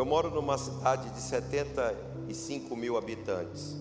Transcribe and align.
Eu 0.00 0.06
moro 0.06 0.30
numa 0.30 0.56
cidade 0.56 1.10
de 1.10 1.20
75 1.20 2.74
mil 2.74 2.96
habitantes. 2.96 3.76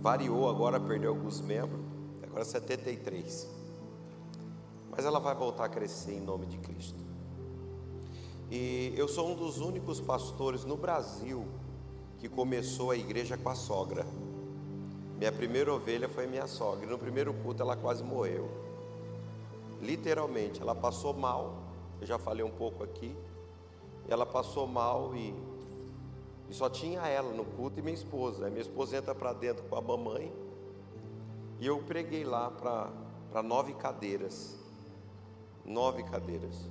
Variou 0.00 0.48
agora, 0.48 0.78
perdeu 0.78 1.10
alguns 1.10 1.40
membros, 1.40 1.80
agora 2.22 2.44
73. 2.44 3.48
Mas 4.92 5.04
ela 5.04 5.18
vai 5.18 5.34
voltar 5.34 5.64
a 5.64 5.68
crescer 5.68 6.12
em 6.12 6.20
nome 6.20 6.46
de 6.46 6.56
Cristo. 6.58 7.00
E 8.48 8.94
eu 8.96 9.08
sou 9.08 9.28
um 9.28 9.34
dos 9.34 9.58
únicos 9.58 10.00
pastores 10.00 10.64
no 10.64 10.76
Brasil 10.76 11.44
que 12.20 12.28
começou 12.28 12.92
a 12.92 12.96
igreja 12.96 13.36
com 13.36 13.48
a 13.48 13.56
sogra. 13.56 14.06
Minha 15.18 15.32
primeira 15.32 15.74
ovelha 15.74 16.08
foi 16.08 16.28
minha 16.28 16.46
sogra. 16.46 16.86
No 16.88 16.96
primeiro 16.96 17.34
culto 17.34 17.60
ela 17.60 17.76
quase 17.76 18.04
morreu. 18.04 18.48
Literalmente, 19.82 20.62
ela 20.62 20.76
passou 20.76 21.12
mal. 21.12 21.60
Eu 22.00 22.06
já 22.06 22.20
falei 22.20 22.44
um 22.44 22.52
pouco 22.52 22.84
aqui. 22.84 23.16
Ela 24.10 24.26
passou 24.26 24.66
mal 24.66 25.14
e, 25.14 25.32
e 26.48 26.54
só 26.54 26.68
tinha 26.68 27.06
ela 27.06 27.32
no 27.32 27.44
culto 27.44 27.78
e 27.78 27.82
minha 27.82 27.94
esposa. 27.94 28.44
Aí 28.44 28.50
minha 28.50 28.62
esposa 28.62 28.96
entra 28.96 29.14
para 29.14 29.32
dentro 29.32 29.64
com 29.64 29.76
a 29.76 29.80
mamãe. 29.80 30.32
E 31.60 31.66
eu 31.66 31.78
preguei 31.78 32.24
lá 32.24 32.50
para 32.50 33.42
nove 33.42 33.72
cadeiras. 33.74 34.58
Nove 35.64 36.02
cadeiras. 36.02 36.68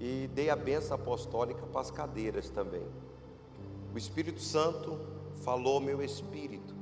E 0.00 0.28
dei 0.34 0.50
a 0.50 0.56
benção 0.56 0.96
apostólica 0.96 1.64
para 1.66 1.80
as 1.80 1.90
cadeiras 1.90 2.50
também. 2.50 2.86
O 3.94 3.98
Espírito 3.98 4.40
Santo 4.40 4.98
falou 5.44 5.80
meu 5.80 6.02
espírito. 6.02 6.74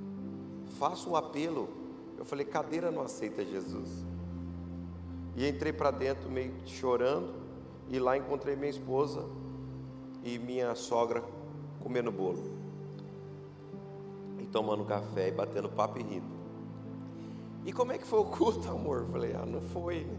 Faça 0.78 1.08
um 1.08 1.14
apelo. 1.14 1.68
Eu 2.16 2.24
falei, 2.24 2.46
cadeira 2.46 2.90
não 2.90 3.02
aceita 3.02 3.44
Jesus. 3.44 4.04
E 5.36 5.46
entrei 5.46 5.72
para 5.72 5.90
dentro 5.90 6.30
meio 6.30 6.54
chorando. 6.64 7.43
E 7.90 7.98
lá 7.98 8.16
encontrei 8.16 8.56
minha 8.56 8.70
esposa 8.70 9.24
e 10.22 10.38
minha 10.38 10.74
sogra 10.74 11.22
comendo 11.82 12.10
bolo. 12.10 12.42
E 14.38 14.46
tomando 14.46 14.84
café 14.84 15.28
e 15.28 15.32
batendo 15.32 15.68
papo 15.68 15.98
e 15.98 16.02
rindo. 16.02 16.34
E 17.64 17.72
como 17.72 17.92
é 17.92 17.98
que 17.98 18.06
foi 18.06 18.20
o 18.20 18.24
culto, 18.24 18.68
amor? 18.70 19.00
Eu 19.00 19.08
falei, 19.08 19.34
ah, 19.34 19.46
não 19.46 19.60
foi, 19.60 20.04
né? 20.04 20.18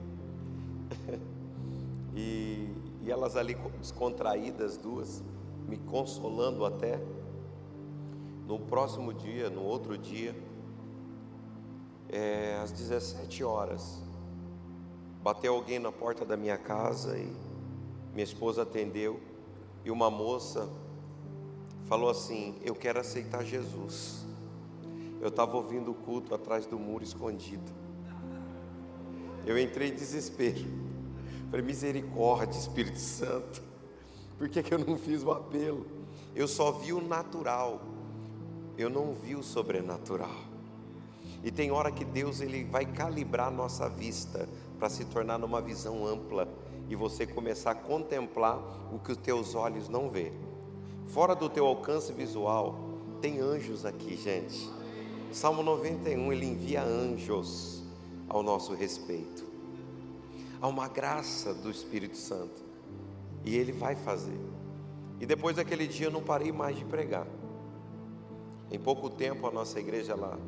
e, 2.16 2.70
e 3.02 3.12
elas 3.12 3.36
ali 3.36 3.56
descontraídas, 3.80 4.78
duas 4.78 5.24
me 5.68 5.78
consolando 5.78 6.66
até. 6.66 7.00
No 8.48 8.60
próximo 8.60 9.12
dia, 9.12 9.50
no 9.50 9.64
outro 9.64 9.98
dia, 9.98 10.36
é, 12.10 12.60
às 12.62 12.72
17 12.72 13.44
horas, 13.44 14.04
bateu 15.24 15.56
alguém 15.56 15.80
na 15.80 15.92
porta 15.92 16.24
da 16.24 16.38
minha 16.38 16.58
casa 16.58 17.18
e 17.18 17.45
minha 18.16 18.24
esposa 18.24 18.62
atendeu 18.62 19.20
e 19.84 19.92
uma 19.92 20.10
moça 20.10 20.70
falou 21.90 22.10
assim: 22.10 22.56
Eu 22.64 22.74
quero 22.74 22.98
aceitar 22.98 23.44
Jesus. 23.44 24.26
Eu 25.20 25.28
estava 25.28 25.58
ouvindo 25.58 25.92
o 25.92 25.94
culto 25.94 26.34
atrás 26.34 26.66
do 26.66 26.80
muro 26.80 27.04
escondido. 27.04 27.72
Eu 29.46 29.60
entrei 29.60 29.90
em 29.90 29.96
desespero. 29.96 30.66
Falei, 31.52 31.66
misericórdia, 31.66 32.58
Espírito 32.58 33.00
Santo. 33.00 33.62
Por 34.38 34.48
que, 34.48 34.64
que 34.64 34.74
eu 34.74 34.80
não 34.80 34.98
fiz 34.98 35.22
o 35.22 35.32
apelo? 35.32 35.86
Eu 36.34 36.48
só 36.48 36.72
vi 36.72 36.94
o 36.94 37.02
natural, 37.02 37.82
eu 38.78 38.90
não 38.90 39.14
vi 39.14 39.36
o 39.36 39.44
sobrenatural. 39.44 40.36
E 41.44 41.52
tem 41.52 41.70
hora 41.70 41.92
que 41.92 42.06
Deus 42.06 42.40
ele 42.40 42.64
vai 42.64 42.86
calibrar 42.86 43.52
nossa 43.52 43.90
vista 43.90 44.48
para 44.80 44.90
se 44.90 45.06
tornar 45.06 45.38
numa 45.38 45.62
visão 45.62 46.08
ampla 46.08 46.48
e 46.90 46.96
você 46.96 47.26
começar 47.26 47.72
a 47.72 47.76
contemplar 47.76 48.60
o 48.94 49.00
que 49.00 49.12
os 49.12 49.18
teus 49.18 49.56
olhos 49.56 49.90
não 49.90 50.10
vê. 50.10 50.32
Fora 51.08 51.36
do 51.36 51.50
teu 51.50 51.66
alcance 51.66 52.12
visual, 52.14 52.76
tem 53.22 53.40
anjos 53.40 53.86
aqui, 53.86 54.16
gente. 54.16 54.70
Salmo 55.32 55.64
91, 55.64 56.32
ele 56.32 56.46
envia 56.46 56.84
anjos 56.84 57.84
ao 58.28 58.42
nosso 58.44 58.74
respeito. 58.74 59.44
Há 60.62 60.68
uma 60.68 60.88
graça 60.88 61.54
do 61.54 61.70
Espírito 61.70 62.18
Santo. 62.18 62.64
E 63.44 63.56
ele 63.56 63.72
vai 63.72 63.96
fazer. 63.96 64.40
E 65.20 65.26
depois 65.26 65.56
daquele 65.56 65.88
dia 65.88 66.08
eu 66.08 66.12
não 66.12 66.24
parei 66.24 66.52
mais 66.52 66.78
de 66.78 66.86
pregar. 66.86 67.28
Em 68.72 68.80
pouco 68.80 69.10
tempo 69.10 69.48
a 69.48 69.52
nossa 69.52 69.80
igreja 69.80 70.14
ela, 70.14 70.40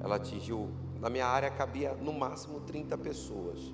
ela 0.00 0.16
atingiu, 0.16 0.68
na 1.00 1.08
minha 1.08 1.26
área 1.26 1.50
cabia 1.50 1.94
no 1.94 2.12
máximo 2.12 2.60
30 2.60 2.98
pessoas. 2.98 3.72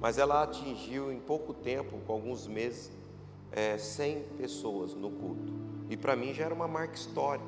Mas 0.00 0.18
ela 0.18 0.42
atingiu 0.42 1.12
em 1.12 1.18
pouco 1.18 1.54
tempo, 1.54 1.98
com 2.06 2.12
alguns 2.12 2.46
meses, 2.46 2.92
é, 3.50 3.78
100 3.78 4.22
pessoas 4.36 4.94
no 4.94 5.10
culto. 5.10 5.52
E 5.88 5.96
para 5.96 6.14
mim 6.14 6.34
já 6.34 6.44
era 6.44 6.54
uma 6.54 6.68
marca 6.68 6.94
histórica. 6.94 7.46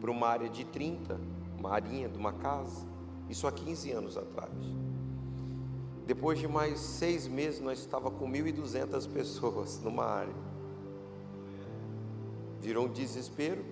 Para 0.00 0.10
uma 0.10 0.26
área 0.26 0.48
de 0.48 0.64
30, 0.64 1.18
uma 1.58 1.70
arinha 1.70 2.08
de 2.08 2.18
uma 2.18 2.32
casa. 2.32 2.86
Isso 3.28 3.46
há 3.46 3.52
15 3.52 3.92
anos 3.92 4.16
atrás. 4.16 4.52
Depois 6.06 6.38
de 6.38 6.48
mais 6.48 6.80
seis 6.80 7.28
meses, 7.28 7.60
nós 7.60 7.78
estava 7.78 8.10
com 8.10 8.28
1.200 8.30 9.08
pessoas 9.12 9.80
numa 9.80 10.04
área. 10.04 10.34
Virou 12.60 12.86
um 12.86 12.88
desespero. 12.88 13.64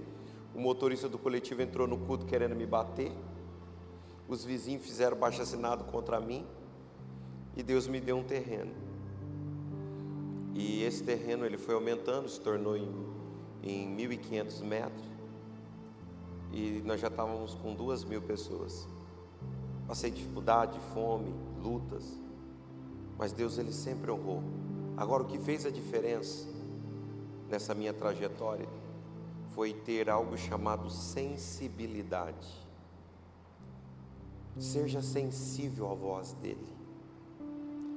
O 0.54 0.60
motorista 0.60 1.08
do 1.08 1.18
coletivo 1.18 1.62
entrou 1.62 1.86
no 1.86 1.98
culto 1.98 2.26
querendo 2.26 2.54
me 2.54 2.66
bater. 2.66 3.12
Os 4.28 4.44
vizinhos 4.44 4.84
fizeram 4.84 5.16
baixo 5.16 5.42
assinado 5.42 5.84
contra 5.84 6.20
mim. 6.20 6.46
E 7.56 7.62
Deus 7.62 7.86
me 7.86 8.00
deu 8.00 8.16
um 8.16 8.24
terreno. 8.24 8.72
E 10.54 10.82
esse 10.82 11.02
terreno 11.02 11.44
ele 11.44 11.56
foi 11.56 11.74
aumentando, 11.74 12.28
se 12.28 12.40
tornou 12.40 12.76
em, 12.76 12.88
em 13.62 13.96
1.500 13.96 14.62
metros. 14.62 15.04
E 16.52 16.82
nós 16.84 17.00
já 17.00 17.08
estávamos 17.08 17.54
com 17.54 17.74
duas 17.74 18.04
mil 18.04 18.20
pessoas. 18.20 18.88
Passei 19.86 20.10
dificuldade, 20.10 20.78
fome, 20.92 21.34
lutas, 21.62 22.20
mas 23.18 23.32
Deus 23.32 23.58
ele 23.58 23.72
sempre 23.72 24.10
honrou. 24.10 24.42
Agora 24.96 25.22
o 25.22 25.26
que 25.26 25.38
fez 25.38 25.66
a 25.66 25.70
diferença 25.70 26.48
nessa 27.48 27.74
minha 27.74 27.92
trajetória 27.92 28.68
foi 29.54 29.72
ter 29.72 30.08
algo 30.08 30.36
chamado 30.36 30.88
sensibilidade. 30.90 32.48
Seja 34.58 35.02
sensível 35.02 35.90
à 35.90 35.94
voz 35.94 36.32
dele. 36.34 36.79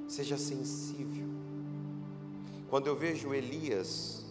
Seja 0.08 0.36
sensível. 0.36 1.28
Quando 2.68 2.86
eu 2.86 2.96
vejo 2.96 3.34
Elias 3.34 4.24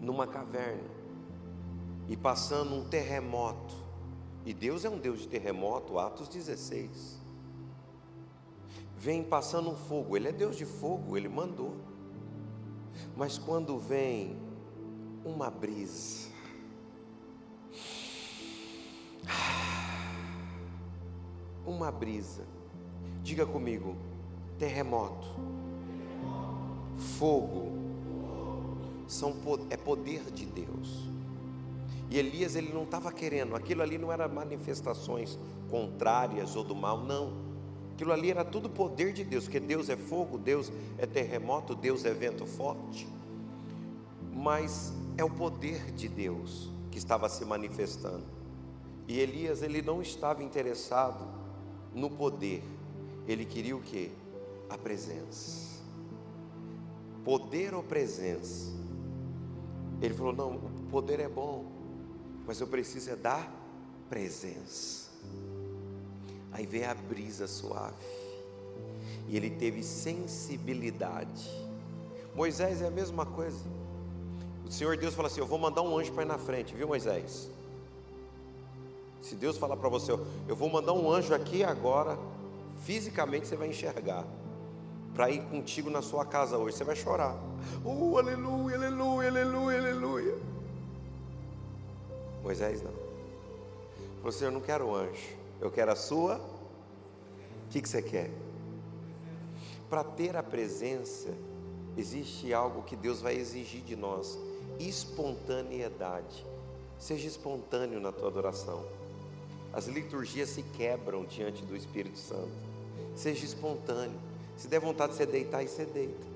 numa 0.00 0.26
caverna 0.26 0.88
e 2.08 2.16
passando 2.16 2.74
um 2.74 2.88
terremoto, 2.88 3.74
e 4.44 4.54
Deus 4.54 4.84
é 4.84 4.90
um 4.90 4.98
Deus 4.98 5.20
de 5.20 5.28
terremoto, 5.28 5.98
Atos 5.98 6.28
16 6.28 7.20
vem 9.00 9.24
passando 9.24 9.70
um 9.70 9.76
fogo, 9.76 10.14
Ele 10.14 10.28
é 10.28 10.32
Deus 10.32 10.56
de 10.56 10.66
fogo, 10.66 11.16
Ele 11.16 11.28
mandou. 11.28 11.74
Mas 13.16 13.38
quando 13.38 13.78
vem 13.78 14.38
uma 15.24 15.50
brisa, 15.50 16.28
uma 21.64 21.90
brisa, 21.90 22.44
diga 23.22 23.46
comigo, 23.46 23.96
terremoto, 24.60 25.26
fogo, 27.18 27.72
são, 29.08 29.34
é 29.70 29.76
poder 29.76 30.22
de 30.30 30.46
Deus. 30.46 31.10
E 32.08 32.18
Elias 32.18 32.54
ele 32.54 32.72
não 32.72 32.84
estava 32.84 33.10
querendo, 33.10 33.56
aquilo 33.56 33.82
ali 33.82 33.98
não 33.98 34.12
era 34.12 34.28
manifestações 34.28 35.36
contrárias 35.68 36.54
ou 36.54 36.62
do 36.62 36.76
mal, 36.76 36.98
não 36.98 37.50
Aquilo 38.00 38.14
ali 38.14 38.30
era 38.30 38.42
tudo 38.42 38.70
poder 38.70 39.12
de 39.12 39.22
Deus, 39.22 39.44
porque 39.44 39.60
Deus 39.60 39.90
é 39.90 39.96
fogo, 39.96 40.38
Deus 40.38 40.72
é 40.96 41.04
terremoto, 41.04 41.74
Deus 41.74 42.06
é 42.06 42.14
vento 42.14 42.46
forte. 42.46 43.06
Mas 44.32 44.90
é 45.18 45.22
o 45.22 45.28
poder 45.28 45.92
de 45.92 46.08
Deus 46.08 46.70
que 46.90 46.96
estava 46.96 47.28
se 47.28 47.44
manifestando. 47.44 48.24
E 49.06 49.20
Elias, 49.20 49.62
ele 49.62 49.82
não 49.82 50.00
estava 50.00 50.42
interessado 50.42 51.28
no 51.94 52.08
poder. 52.08 52.64
Ele 53.28 53.44
queria 53.44 53.76
o 53.76 53.82
que? 53.82 54.10
A 54.70 54.78
presença. 54.78 55.80
Poder 57.24 57.74
ou 57.74 57.82
presença? 57.82 58.70
Ele 60.00 60.14
falou: 60.14 60.32
"Não, 60.32 60.56
o 60.56 60.88
poder 60.90 61.20
é 61.20 61.28
bom, 61.28 61.66
mas 62.46 62.60
eu 62.60 62.66
preciso 62.66 63.10
é 63.10 63.16
da 63.16 63.46
presença". 64.08 65.10
Aí 66.52 66.64
veio 66.64 66.90
a 66.90 66.94
brisa 66.94 67.46
suave. 67.46 67.94
E 69.28 69.36
ele 69.36 69.50
teve 69.50 69.82
sensibilidade. 69.82 71.48
Moisés 72.34 72.80
é 72.82 72.86
a 72.86 72.90
mesma 72.90 73.26
coisa. 73.26 73.64
O 74.66 74.72
Senhor 74.72 74.96
Deus 74.96 75.14
fala 75.14 75.28
assim: 75.28 75.40
Eu 75.40 75.46
vou 75.46 75.58
mandar 75.58 75.82
um 75.82 75.98
anjo 75.98 76.12
para 76.12 76.22
ir 76.22 76.26
na 76.26 76.38
frente, 76.38 76.74
viu, 76.74 76.88
Moisés? 76.88 77.50
Se 79.22 79.34
Deus 79.34 79.58
falar 79.58 79.76
para 79.76 79.88
você, 79.88 80.12
eu 80.48 80.56
vou 80.56 80.70
mandar 80.70 80.92
um 80.92 81.10
anjo 81.10 81.34
aqui 81.34 81.62
agora, 81.62 82.18
fisicamente 82.84 83.46
você 83.46 83.56
vai 83.56 83.68
enxergar, 83.68 84.24
para 85.14 85.30
ir 85.30 85.42
contigo 85.44 85.90
na 85.90 86.02
sua 86.02 86.24
casa 86.24 86.56
hoje, 86.56 86.76
você 86.76 86.84
vai 86.84 86.96
chorar. 86.96 87.36
Oh, 87.84 88.16
aleluia, 88.18 88.76
aleluia, 88.76 89.28
aleluia 89.28 90.50
Moisés 92.42 92.82
não. 92.82 92.92
Falou, 94.16 94.28
assim, 94.28 94.44
eu 94.44 94.50
não 94.50 94.60
quero 94.60 94.94
anjo, 94.94 95.36
eu 95.60 95.70
quero 95.70 95.92
a 95.92 95.96
sua. 95.96 96.36
O 96.36 97.70
que, 97.70 97.80
que 97.80 97.88
você 97.88 98.02
quer? 98.02 98.30
Para 99.88 100.04
ter 100.04 100.36
a 100.36 100.42
presença, 100.42 101.30
existe 101.96 102.52
algo 102.52 102.82
que 102.82 102.96
Deus 102.96 103.20
vai 103.20 103.36
exigir 103.36 103.82
de 103.82 103.96
nós: 103.96 104.38
espontaneidade. 104.78 106.46
Seja 106.98 107.26
espontâneo 107.26 108.00
na 108.00 108.12
tua 108.12 108.28
adoração. 108.28 108.84
As 109.72 109.86
liturgias 109.86 110.50
se 110.50 110.62
quebram 110.62 111.24
diante 111.24 111.64
do 111.64 111.76
Espírito 111.76 112.18
Santo. 112.18 112.50
Seja 113.14 113.44
espontâneo. 113.44 114.18
Se 114.60 114.68
der 114.68 114.78
vontade 114.78 115.12
de 115.12 115.16
você 115.16 115.24
deitar, 115.24 115.64
e 115.64 115.68
você 115.68 115.86
deita. 115.86 116.28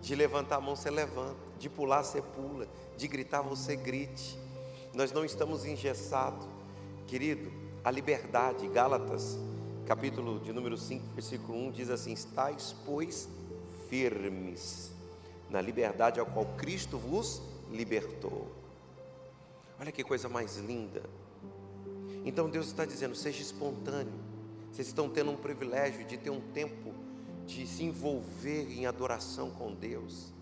De 0.00 0.14
levantar 0.14 0.58
a 0.58 0.60
mão, 0.60 0.76
você 0.76 0.90
levanta. 0.90 1.34
De 1.58 1.68
pular, 1.68 2.04
você 2.04 2.22
pula. 2.22 2.68
De 2.96 3.08
gritar, 3.08 3.42
você 3.42 3.74
grite. 3.74 4.38
Nós 4.94 5.10
não 5.10 5.24
estamos 5.24 5.64
engessados. 5.64 6.46
Querido, 7.08 7.50
a 7.82 7.90
liberdade, 7.90 8.68
Gálatas, 8.68 9.36
capítulo 9.84 10.38
de 10.38 10.52
número 10.52 10.78
5, 10.78 11.04
versículo 11.14 11.58
1, 11.66 11.72
diz 11.72 11.90
assim: 11.90 12.12
Estais, 12.12 12.76
pois, 12.86 13.28
firmes 13.88 14.92
na 15.50 15.60
liberdade 15.60 16.20
a 16.20 16.24
qual 16.24 16.46
Cristo 16.56 16.96
vos 16.96 17.42
libertou. 17.72 18.46
Olha 19.80 19.90
que 19.90 20.04
coisa 20.04 20.28
mais 20.28 20.58
linda. 20.58 21.02
Então 22.24 22.48
Deus 22.48 22.66
está 22.66 22.84
dizendo: 22.84 23.16
seja 23.16 23.42
espontâneo. 23.42 24.23
Vocês 24.74 24.88
estão 24.88 25.08
tendo 25.08 25.30
um 25.30 25.36
privilégio 25.36 26.04
de 26.04 26.18
ter 26.18 26.30
um 26.30 26.40
tempo 26.40 26.92
de 27.46 27.64
se 27.64 27.84
envolver 27.84 28.72
em 28.76 28.86
adoração 28.86 29.48
com 29.52 29.72
Deus. 29.72 30.32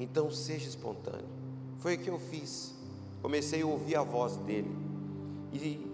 Então 0.00 0.30
seja 0.30 0.66
espontâneo. 0.66 1.28
Foi 1.76 1.96
o 1.96 1.98
que 1.98 2.08
eu 2.08 2.18
fiz. 2.18 2.74
Comecei 3.20 3.60
a 3.60 3.66
ouvir 3.66 3.96
a 3.96 4.02
voz 4.02 4.38
dele. 4.38 4.74
E 5.52 5.86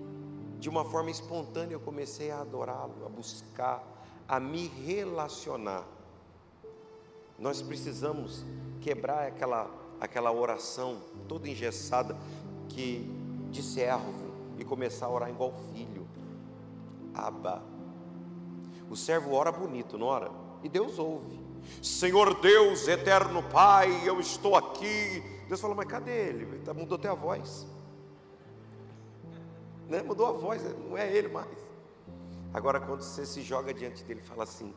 de 0.61 0.69
uma 0.69 0.85
forma 0.85 1.11
espontânea 1.11 1.75
eu 1.75 1.81
comecei 1.81 2.31
a 2.31 2.41
adorá-lo, 2.41 3.05
a 3.05 3.09
buscar, 3.09 3.83
a 4.29 4.39
me 4.39 4.69
relacionar. 4.87 5.85
Nós 7.37 7.61
precisamos 7.61 8.45
quebrar 8.81 9.27
aquela 9.27 9.69
aquela 10.01 10.31
oração 10.31 11.03
toda 11.27 11.49
engessada 11.49 12.17
que 12.69 13.11
de 13.51 13.61
servo 13.61 14.31
e 14.57 14.65
começar 14.65 15.07
a 15.07 15.11
orar 15.11 15.29
igual 15.29 15.53
filho. 15.75 16.00
Aba. 17.15 17.63
O 18.91 18.97
servo 18.97 19.33
ora 19.33 19.53
bonito, 19.53 19.97
não 19.97 20.07
ora? 20.07 20.31
E 20.63 20.69
Deus 20.69 20.99
ouve. 20.99 21.41
Senhor 21.83 22.41
Deus, 22.41 22.89
eterno 22.89 23.43
Pai, 23.43 24.09
eu 24.09 24.21
estou 24.21 24.57
aqui. 24.57 25.23
Deus 25.49 25.61
fala, 25.61 25.75
mas 25.75 25.87
cadê 25.87 26.29
ele? 26.29 26.59
Tá, 26.61 26.75
mudou 26.75 26.97
até 26.97 27.09
a 27.09 27.15
voz. 27.15 27.67
Né? 29.89 30.03
Mudou 30.03 30.27
a 30.27 30.33
voz, 30.33 30.63
não 30.89 30.97
é 30.97 31.13
ele 31.13 31.29
mais. 31.29 31.49
Agora, 32.53 32.81
quando 32.81 33.03
você 33.03 33.25
se 33.25 33.43
joga 33.43 33.73
diante 33.73 34.03
dele, 34.05 34.21
fala 34.21 34.45
assim: 34.45 34.75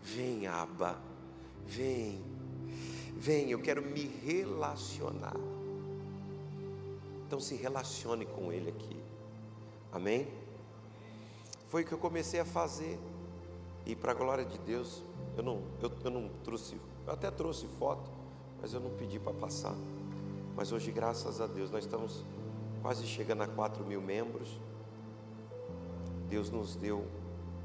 Vem, 0.00 0.46
Aba, 0.46 0.98
vem, 1.64 2.24
vem, 3.16 3.50
eu 3.50 3.60
quero 3.60 3.82
me 3.82 4.06
relacionar. 4.24 5.36
Então, 7.26 7.40
se 7.40 7.56
relacione 7.56 8.24
com 8.24 8.52
ele 8.52 8.70
aqui. 8.70 8.96
Amém? 9.92 10.28
Foi 11.68 11.82
o 11.82 11.86
que 11.86 11.92
eu 11.92 11.98
comecei 11.98 12.40
a 12.40 12.44
fazer. 12.44 12.98
E 13.84 13.94
para 13.94 14.12
a 14.12 14.14
glória 14.14 14.44
de 14.44 14.58
Deus, 14.58 15.02
eu 15.36 15.42
não, 15.42 15.62
eu, 15.80 15.92
eu 16.04 16.10
não 16.10 16.28
trouxe, 16.42 16.76
eu 17.06 17.12
até 17.12 17.30
trouxe 17.30 17.66
foto, 17.78 18.10
mas 18.60 18.72
eu 18.72 18.80
não 18.80 18.90
pedi 18.90 19.18
para 19.18 19.32
passar. 19.32 19.74
Mas 20.56 20.72
hoje, 20.72 20.90
graças 20.90 21.40
a 21.40 21.46
Deus, 21.46 21.70
nós 21.70 21.84
estamos 21.84 22.24
quase 22.82 23.06
chegando 23.06 23.42
a 23.42 23.46
4 23.46 23.84
mil 23.84 24.00
membros. 24.00 24.58
Deus 26.28 26.50
nos 26.50 26.74
deu 26.74 27.06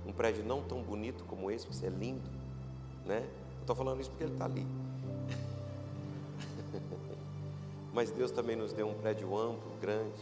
um 0.06 0.12
prédio 0.12 0.44
não 0.44 0.62
tão 0.62 0.82
bonito 0.82 1.24
como 1.26 1.50
esse, 1.50 1.66
você 1.66 1.88
é 1.88 1.90
lindo, 1.90 2.30
né? 3.06 3.28
Estou 3.62 3.76
falando 3.76 4.02
isso 4.02 4.10
porque 4.10 4.26
ele 4.26 4.34
está 4.34 4.46
ali. 4.46 4.68
Mas 7.94 8.12
Deus 8.12 8.32
também 8.32 8.56
nos 8.56 8.74
deu 8.74 8.88
um 8.88 8.94
prédio 8.94 9.36
amplo, 9.38 9.72
grande. 9.80 10.22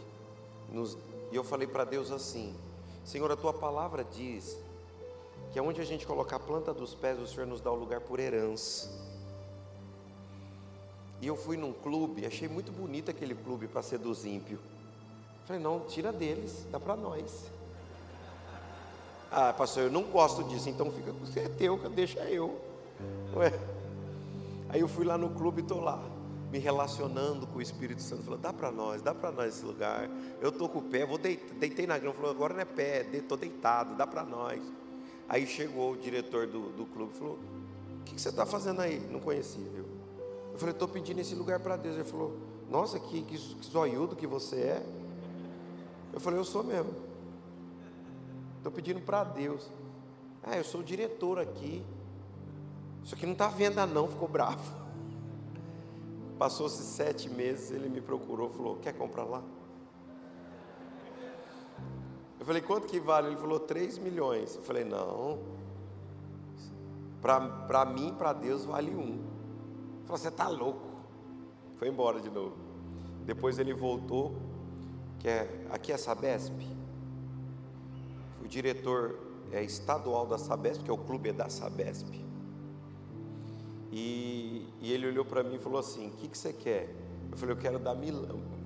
Nos 0.72 0.96
e 1.32 1.36
eu 1.36 1.44
falei 1.44 1.66
para 1.66 1.84
Deus 1.84 2.10
assim: 2.10 2.54
Senhor, 3.04 3.30
a 3.30 3.36
tua 3.36 3.52
palavra 3.52 4.04
diz 4.04 4.58
que 5.52 5.58
aonde 5.58 5.80
a 5.80 5.84
gente 5.84 6.06
colocar 6.06 6.36
a 6.36 6.40
planta 6.40 6.72
dos 6.72 6.94
pés, 6.94 7.18
o 7.18 7.26
Senhor 7.26 7.46
nos 7.46 7.60
dá 7.60 7.70
o 7.70 7.74
lugar 7.74 8.00
por 8.00 8.20
herança. 8.20 8.90
E 11.20 11.26
eu 11.26 11.36
fui 11.36 11.56
num 11.56 11.72
clube, 11.72 12.24
achei 12.24 12.48
muito 12.48 12.72
bonito 12.72 13.10
aquele 13.10 13.34
clube 13.34 13.66
para 13.66 13.82
ser 13.82 13.98
dos 13.98 14.24
ímpios. 14.24 14.60
Falei, 15.46 15.60
não, 15.60 15.80
tira 15.80 16.12
deles, 16.12 16.66
dá 16.70 16.78
para 16.78 16.96
nós. 16.96 17.46
Ah, 19.30 19.52
pastor, 19.52 19.84
eu 19.84 19.90
não 19.90 20.04
gosto 20.04 20.44
disso, 20.44 20.68
então 20.68 20.90
fica 20.90 21.12
com 21.12 21.18
você 21.18 21.40
é 21.40 21.48
teu, 21.48 21.76
deixa 21.90 22.20
eu. 22.20 22.60
Ué. 23.34 23.52
Aí 24.68 24.80
eu 24.80 24.88
fui 24.88 25.04
lá 25.04 25.18
no 25.18 25.30
clube 25.30 25.60
e 25.60 25.62
estou 25.62 25.80
lá 25.80 26.00
me 26.50 26.58
relacionando 26.58 27.46
com 27.46 27.58
o 27.58 27.62
Espírito 27.62 28.02
Santo, 28.02 28.24
falou: 28.24 28.38
dá 28.38 28.52
para 28.52 28.72
nós, 28.72 29.00
dá 29.00 29.14
para 29.14 29.30
nós 29.30 29.54
esse 29.54 29.64
lugar. 29.64 30.10
Eu 30.40 30.48
estou 30.48 30.68
com 30.68 30.80
o 30.80 30.82
pé, 30.82 31.06
vou 31.06 31.16
deitei, 31.18 31.58
deitei 31.58 31.86
na 31.86 31.96
grama, 31.96 32.14
falou: 32.14 32.30
agora 32.30 32.54
não 32.54 32.60
é 32.60 32.64
pé, 32.64 33.06
estou 33.12 33.38
deitado, 33.38 33.94
dá 33.94 34.06
para 34.06 34.24
nós. 34.24 34.60
Aí 35.28 35.46
chegou 35.46 35.92
o 35.92 35.96
diretor 35.96 36.46
do, 36.46 36.70
do 36.70 36.84
clube, 36.86 37.12
falou: 37.14 37.38
o 38.00 38.04
que, 38.04 38.14
que 38.14 38.20
você 38.20 38.30
está 38.30 38.44
fazendo 38.44 38.80
aí? 38.80 38.98
Não 39.10 39.20
conhecia 39.20 39.64
eu. 39.74 39.86
Eu 40.52 40.58
falei: 40.58 40.72
estou 40.72 40.88
pedindo 40.88 41.20
esse 41.20 41.34
lugar 41.34 41.60
para 41.60 41.76
Deus. 41.76 41.94
Ele 41.94 42.04
falou: 42.04 42.36
nossa, 42.68 42.98
que, 42.98 43.22
que, 43.22 43.38
que 43.38 43.66
zoiudo 43.70 44.16
que 44.16 44.26
você 44.26 44.56
é. 44.56 44.86
Eu 46.12 46.18
falei: 46.18 46.40
eu 46.40 46.44
sou 46.44 46.64
mesmo. 46.64 46.92
Estou 48.56 48.72
pedindo 48.72 49.00
para 49.00 49.22
Deus. 49.22 49.70
Ah, 50.42 50.56
eu 50.56 50.64
sou 50.64 50.80
o 50.80 50.84
diretor 50.84 51.38
aqui. 51.38 51.84
Isso 53.04 53.14
aqui 53.14 53.24
não 53.24 53.32
está 53.32 53.48
venda 53.48 53.86
não, 53.86 54.08
ficou 54.08 54.28
bravo. 54.28 54.79
Passou-se 56.40 56.82
sete 56.82 57.28
meses, 57.28 57.70
ele 57.70 57.90
me 57.90 58.00
procurou, 58.00 58.48
falou: 58.48 58.76
Quer 58.76 58.94
comprar 58.94 59.24
lá? 59.24 59.42
Eu 62.38 62.46
falei: 62.46 62.62
Quanto 62.62 62.86
que 62.86 62.98
vale? 62.98 63.26
Ele 63.26 63.36
falou: 63.36 63.60
3 63.60 63.98
milhões. 63.98 64.56
Eu 64.56 64.62
falei: 64.62 64.82
Não. 64.82 65.38
Para 67.20 67.84
mim, 67.84 68.14
para 68.14 68.32
Deus, 68.32 68.64
vale 68.64 68.90
um. 68.90 69.18
Ele 69.18 70.04
falou: 70.06 70.16
Você 70.16 70.28
está 70.28 70.48
louco. 70.48 70.86
Foi 71.76 71.88
embora 71.88 72.18
de 72.18 72.30
novo. 72.30 72.56
Depois 73.26 73.58
ele 73.58 73.74
voltou. 73.74 74.34
Que 75.18 75.28
é, 75.28 75.66
aqui 75.70 75.92
é 75.92 75.96
a 75.96 75.98
Sabesp. 75.98 76.54
O 78.42 78.48
diretor 78.48 79.20
é 79.52 79.62
estadual 79.62 80.24
da 80.24 80.38
Sabesp, 80.38 80.82
que 80.84 80.90
é 80.90 80.94
o 80.94 80.96
clube 80.96 81.32
da 81.32 81.50
Sabesp. 81.50 82.29
E, 83.92 84.68
e 84.80 84.92
ele 84.92 85.08
olhou 85.08 85.24
para 85.24 85.42
mim 85.42 85.56
e 85.56 85.58
falou 85.58 85.80
assim: 85.80 86.08
O 86.08 86.12
que, 86.12 86.28
que 86.28 86.38
você 86.38 86.52
quer? 86.52 86.94
Eu 87.30 87.36
falei: 87.36 87.54
Eu 87.54 87.58
quero 87.58 87.78
dar 87.78 87.94
mil, 87.94 88.14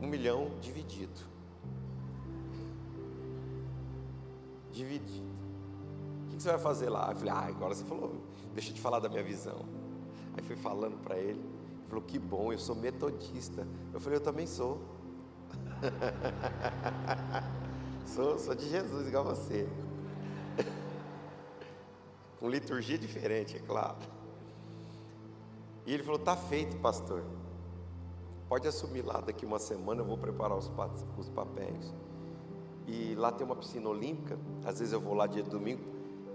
um 0.01 0.07
milhão 0.07 0.51
dividido. 0.61 1.21
Dividido. 4.71 5.35
O 6.27 6.31
que, 6.31 6.37
que 6.37 6.43
você 6.43 6.51
vai 6.51 6.59
fazer 6.59 6.91
lá? 6.91 7.11
Eu 7.11 7.17
falei: 7.17 7.33
Ah, 7.33 7.47
agora 7.47 7.75
você 7.75 7.85
falou, 7.85 8.15
deixa 8.53 8.71
eu 8.71 8.75
te 8.75 8.81
falar 8.81 9.01
da 9.01 9.09
minha 9.09 9.23
visão. 9.23 9.65
Aí 10.37 10.43
fui 10.43 10.57
falando 10.57 11.01
para 11.03 11.17
ele. 11.17 11.41
Ele 11.41 11.89
falou: 11.89 12.05
Que 12.05 12.19
bom, 12.19 12.53
eu 12.53 12.59
sou 12.59 12.75
metodista. 12.75 13.67
Eu 13.95 14.01
falei: 14.01 14.19
Eu 14.19 14.23
também 14.23 14.47
sou. 14.47 14.79
sou, 18.07 18.39
sou 18.39 18.55
de 18.55 18.69
Jesus, 18.69 19.09
igual 19.09 19.25
você. 19.25 19.67
Com 22.39 22.51
liturgia 22.51 22.99
diferente, 22.99 23.57
é 23.57 23.61
claro. 23.61 23.97
E 25.87 25.93
ele 25.93 26.03
falou: 26.03 26.19
Está 26.19 26.37
feito, 26.37 26.77
pastor. 26.79 27.25
Pode 28.49 28.69
assumir 28.69 29.03
lá, 29.03 29.21
daqui 29.21 29.45
uma 29.47 29.59
semana 29.59 30.03
eu 30.03 30.05
vou 30.05 30.19
preparar 30.19 30.57
os, 30.57 30.71
os 31.19 31.29
papéis. 31.31 31.93
E 32.87 33.15
lá 33.15 33.33
tem 33.33 33.47
uma 33.47 33.57
piscina 33.57 33.89
olímpica. 33.89 34.39
Às 34.65 34.79
vezes 34.79 34.93
eu 34.93 35.01
vou 35.01 35.15
lá 35.15 35.27
dia 35.27 35.43
de 35.43 35.51
domingo. 35.51 35.83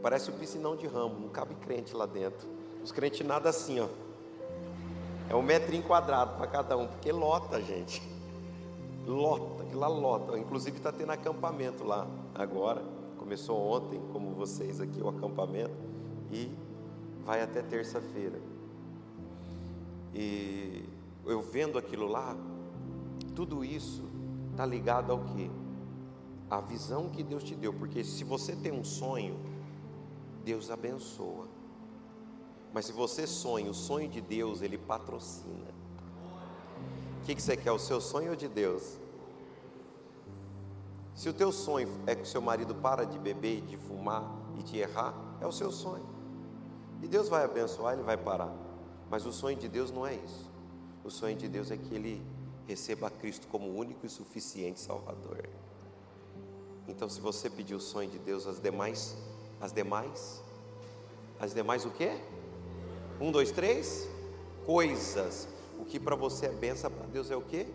Parece 0.01 0.31
um 0.31 0.37
piscinão 0.37 0.75
de 0.75 0.87
ramo, 0.87 1.19
não 1.19 1.29
cabe 1.29 1.53
crente 1.55 1.95
lá 1.95 2.05
dentro. 2.05 2.47
Os 2.83 2.91
crentes 2.91 3.25
nada 3.25 3.49
assim, 3.49 3.79
ó. 3.79 3.87
É 5.29 5.35
um 5.35 5.41
metrinho 5.41 5.83
quadrado 5.83 6.37
para 6.37 6.47
cada 6.47 6.75
um, 6.75 6.87
porque 6.87 7.11
lota, 7.11 7.61
gente. 7.61 8.01
Lota, 9.05 9.63
que 9.65 9.75
lá 9.75 9.87
lota. 9.87 10.37
Inclusive 10.37 10.77
está 10.77 10.91
tendo 10.91 11.11
acampamento 11.11 11.83
lá 11.83 12.07
agora. 12.33 12.83
Começou 13.17 13.59
ontem, 13.59 14.01
como 14.11 14.33
vocês 14.33 14.81
aqui, 14.81 15.01
o 15.01 15.09
acampamento. 15.09 15.75
E 16.31 16.51
vai 17.23 17.41
até 17.41 17.61
terça-feira. 17.61 18.41
E 20.13 20.83
eu 21.25 21.41
vendo 21.41 21.77
aquilo 21.77 22.07
lá, 22.07 22.35
tudo 23.35 23.63
isso 23.63 24.03
está 24.51 24.65
ligado 24.65 25.11
ao 25.11 25.19
que? 25.23 25.51
A 26.49 26.59
visão 26.59 27.09
que 27.09 27.23
Deus 27.23 27.43
te 27.43 27.55
deu, 27.55 27.73
porque 27.73 28.03
se 28.03 28.23
você 28.23 28.55
tem 28.55 28.71
um 28.71 28.83
sonho, 28.83 29.39
Deus 30.43 30.71
abençoa. 30.71 31.47
Mas 32.73 32.85
se 32.85 32.91
você 32.91 33.25
sonha, 33.27 33.69
o 33.69 33.73
sonho 33.73 34.09
de 34.09 34.21
Deus, 34.21 34.61
Ele 34.61 34.77
patrocina. 34.77 35.69
O 37.21 37.25
que, 37.25 37.35
que 37.35 37.41
você 37.41 37.55
quer, 37.55 37.71
o 37.71 37.79
seu 37.79 38.01
sonho 38.01 38.31
ou 38.31 38.35
de 38.35 38.47
Deus? 38.47 38.97
Se 41.13 41.27
o 41.27 41.33
teu 41.33 41.51
sonho 41.51 41.89
é 42.07 42.15
que 42.15 42.21
o 42.21 42.25
seu 42.25 42.41
marido 42.41 42.73
para 42.73 43.05
de 43.05 43.19
beber, 43.19 43.61
de 43.61 43.75
fumar 43.75 44.23
e 44.57 44.63
de 44.63 44.77
errar, 44.77 45.13
é 45.41 45.45
o 45.45 45.51
seu 45.51 45.71
sonho. 45.71 46.07
E 47.01 47.07
Deus 47.07 47.27
vai 47.27 47.43
abençoar, 47.43 47.93
ele 47.93 48.03
vai 48.03 48.17
parar. 48.17 48.68
Mas 49.09 49.25
o 49.25 49.33
sonho 49.33 49.57
de 49.57 49.67
Deus 49.67 49.91
não 49.91 50.05
é 50.05 50.15
isso. 50.15 50.49
O 51.03 51.09
sonho 51.09 51.35
de 51.35 51.47
Deus 51.47 51.71
é 51.71 51.77
que 51.77 51.93
ele 51.93 52.21
receba 52.67 53.09
Cristo 53.09 53.47
como 53.47 53.67
único 53.75 54.05
e 54.05 54.09
suficiente 54.09 54.79
Salvador. 54.79 55.49
Então, 56.87 57.09
se 57.09 57.19
você 57.19 57.49
pedir 57.49 57.75
o 57.75 57.79
sonho 57.79 58.09
de 58.09 58.19
Deus, 58.19 58.45
as 58.45 58.59
demais, 58.59 59.15
as 59.59 59.71
demais, 59.71 60.43
as 61.39 61.53
demais 61.53 61.85
o 61.85 61.91
quê? 61.91 62.19
Um, 63.19 63.31
dois, 63.31 63.51
três, 63.51 64.07
coisas. 64.65 65.47
O 65.79 65.85
que 65.85 65.99
para 65.99 66.15
você 66.15 66.47
é 66.47 66.49
benção, 66.49 66.91
para 66.91 67.05
Deus 67.07 67.31
é 67.31 67.35
o 67.35 67.41
quê? 67.41 67.67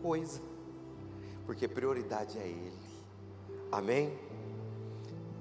Coisa. 0.00 0.40
Porque 1.44 1.66
prioridade 1.66 2.38
é 2.38 2.46
Ele. 2.46 2.72
Amém? 3.70 4.18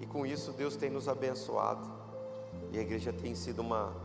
E 0.01 0.05
com 0.05 0.25
isso 0.25 0.51
Deus 0.51 0.75
tem 0.75 0.89
nos 0.89 1.07
abençoado. 1.07 1.87
E 2.71 2.77
a 2.77 2.81
igreja 2.81 3.13
tem 3.13 3.35
sido 3.35 3.59
uma, 3.59 3.95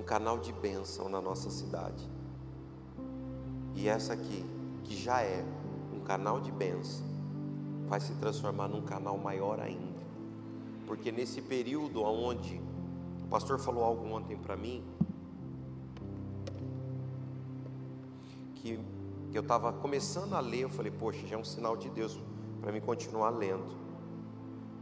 um 0.00 0.02
canal 0.02 0.38
de 0.38 0.50
bênção 0.50 1.10
na 1.10 1.20
nossa 1.20 1.50
cidade. 1.50 2.08
E 3.74 3.86
essa 3.86 4.14
aqui, 4.14 4.46
que 4.82 4.96
já 4.96 5.20
é 5.20 5.44
um 5.94 6.00
canal 6.00 6.40
de 6.40 6.50
bênção, 6.50 7.04
vai 7.86 8.00
se 8.00 8.14
transformar 8.14 8.66
num 8.66 8.80
canal 8.80 9.18
maior 9.18 9.60
ainda. 9.60 10.00
Porque 10.86 11.12
nesse 11.12 11.42
período 11.42 12.02
onde 12.02 12.58
o 13.22 13.28
pastor 13.28 13.58
falou 13.58 13.84
algo 13.84 14.06
ontem 14.10 14.38
para 14.38 14.56
mim, 14.56 14.82
que, 18.54 18.80
que 19.30 19.36
eu 19.36 19.42
estava 19.42 19.70
começando 19.70 20.32
a 20.32 20.40
ler, 20.40 20.62
eu 20.62 20.70
falei, 20.70 20.90
poxa, 20.90 21.26
já 21.26 21.36
é 21.36 21.38
um 21.38 21.44
sinal 21.44 21.76
de 21.76 21.90
Deus 21.90 22.18
para 22.62 22.72
mim 22.72 22.80
continuar 22.80 23.30
lendo, 23.30 23.76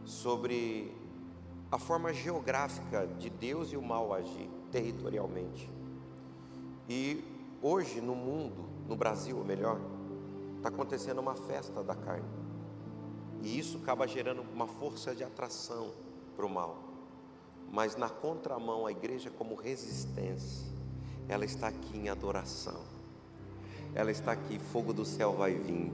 sobre 0.05 0.97
a 1.73 1.79
forma 1.79 2.13
geográfica 2.15 3.05
de 3.19 3.29
Deus 3.29 3.73
e 3.73 3.77
o 3.77 3.83
mal 3.83 4.15
agir 4.15 4.49
territorialmente. 4.71 5.71
E 6.89 7.25
hoje 7.63 8.01
no 8.01 8.15
mundo, 8.15 8.65
no 8.89 8.97
Brasil, 8.97 9.37
ou 9.37 9.45
melhor, 9.45 9.79
está 10.57 10.69
acontecendo 10.69 11.19
uma 11.19 11.35
festa 11.35 11.83
da 11.83 11.95
carne. 11.95 12.29
E 13.43 13.59
isso 13.59 13.79
acaba 13.79 14.07
gerando 14.07 14.43
uma 14.53 14.67
força 14.67 15.15
de 15.15 15.23
atração 15.23 15.91
para 16.37 16.47
o 16.47 16.49
mal. 16.49 16.77
Mas 17.71 17.97
na 17.97 18.09
contramão, 18.09 18.87
a 18.87 18.91
igreja, 18.91 19.31
como 19.31 19.55
resistência, 19.55 20.67
ela 21.29 21.45
está 21.45 21.69
aqui 21.69 21.97
em 21.97 22.09
adoração. 22.09 22.81
Ela 23.95 24.11
está 24.11 24.33
aqui, 24.33 24.59
fogo 24.59 24.93
do 24.93 25.05
céu 25.05 25.33
vai 25.33 25.55
vir. 25.55 25.93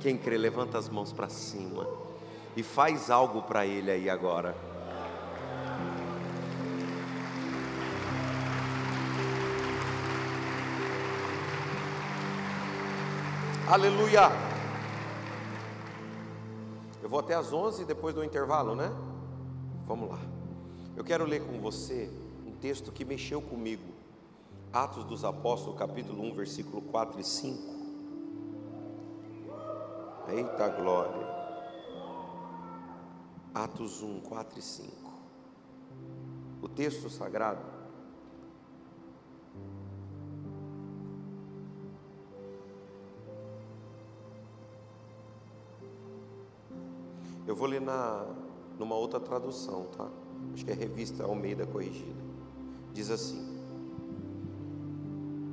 Quem 0.00 0.16
crê, 0.16 0.36
levanta 0.36 0.78
as 0.78 0.88
mãos 0.88 1.12
para 1.12 1.28
cima 1.28 1.86
e 2.56 2.62
faz 2.62 3.10
algo 3.10 3.42
para 3.42 3.66
Ele 3.66 3.90
aí 3.90 4.10
agora. 4.10 4.71
Aleluia. 13.72 14.28
Eu 17.02 17.08
vou 17.08 17.20
até 17.20 17.34
às 17.34 17.54
11 17.54 17.86
depois 17.86 18.14
do 18.14 18.22
intervalo, 18.22 18.74
né? 18.74 18.94
Vamos 19.86 20.10
lá. 20.10 20.18
Eu 20.94 21.02
quero 21.02 21.24
ler 21.24 21.42
com 21.46 21.58
você 21.58 22.10
um 22.46 22.52
texto 22.52 22.92
que 22.92 23.02
mexeu 23.02 23.40
comigo. 23.40 23.94
Atos 24.74 25.06
dos 25.06 25.24
Apóstolos, 25.24 25.78
capítulo 25.78 26.22
1, 26.22 26.34
versículo 26.34 26.82
4 26.82 27.18
e 27.18 27.24
5. 27.24 27.62
Eita 30.28 30.68
glória. 30.68 31.26
Atos 33.54 34.02
1, 34.02 34.20
4 34.20 34.58
e 34.58 34.62
5. 34.62 34.92
O 36.60 36.68
texto 36.68 37.08
sagrado 37.08 37.71
Eu 47.52 47.56
vou 47.56 47.68
ler 47.68 47.82
na, 47.82 48.24
numa 48.78 48.94
outra 48.94 49.20
tradução, 49.20 49.84
tá? 49.94 50.08
Acho 50.54 50.64
que 50.64 50.70
é 50.70 50.74
revista 50.74 51.24
Almeida 51.24 51.66
Corrigida. 51.66 52.24
Diz 52.94 53.10
assim: 53.10 53.46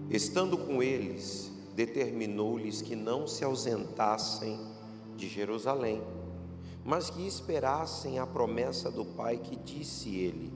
Estando 0.09 0.57
com 0.57 0.81
eles, 0.81 1.51
determinou-lhes 1.75 2.81
que 2.81 2.95
não 2.95 3.27
se 3.27 3.43
ausentassem 3.43 4.65
de 5.17 5.27
Jerusalém, 5.27 6.01
mas 6.85 7.09
que 7.09 7.27
esperassem 7.27 8.17
a 8.17 8.25
promessa 8.25 8.89
do 8.89 9.03
Pai 9.03 9.35
que 9.35 9.57
disse 9.57 10.15
ele: 10.15 10.53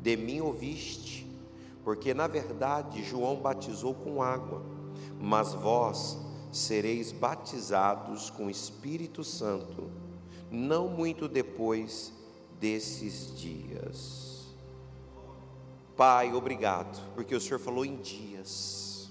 De 0.00 0.16
mim 0.16 0.40
ouviste, 0.40 1.30
porque 1.84 2.14
na 2.14 2.26
verdade 2.26 3.04
João 3.04 3.36
batizou 3.36 3.92
com 3.92 4.22
água, 4.22 4.62
mas 5.20 5.52
vós 5.52 6.16
sereis 6.50 7.12
batizados 7.12 8.30
com 8.30 8.46
o 8.46 8.50
Espírito 8.50 9.22
Santo 9.22 10.06
não 10.56 10.88
muito 10.88 11.28
depois 11.28 12.12
desses 12.58 13.36
dias. 13.38 14.46
Pai, 15.96 16.32
obrigado, 16.32 17.00
porque 17.14 17.34
o 17.34 17.40
Senhor 17.40 17.58
falou 17.58 17.84
em 17.84 17.96
dias, 17.96 19.10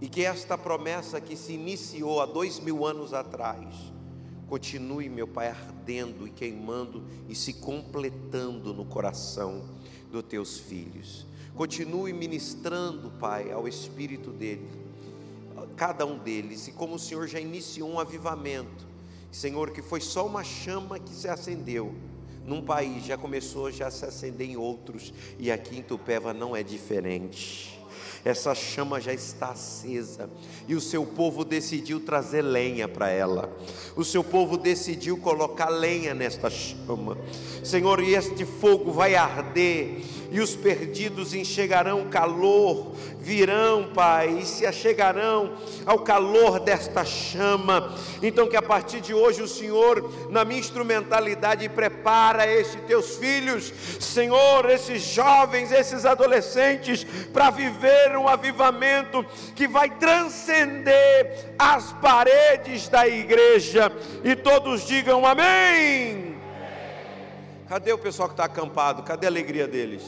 e 0.00 0.08
que 0.08 0.24
esta 0.24 0.56
promessa 0.56 1.20
que 1.20 1.36
se 1.36 1.52
iniciou 1.52 2.20
há 2.20 2.26
dois 2.26 2.58
mil 2.58 2.86
anos 2.86 3.12
atrás, 3.12 3.74
continue, 4.48 5.08
meu 5.08 5.28
Pai, 5.28 5.48
ardendo 5.48 6.26
e 6.26 6.30
queimando 6.30 7.04
e 7.28 7.34
se 7.34 7.54
completando 7.54 8.72
no 8.72 8.84
coração 8.84 9.62
dos 10.10 10.22
teus 10.24 10.58
filhos. 10.58 11.26
Continue 11.54 12.12
ministrando, 12.12 13.10
Pai, 13.20 13.52
ao 13.52 13.68
espírito 13.68 14.30
dele, 14.30 14.66
cada 15.76 16.06
um 16.06 16.18
deles, 16.18 16.68
e 16.68 16.72
como 16.72 16.94
o 16.94 16.98
Senhor 16.98 17.26
já 17.26 17.38
iniciou 17.38 17.90
um 17.90 18.00
avivamento, 18.00 18.89
Senhor, 19.30 19.70
que 19.70 19.82
foi 19.82 20.00
só 20.00 20.26
uma 20.26 20.42
chama 20.42 20.98
que 20.98 21.14
se 21.14 21.28
acendeu 21.28 21.94
num 22.44 22.62
país, 22.62 23.04
já 23.04 23.16
começou 23.16 23.70
já 23.70 23.90
se 23.90 24.04
acender 24.04 24.50
em 24.50 24.56
outros, 24.56 25.12
e 25.38 25.52
aqui 25.52 25.78
em 25.78 25.82
Tupéva 25.82 26.32
não 26.32 26.56
é 26.56 26.62
diferente. 26.62 27.78
Essa 28.24 28.54
chama 28.54 29.00
já 29.00 29.14
está 29.14 29.50
acesa, 29.50 30.28
e 30.68 30.74
o 30.74 30.80
seu 30.80 31.06
povo 31.06 31.44
decidiu 31.44 32.00
trazer 32.00 32.42
lenha 32.42 32.86
para 32.86 33.08
ela. 33.08 33.56
O 33.96 34.04
seu 34.04 34.22
povo 34.22 34.58
decidiu 34.58 35.16
colocar 35.16 35.70
lenha 35.70 36.12
nesta 36.12 36.50
chama. 36.50 37.16
Senhor, 37.64 38.02
e 38.02 38.14
este 38.14 38.44
fogo 38.44 38.92
vai 38.92 39.14
arder 39.14 40.02
e 40.30 40.40
os 40.40 40.54
perdidos 40.54 41.34
enxergarão 41.34 42.08
calor, 42.08 42.94
virão, 43.18 43.90
Pai, 43.92 44.38
e 44.40 44.46
se 44.46 44.64
achegarão 44.64 45.52
ao 45.84 46.00
calor 46.00 46.60
desta 46.60 47.04
chama. 47.04 47.94
Então, 48.22 48.48
que 48.48 48.56
a 48.56 48.62
partir 48.62 49.00
de 49.00 49.12
hoje 49.12 49.42
o 49.42 49.48
Senhor, 49.48 50.10
na 50.30 50.44
minha 50.44 50.60
instrumentalidade, 50.60 51.68
prepara 51.68 52.46
estes 52.46 52.80
teus 52.82 53.16
filhos, 53.16 53.72
Senhor, 53.98 54.68
esses 54.70 55.02
jovens, 55.02 55.72
esses 55.72 56.06
adolescentes, 56.06 57.04
para 57.32 57.50
viver 57.50 58.16
um 58.16 58.28
avivamento 58.28 59.24
que 59.54 59.66
vai 59.66 59.90
transcender 59.90 61.54
as 61.58 61.92
paredes 61.94 62.88
da 62.88 63.06
igreja. 63.06 63.92
E 64.24 64.36
todos 64.36 64.86
digam 64.86 65.26
amém. 65.26 66.29
Cadê 67.70 67.92
o 67.92 67.98
pessoal 67.98 68.28
que 68.28 68.32
está 68.32 68.46
acampado? 68.46 69.04
Cadê 69.04 69.28
a 69.28 69.30
alegria 69.30 69.68
deles? 69.68 70.02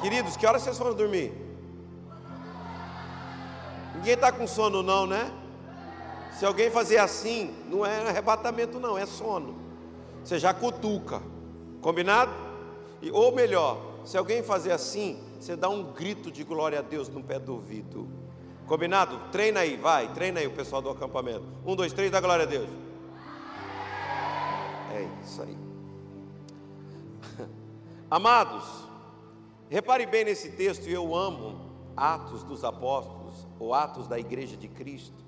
Queridos, 0.00 0.36
que 0.36 0.46
horas 0.46 0.62
vocês 0.62 0.78
foram 0.78 0.94
dormir? 0.94 1.32
Ninguém 3.96 4.14
está 4.14 4.30
com 4.30 4.46
sono, 4.46 4.80
não, 4.80 5.08
né? 5.08 5.28
Se 6.38 6.46
alguém 6.46 6.70
fazer 6.70 6.98
assim, 6.98 7.52
não 7.68 7.84
é 7.84 7.98
arrebatamento, 8.06 8.78
não, 8.78 8.96
é 8.96 9.04
sono. 9.06 9.56
Você 10.22 10.38
já 10.38 10.54
cutuca, 10.54 11.20
combinado? 11.80 12.30
E, 13.02 13.10
ou 13.10 13.34
melhor, 13.34 13.76
se 14.04 14.16
alguém 14.16 14.44
fazer 14.44 14.70
assim, 14.70 15.20
você 15.40 15.56
dá 15.56 15.68
um 15.68 15.82
grito 15.92 16.30
de 16.30 16.44
glória 16.44 16.78
a 16.78 16.82
Deus 16.82 17.08
no 17.08 17.24
pé 17.24 17.40
do 17.40 17.54
ouvido. 17.54 18.08
Combinado? 18.68 19.18
Treina 19.32 19.58
aí, 19.58 19.76
vai, 19.76 20.14
treina 20.14 20.38
aí 20.38 20.46
o 20.46 20.52
pessoal 20.52 20.80
do 20.80 20.90
acampamento. 20.90 21.42
Um, 21.66 21.74
dois, 21.74 21.92
três, 21.92 22.08
dá 22.08 22.20
glória 22.20 22.44
a 22.44 22.48
Deus. 22.48 22.70
É 25.00 25.08
isso 25.24 25.42
aí. 25.42 25.56
Amados, 28.10 28.64
repare 29.70 30.04
bem 30.04 30.24
nesse 30.24 30.50
texto, 30.50 30.86
eu 30.88 31.14
amo 31.14 31.70
Atos 31.96 32.42
dos 32.44 32.64
Apóstolos, 32.64 33.46
ou 33.58 33.72
Atos 33.72 34.06
da 34.06 34.18
Igreja 34.18 34.56
de 34.58 34.68
Cristo. 34.68 35.24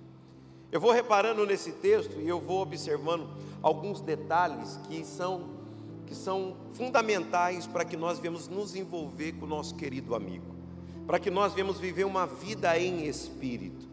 Eu 0.71 0.81
vou 0.81 0.93
reparando 0.93 1.47
nesse 1.47 1.73
texto 1.73 2.21
e 2.21 2.29
eu 2.29 2.39
vou 2.41 2.61
observando 2.61 3.29
alguns 3.63 4.01
detalhes 4.01 4.79
que 4.89 5.05
são, 5.05 5.51
que 6.07 6.15
são 6.15 6.57
fundamentais 6.75 7.67
para 7.67 7.85
que 7.85 7.97
nós 7.97 8.19
venhamos 8.19 8.49
nos 8.49 8.75
envolver 8.75 9.33
com 9.33 9.47
o 9.47 9.49
nosso 9.49 9.75
querido 9.75 10.15
amigo, 10.15 10.55
para 11.07 11.19
que 11.19 11.31
nós 11.31 11.55
venhamos 11.55 11.79
viver 11.79 12.05
uma 12.05 12.27
vida 12.27 12.79
em 12.79 13.07
espírito. 13.07 13.92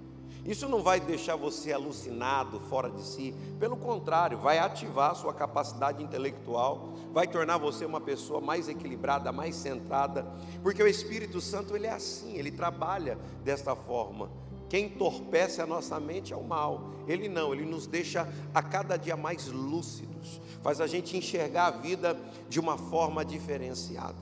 Isso 0.50 0.68
não 0.68 0.82
vai 0.82 1.00
deixar 1.00 1.36
você 1.36 1.72
alucinado, 1.72 2.60
fora 2.62 2.90
de 2.90 3.04
si, 3.04 3.36
pelo 3.60 3.78
contrário, 3.78 4.40
vai 4.40 4.58
ativar 4.58 5.12
a 5.12 5.14
sua 5.14 5.32
capacidade 5.32 6.02
intelectual, 6.02 6.90
vai 7.14 7.28
tornar 7.28 7.60
você 7.60 7.86
uma 7.86 8.02
pessoa 8.02 8.42
mais 8.42 8.68
equilibrada, 8.68 9.32
mais 9.32 9.56
centrada, 9.56 10.26
porque 10.64 10.82
o 10.82 10.88
Espírito 10.88 11.40
Santo 11.40 11.76
ele 11.76 11.86
é 11.86 11.92
assim, 11.92 12.36
ele 12.36 12.50
trabalha 12.50 13.16
desta 13.44 13.76
forma. 13.76 14.32
Quem 14.68 14.86
entorpece 14.86 15.62
a 15.62 15.68
nossa 15.68 16.00
mente 16.00 16.34
é 16.34 16.36
o 16.36 16.44
mal. 16.44 16.94
Ele 17.08 17.30
não, 17.30 17.54
ele 17.54 17.66
nos 17.66 17.86
deixa 17.86 18.28
a 18.52 18.64
cada 18.64 18.98
dia 18.98 19.16
mais 19.16 19.46
lúcidos, 19.50 20.42
faz 20.64 20.82
a 20.82 20.88
gente 20.88 21.16
enxergar 21.16 21.68
a 21.68 21.72
vida 21.78 22.20
de 22.50 22.60
uma 22.60 22.76
forma 22.76 23.24
diferenciada. 23.24 24.18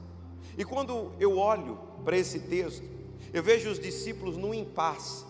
E 0.58 0.66
quando 0.66 1.10
eu 1.22 1.38
olho 1.38 1.80
para 2.04 2.18
esse 2.18 2.42
texto, 2.42 2.84
eu 3.32 3.42
vejo 3.42 3.70
os 3.70 3.80
discípulos 3.80 4.36
num 4.36 4.54
impasse, 4.54 5.27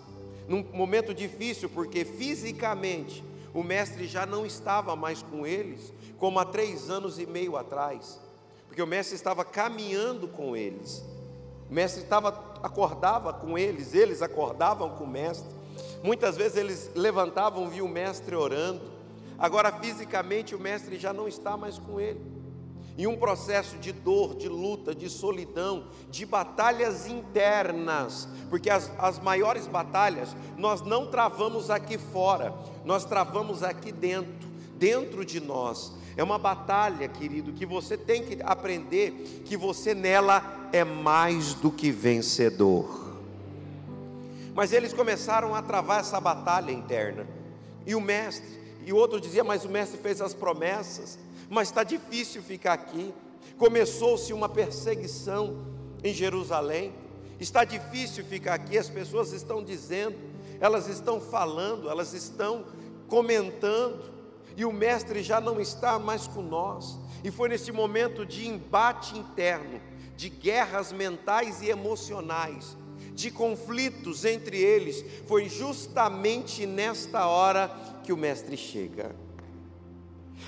num 0.47 0.63
momento 0.73 1.13
difícil, 1.13 1.69
porque 1.69 2.05
fisicamente 2.05 3.23
o 3.53 3.63
mestre 3.63 4.07
já 4.07 4.25
não 4.25 4.45
estava 4.45 4.95
mais 4.95 5.21
com 5.21 5.45
eles, 5.45 5.93
como 6.17 6.39
há 6.39 6.45
três 6.45 6.89
anos 6.89 7.19
e 7.19 7.25
meio 7.25 7.57
atrás, 7.57 8.19
porque 8.67 8.81
o 8.81 8.87
mestre 8.87 9.15
estava 9.15 9.43
caminhando 9.43 10.27
com 10.27 10.55
eles. 10.55 11.03
O 11.69 11.73
mestre 11.73 12.03
estava, 12.03 12.29
acordava 12.63 13.33
com 13.33 13.57
eles, 13.57 13.93
eles 13.93 14.21
acordavam 14.21 14.91
com 14.91 15.03
o 15.03 15.07
mestre. 15.07 15.49
Muitas 16.01 16.37
vezes 16.37 16.57
eles 16.57 16.91
levantavam, 16.95 17.69
viam 17.69 17.85
o 17.85 17.89
mestre 17.89 18.35
orando. 18.35 18.81
Agora, 19.37 19.71
fisicamente, 19.71 20.55
o 20.55 20.59
mestre 20.59 20.97
já 20.97 21.11
não 21.11 21.27
está 21.27 21.57
mais 21.57 21.77
com 21.77 21.99
ele. 21.99 22.36
E 22.97 23.05
um 23.05 23.15
processo 23.15 23.77
de 23.77 23.91
dor, 23.91 24.35
de 24.35 24.49
luta, 24.49 24.95
de 24.95 25.07
solidão, 25.07 25.85
de 26.09 26.25
batalhas 26.25 27.05
internas, 27.05 28.27
porque 28.49 28.71
as, 28.71 28.91
as 28.97 29.19
maiores 29.19 29.67
batalhas 29.67 30.35
nós 30.57 30.81
não 30.81 31.05
travamos 31.05 31.69
aqui 31.69 31.97
fora, 31.97 32.55
nós 32.83 33.05
travamos 33.05 33.61
aqui 33.61 33.91
dentro, 33.91 34.49
dentro 34.77 35.23
de 35.23 35.39
nós. 35.39 35.93
É 36.17 36.23
uma 36.23 36.39
batalha, 36.39 37.07
querido, 37.07 37.53
que 37.53 37.67
você 37.67 37.95
tem 37.95 38.23
que 38.23 38.41
aprender 38.41 39.43
que 39.45 39.55
você 39.55 39.93
nela 39.93 40.69
é 40.73 40.83
mais 40.83 41.53
do 41.53 41.69
que 41.69 41.91
vencedor. 41.91 43.13
Mas 44.55 44.73
eles 44.73 44.91
começaram 44.91 45.53
a 45.53 45.61
travar 45.61 45.99
essa 45.99 46.19
batalha 46.19 46.71
interna. 46.71 47.27
E 47.85 47.93
o 47.93 48.01
mestre, 48.01 48.59
e 48.83 48.91
o 48.91 48.95
outro 48.95 49.21
dizia, 49.21 49.43
mas 49.43 49.63
o 49.63 49.69
mestre 49.69 49.99
fez 49.99 50.19
as 50.19 50.33
promessas, 50.33 51.19
mas 51.49 51.69
está 51.69 51.83
difícil 51.83 52.41
ficar 52.41 52.73
aqui. 52.73 53.13
Começou-se 53.57 54.31
uma 54.33 54.49
perseguição 54.49 55.65
em 56.03 56.13
Jerusalém. 56.13 56.93
Está 57.39 57.63
difícil 57.63 58.23
ficar 58.25 58.55
aqui, 58.55 58.77
as 58.77 58.89
pessoas 58.89 59.31
estão 59.31 59.63
dizendo, 59.63 60.17
elas 60.59 60.87
estão 60.87 61.21
falando, 61.21 61.89
elas 61.89 62.13
estão 62.13 62.65
comentando 63.07 64.11
e 64.55 64.65
o 64.65 64.73
mestre 64.73 65.21
já 65.21 65.39
não 65.39 65.61
está 65.61 65.99
mais 65.99 66.27
com 66.27 66.41
nós. 66.41 66.97
E 67.23 67.29
foi 67.29 67.47
nesse 67.47 67.71
momento 67.71 68.25
de 68.25 68.47
embate 68.47 69.15
interno, 69.15 69.79
de 70.15 70.29
guerras 70.29 70.91
mentais 70.91 71.61
e 71.61 71.69
emocionais, 71.69 72.75
de 73.13 73.29
conflitos 73.29 74.25
entre 74.25 74.57
eles, 74.59 75.05
foi 75.27 75.47
justamente 75.47 76.65
nesta 76.65 77.27
hora 77.27 77.69
que 78.03 78.11
o 78.11 78.17
mestre 78.17 78.57
chega. 78.57 79.15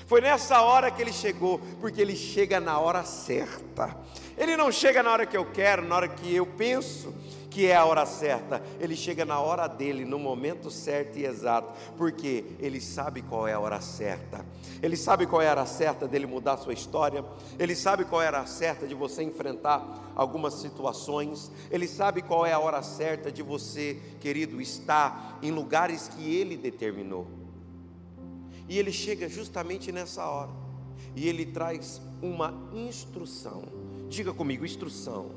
Foi 0.06 0.20
nessa 0.20 0.62
hora 0.62 0.90
que 0.90 1.00
ele 1.02 1.12
chegou, 1.12 1.60
porque 1.80 2.00
ele 2.00 2.16
chega 2.16 2.60
na 2.60 2.78
hora 2.78 3.04
certa. 3.04 3.96
Ele 4.36 4.56
não 4.56 4.72
chega 4.72 5.02
na 5.02 5.12
hora 5.12 5.26
que 5.26 5.36
eu 5.36 5.44
quero, 5.44 5.82
na 5.86 5.96
hora 5.96 6.08
que 6.08 6.34
eu 6.34 6.46
penso, 6.46 7.14
que 7.50 7.66
é 7.66 7.76
a 7.76 7.84
hora 7.84 8.06
certa, 8.06 8.62
ele 8.78 8.94
chega 8.94 9.24
na 9.24 9.40
hora 9.40 9.66
dele, 9.66 10.04
no 10.04 10.18
momento 10.18 10.70
certo 10.70 11.18
e 11.18 11.26
exato, 11.26 11.76
porque 11.98 12.44
ele 12.60 12.80
sabe 12.80 13.22
qual 13.22 13.46
é 13.46 13.52
a 13.52 13.60
hora 13.60 13.80
certa. 13.80 14.46
Ele 14.80 14.96
sabe 14.96 15.26
qual 15.26 15.42
é 15.42 15.48
a 15.48 15.50
hora 15.50 15.66
certa 15.66 16.06
dele 16.06 16.26
mudar 16.26 16.56
sua 16.58 16.72
história, 16.72 17.24
ele 17.58 17.74
sabe 17.74 18.04
qual 18.04 18.22
é 18.22 18.26
a 18.26 18.28
hora 18.28 18.46
certa 18.46 18.86
de 18.86 18.94
você 18.94 19.22
enfrentar 19.22 20.12
algumas 20.14 20.54
situações, 20.54 21.50
ele 21.70 21.88
sabe 21.88 22.22
qual 22.22 22.46
é 22.46 22.52
a 22.52 22.58
hora 22.58 22.82
certa 22.82 23.32
de 23.32 23.42
você, 23.42 24.00
querido, 24.20 24.60
estar 24.60 25.38
em 25.42 25.50
lugares 25.50 26.08
que 26.08 26.34
ele 26.34 26.56
determinou. 26.56 27.39
E 28.70 28.78
ele 28.78 28.90
chega 28.90 29.28
justamente 29.28 29.92
nessa 29.92 30.24
hora, 30.26 30.50
e 31.14 31.28
ele 31.28 31.44
traz 31.44 32.00
uma 32.22 32.54
instrução. 32.72 33.64
Diga 34.08 34.32
comigo, 34.32 34.64
instrução. 34.64 35.30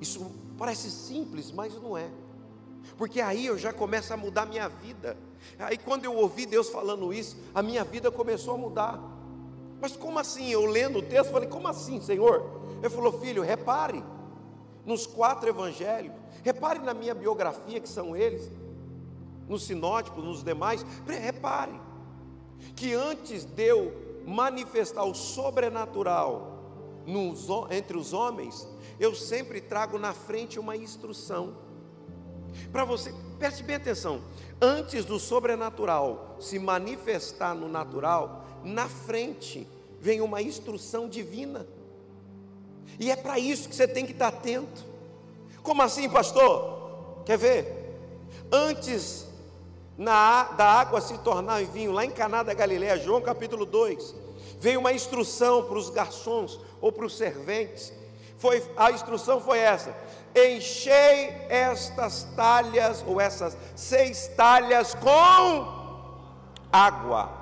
Isso 0.00 0.30
Parece 0.58 0.90
simples, 0.90 1.50
mas 1.50 1.74
não 1.74 1.96
é. 1.96 2.08
Porque 2.96 3.20
aí 3.20 3.46
eu 3.46 3.58
já 3.58 3.72
começo 3.72 4.12
a 4.12 4.16
mudar 4.16 4.46
minha 4.46 4.68
vida. 4.68 5.16
Aí 5.58 5.76
quando 5.76 6.04
eu 6.04 6.14
ouvi 6.14 6.46
Deus 6.46 6.68
falando 6.68 7.12
isso, 7.12 7.36
a 7.54 7.62
minha 7.62 7.82
vida 7.82 8.10
começou 8.10 8.54
a 8.54 8.58
mudar. 8.58 9.00
Mas 9.80 9.96
como 9.96 10.18
assim? 10.18 10.48
Eu 10.50 10.64
lendo 10.64 10.98
o 10.98 11.02
texto, 11.02 11.32
falei: 11.32 11.48
Como 11.48 11.66
assim, 11.66 12.00
Senhor? 12.00 12.62
Ele 12.78 12.90
falou: 12.90 13.20
Filho, 13.20 13.42
repare 13.42 14.02
nos 14.84 15.06
quatro 15.06 15.48
evangelhos, 15.48 16.12
repare 16.42 16.78
na 16.78 16.94
minha 16.94 17.14
biografia, 17.14 17.80
que 17.80 17.88
são 17.88 18.14
eles, 18.14 18.50
nos 19.48 19.64
sinótipos, 19.64 20.24
nos 20.24 20.42
demais. 20.42 20.84
Repare 21.06 21.80
que 22.74 22.94
antes 22.94 23.44
de 23.44 23.62
eu 23.62 23.92
manifestar 24.26 25.04
o 25.04 25.14
sobrenatural 25.14 26.54
nos, 27.06 27.46
entre 27.70 27.96
os 27.96 28.12
homens, 28.12 28.66
eu 28.98 29.14
sempre 29.14 29.60
trago 29.60 29.98
na 29.98 30.12
frente 30.12 30.58
uma 30.58 30.76
instrução. 30.76 31.56
Para 32.72 32.84
você, 32.84 33.12
preste 33.38 33.62
bem 33.62 33.76
atenção, 33.76 34.22
antes 34.60 35.04
do 35.04 35.18
sobrenatural 35.18 36.36
se 36.40 36.58
manifestar 36.58 37.54
no 37.54 37.68
natural, 37.68 38.44
na 38.62 38.88
frente 38.88 39.68
vem 40.00 40.20
uma 40.20 40.40
instrução 40.40 41.08
divina. 41.08 41.66
E 42.98 43.10
é 43.10 43.16
para 43.16 43.38
isso 43.38 43.68
que 43.68 43.74
você 43.74 43.88
tem 43.88 44.06
que 44.06 44.12
estar 44.12 44.28
atento. 44.28 44.84
Como 45.62 45.82
assim, 45.82 46.08
pastor? 46.08 47.22
Quer 47.24 47.38
ver? 47.38 47.98
Antes 48.52 49.26
na, 49.96 50.44
da 50.44 50.66
água 50.66 51.00
se 51.00 51.16
tornar 51.18 51.62
em 51.62 51.66
vinho, 51.66 51.92
lá 51.92 52.04
em 52.04 52.10
Caná 52.10 52.42
da 52.42 52.54
Galileia, 52.54 52.98
João 52.98 53.20
capítulo 53.20 53.64
2, 53.64 54.14
veio 54.58 54.80
uma 54.80 54.92
instrução 54.92 55.64
para 55.64 55.78
os 55.78 55.90
garçons 55.90 56.60
ou 56.80 56.90
para 56.90 57.06
os 57.06 57.16
serventes 57.16 57.92
foi 58.44 58.62
a 58.76 58.90
instrução 58.90 59.40
foi 59.40 59.58
essa: 59.58 59.96
enchei 60.34 61.46
estas 61.48 62.24
talhas 62.36 63.02
ou 63.06 63.18
essas 63.18 63.56
seis 63.74 64.28
talhas 64.36 64.94
com 64.94 65.66
água. 66.70 67.32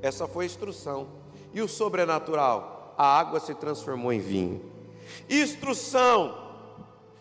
Essa 0.00 0.26
foi 0.26 0.44
a 0.44 0.46
instrução. 0.46 1.08
E 1.52 1.60
o 1.60 1.68
sobrenatural, 1.68 2.94
a 2.96 3.18
água 3.18 3.38
se 3.38 3.54
transformou 3.54 4.10
em 4.14 4.18
vinho. 4.18 4.64
Instrução: 5.28 6.34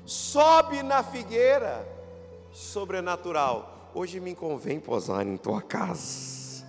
sobe 0.06 0.82
na 0.82 1.04
figueira. 1.04 1.86
Sobrenatural. 2.54 3.75
Hoje 3.98 4.20
me 4.20 4.36
convém 4.36 4.78
posar 4.78 5.26
em 5.26 5.38
tua 5.38 5.62
casa. 5.62 6.66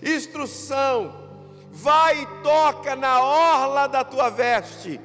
Instrução: 0.00 1.12
vai 1.72 2.22
e 2.22 2.26
toca 2.44 2.94
na 2.94 3.20
orla 3.20 3.88
da 3.88 4.04
tua 4.04 4.30
veste 4.30 5.00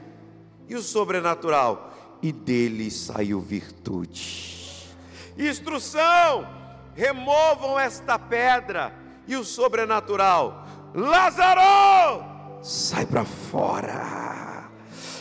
e 0.69 0.75
o 0.75 0.82
sobrenatural? 0.84 1.91
E 2.21 2.32
dele 2.32 2.91
saiu 2.91 3.41
virtude. 3.41 4.95
Instrução: 5.36 6.47
removam 6.93 7.80
esta 7.80 8.19
pedra. 8.19 8.93
E 9.28 9.36
o 9.36 9.43
sobrenatural? 9.43 10.67
Lázaro, 10.93 12.23
sai 12.62 13.08
para 13.08 13.25
fora. 13.25 14.69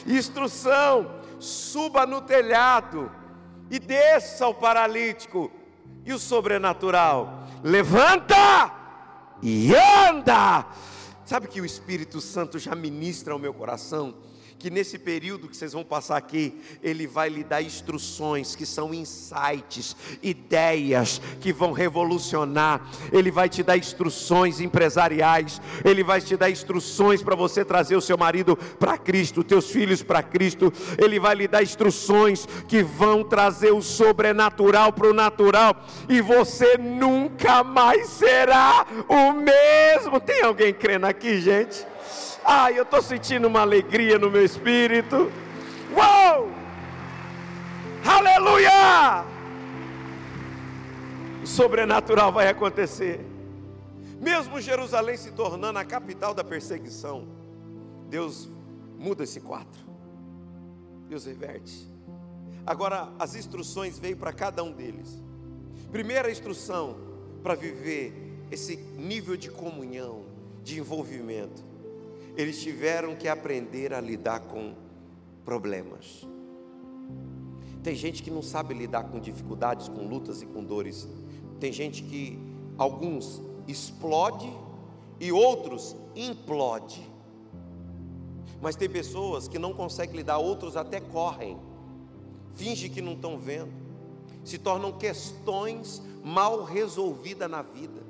Instrução: 0.07 1.11
suba 1.41 2.05
no 2.05 2.21
telhado 2.21 3.11
e 3.71 3.79
desça 3.79 4.47
o 4.47 4.53
paralítico. 4.53 5.51
E 6.05 6.12
o 6.12 6.19
sobrenatural? 6.19 7.47
Levanta 7.62 8.73
e 9.43 9.73
anda. 9.75 10.67
Sabe 11.25 11.49
que 11.49 11.61
o 11.61 11.64
Espírito 11.64 12.21
Santo 12.21 12.59
já 12.59 12.75
ministra 12.75 13.33
ao 13.33 13.38
meu 13.38 13.55
coração? 13.55 14.14
Que 14.64 14.70
nesse 14.70 14.98
período 14.98 15.46
que 15.46 15.55
vocês 15.55 15.74
vão 15.74 15.85
passar 15.85 16.16
aqui, 16.16 16.59
Ele 16.83 17.07
vai 17.07 17.29
lhe 17.29 17.44
dar 17.44 17.61
instruções 17.61 18.57
que 18.57 18.64
são 18.64 18.94
insights, 18.94 19.94
ideias 20.22 21.20
que 21.38 21.53
vão 21.53 21.72
revolucionar. 21.72 22.81
Ele 23.12 23.31
vai 23.31 23.46
te 23.46 23.62
dar 23.62 23.77
instruções 23.77 24.61
empresariais, 24.61 25.61
Ele 25.85 26.03
vai 26.03 26.18
te 26.18 26.35
dar 26.35 26.48
instruções 26.48 27.22
para 27.22 27.37
você 27.37 27.62
trazer 27.62 27.94
o 27.94 28.00
seu 28.00 28.16
marido 28.16 28.57
para 28.57 28.96
Cristo, 28.96 29.44
teus 29.44 29.68
filhos 29.68 30.03
para 30.03 30.22
Cristo. 30.22 30.72
Ele 30.96 31.20
vai 31.20 31.35
lhe 31.35 31.46
dar 31.46 31.62
instruções 31.62 32.48
que 32.66 32.83
vão 32.83 33.22
trazer 33.22 33.70
o 33.70 33.83
sobrenatural 33.83 34.94
para 34.94 35.11
o 35.11 35.12
natural, 35.12 35.77
e 36.09 36.22
você 36.22 36.79
nunca 36.79 37.62
mais 37.62 38.09
será 38.09 38.87
o 39.11 39.31
mesmo. 39.35 40.18
Tem 40.20 40.42
alguém 40.42 40.72
crendo 40.72 41.05
aqui, 41.05 41.38
gente? 41.38 41.85
Ai, 42.45 42.79
eu 42.79 42.83
estou 42.83 43.01
sentindo 43.01 43.49
uma 43.49 43.61
alegria 43.61 44.19
no 44.19 44.31
meu 44.31 44.45
espírito. 44.45 45.33
Uou! 45.97 46.51
Aleluia! 48.05 49.35
o 51.45 51.47
sobrenatural 51.47 52.33
vai 52.33 52.49
acontecer. 52.49 53.21
Mesmo 54.19 54.59
Jerusalém 54.63 55.15
se 55.19 55.31
tornando 55.31 55.79
a 55.79 55.85
capital 55.85 56.33
da 56.33 56.43
perseguição, 56.43 57.29
Deus 58.09 58.49
muda 58.99 59.25
esse 59.25 59.41
quadro. 59.41 59.85
Deus 61.07 61.27
reverte. 61.27 61.87
Agora, 62.65 63.13
as 63.19 63.35
instruções 63.35 63.99
veio 63.99 64.17
para 64.17 64.33
cada 64.33 64.65
um 64.65 64.73
deles. 64.73 65.23
Primeira 65.93 66.31
instrução 66.31 66.97
para 67.43 67.55
viver 67.55 68.15
esse 68.51 68.77
nível 68.97 69.37
de 69.37 69.51
comunhão, 69.51 70.25
de 70.63 70.79
envolvimento. 70.79 71.63
Eles 72.37 72.61
tiveram 72.62 73.14
que 73.14 73.29
aprender 73.29 73.92
a 73.92 74.01
lidar 74.01 74.40
com 74.40 74.75
problemas. 75.44 76.27
Tem 77.83 77.94
gente 77.94 78.23
que 78.23 78.31
não 78.31 78.42
sabe 78.42 78.75
lidar 78.75 79.05
com 79.05 79.20
dificuldades, 79.20 79.88
com 79.88 80.09
lutas 80.09 80.42
e 80.42 80.47
com 80.47 80.64
dores. 80.64 81.07
Tem 81.61 81.73
gente 81.73 82.03
que 82.03 82.38
alguns 82.79 83.42
explode 83.68 84.51
e 85.20 85.31
outros 85.31 85.94
implode. 86.16 87.09
Mas 88.61 88.77
tem 88.77 88.88
pessoas 88.88 89.47
que 89.47 89.59
não 89.59 89.75
conseguem 89.75 90.16
lidar, 90.16 90.38
outros 90.38 90.77
até 90.77 91.01
correm, 91.01 91.59
fingem 92.55 92.90
que 92.90 93.03
não 93.03 93.12
estão 93.12 93.38
vendo, 93.38 93.73
se 94.42 94.59
tornam 94.59 94.92
questões 94.92 96.03
mal 96.23 96.64
resolvidas 96.64 97.51
na 97.51 97.62
vida, 97.62 98.03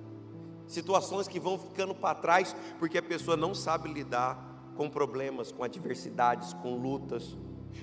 situações 0.68 1.28
que 1.28 1.40
vão 1.40 1.58
ficando 1.58 1.94
para 1.94 2.14
trás 2.14 2.54
porque 2.78 2.98
a 2.98 3.02
pessoa 3.02 3.36
não 3.36 3.54
sabe 3.54 3.92
lidar 3.92 4.72
com 4.76 4.90
problemas, 4.90 5.52
com 5.52 5.62
adversidades, 5.62 6.52
com 6.54 6.76
lutas, 6.76 7.36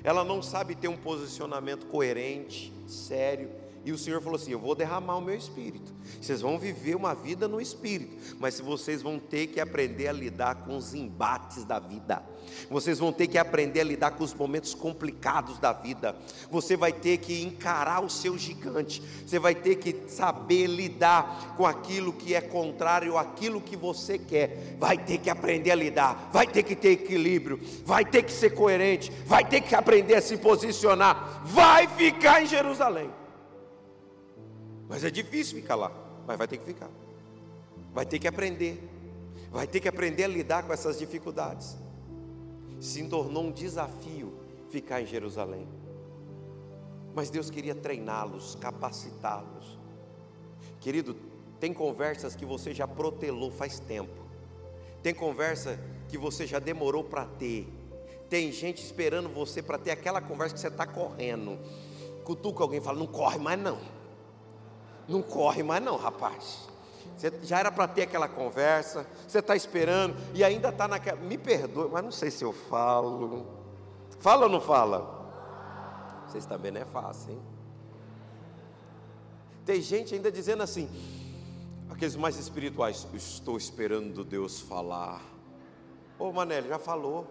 ela 0.03 0.23
não 0.23 0.41
sabe 0.41 0.75
ter 0.75 0.87
um 0.87 0.97
posicionamento 0.97 1.85
coerente, 1.87 2.73
sério, 2.87 3.49
e 3.83 3.91
o 3.91 3.97
Senhor 3.97 4.21
falou 4.21 4.35
assim: 4.35 4.51
Eu 4.51 4.59
vou 4.59 4.75
derramar 4.75 5.17
o 5.17 5.21
meu 5.21 5.35
espírito. 5.35 5.93
Vocês 6.21 6.41
vão 6.41 6.59
viver 6.59 6.95
uma 6.95 7.15
vida 7.15 7.47
no 7.47 7.59
espírito, 7.59 8.35
mas 8.39 8.59
vocês 8.59 9.01
vão 9.01 9.17
ter 9.17 9.47
que 9.47 9.59
aprender 9.59 10.07
a 10.07 10.11
lidar 10.11 10.55
com 10.63 10.77
os 10.77 10.93
embates 10.93 11.63
da 11.63 11.79
vida. 11.79 12.23
Vocês 12.69 12.99
vão 12.99 13.11
ter 13.11 13.27
que 13.27 13.37
aprender 13.37 13.81
a 13.81 13.83
lidar 13.83 14.11
com 14.11 14.23
os 14.23 14.33
momentos 14.33 14.73
complicados 14.73 15.57
da 15.57 15.73
vida. 15.73 16.15
Você 16.49 16.75
vai 16.75 16.91
ter 16.91 17.17
que 17.17 17.41
encarar 17.41 18.03
o 18.03 18.09
seu 18.09 18.37
gigante. 18.37 19.01
Você 19.25 19.39
vai 19.39 19.55
ter 19.55 19.75
que 19.75 20.09
saber 20.09 20.67
lidar 20.67 21.55
com 21.57 21.65
aquilo 21.65 22.13
que 22.13 22.35
é 22.35 22.41
contrário 22.41 23.17
àquilo 23.17 23.61
que 23.61 23.75
você 23.75 24.17
quer. 24.17 24.75
Vai 24.79 24.97
ter 24.97 25.17
que 25.17 25.29
aprender 25.29 25.71
a 25.71 25.75
lidar. 25.75 26.29
Vai 26.31 26.45
ter 26.45 26.63
que 26.63 26.75
ter 26.75 26.91
equilíbrio. 26.91 27.59
Vai 27.85 28.05
ter 28.05 28.23
que 28.23 28.31
ser 28.31 28.51
coerente. 28.51 29.11
Vai 29.25 29.47
ter 29.47 29.61
que 29.61 29.73
aprender 29.73 30.15
a 30.15 30.21
se 30.21 30.37
posicionar. 30.37 31.41
Vai 31.45 31.87
ficar 31.87 32.43
em 32.43 32.47
Jerusalém. 32.47 33.20
Mas 34.91 35.05
é 35.05 35.09
difícil 35.09 35.55
ficar 35.55 35.75
lá, 35.75 35.89
mas 36.27 36.37
vai 36.37 36.45
ter 36.49 36.57
que 36.57 36.65
ficar. 36.65 36.89
Vai 37.93 38.05
ter 38.05 38.19
que 38.19 38.27
aprender. 38.27 38.77
Vai 39.49 39.65
ter 39.65 39.79
que 39.79 39.87
aprender 39.87 40.25
a 40.25 40.27
lidar 40.27 40.63
com 40.63 40.73
essas 40.73 40.99
dificuldades. 40.99 41.77
Se 42.77 43.01
tornou 43.07 43.45
um 43.45 43.51
desafio 43.53 44.33
ficar 44.69 45.01
em 45.01 45.05
Jerusalém. 45.05 45.65
Mas 47.15 47.29
Deus 47.29 47.49
queria 47.49 47.73
treiná-los, 47.73 48.55
capacitá-los. 48.55 49.79
Querido, 50.81 51.15
tem 51.57 51.73
conversas 51.73 52.35
que 52.35 52.45
você 52.45 52.73
já 52.73 52.85
protelou 52.85 53.49
faz 53.49 53.79
tempo. 53.79 54.25
Tem 55.01 55.13
conversa 55.13 55.79
que 56.09 56.17
você 56.17 56.45
já 56.45 56.59
demorou 56.59 57.05
para 57.05 57.25
ter. 57.25 57.65
Tem 58.29 58.51
gente 58.51 58.83
esperando 58.83 59.29
você 59.29 59.61
para 59.61 59.77
ter 59.77 59.91
aquela 59.91 60.19
conversa 60.19 60.53
que 60.53 60.59
você 60.59 60.67
está 60.67 60.85
correndo. 60.85 61.57
Cutuca 62.25 62.61
alguém 62.61 62.79
e 62.79 62.83
fala: 62.83 62.99
Não 62.99 63.07
corre 63.07 63.39
mais 63.39 63.57
não. 63.57 64.00
Não 65.11 65.21
corre 65.21 65.61
mais 65.61 65.83
não, 65.83 65.97
rapaz. 65.97 66.69
Você 67.17 67.31
já 67.43 67.59
era 67.59 67.69
para 67.69 67.85
ter 67.85 68.03
aquela 68.03 68.29
conversa, 68.29 69.05
você 69.27 69.39
está 69.39 69.55
esperando 69.55 70.15
e 70.33 70.41
ainda 70.41 70.69
está 70.69 70.87
naquela. 70.87 71.19
Me 71.19 71.37
perdoe, 71.37 71.89
mas 71.91 72.03
não 72.03 72.11
sei 72.11 72.31
se 72.31 72.45
eu 72.45 72.53
falo. 72.53 73.45
Fala 74.19 74.45
ou 74.45 74.49
não 74.49 74.61
fala? 74.61 75.19
Vocês 76.25 76.45
também 76.45 76.71
não 76.71 76.79
é 76.79 76.85
fácil, 76.85 77.33
hein? 77.33 77.41
Tem 79.65 79.81
gente 79.81 80.15
ainda 80.15 80.31
dizendo 80.31 80.63
assim, 80.63 80.89
aqueles 81.89 82.15
mais 82.15 82.37
espirituais, 82.37 83.05
estou 83.13 83.57
esperando 83.57 84.23
Deus 84.23 84.61
falar. 84.61 85.21
Ô 86.17 86.31
Manélio, 86.31 86.69
já 86.69 86.79
falou. 86.79 87.27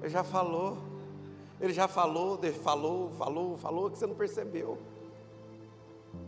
Ele 0.00 0.10
já 0.10 0.24
falou. 0.24 0.76
Ele 1.60 1.72
já 1.72 1.86
falou, 1.86 2.40
falou, 2.62 3.10
falou, 3.12 3.56
falou, 3.56 3.90
que 3.90 3.98
você 3.98 4.06
não 4.06 4.14
percebeu. 4.14 4.89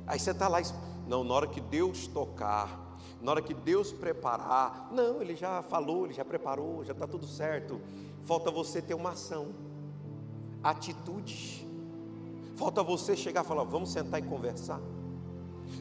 Aí 0.06 0.18
você 0.18 0.30
está 0.30 0.48
lá, 0.48 0.60
não, 1.06 1.24
na 1.24 1.34
hora 1.34 1.46
que 1.46 1.60
Deus 1.60 2.06
tocar, 2.06 2.98
na 3.20 3.30
hora 3.30 3.42
que 3.42 3.54
Deus 3.54 3.92
preparar, 3.92 4.88
não, 4.92 5.22
Ele 5.22 5.36
já 5.36 5.62
falou, 5.62 6.06
Ele 6.06 6.14
já 6.14 6.24
preparou, 6.24 6.84
já 6.84 6.92
está 6.92 7.06
tudo 7.06 7.26
certo. 7.26 7.80
Falta 8.24 8.50
você 8.50 8.82
ter 8.82 8.94
uma 8.94 9.10
ação, 9.10 9.54
atitude. 10.62 11.68
Falta 12.54 12.82
você 12.82 13.16
chegar 13.16 13.44
e 13.44 13.46
falar: 13.46 13.64
vamos 13.64 13.90
sentar 13.90 14.20
e 14.20 14.22
conversar, 14.22 14.80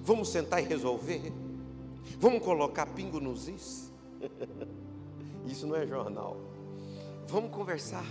vamos 0.03 0.29
sentar 0.29 0.61
e 0.63 0.65
resolver, 0.65 1.33
vamos 2.19 2.43
colocar 2.43 2.85
pingo 2.87 3.19
nos 3.19 3.47
is. 3.47 3.91
Isso 5.45 5.65
não 5.65 5.75
é 5.75 5.85
jornal. 5.85 6.37
Vamos 7.27 7.51
conversar, 7.51 8.05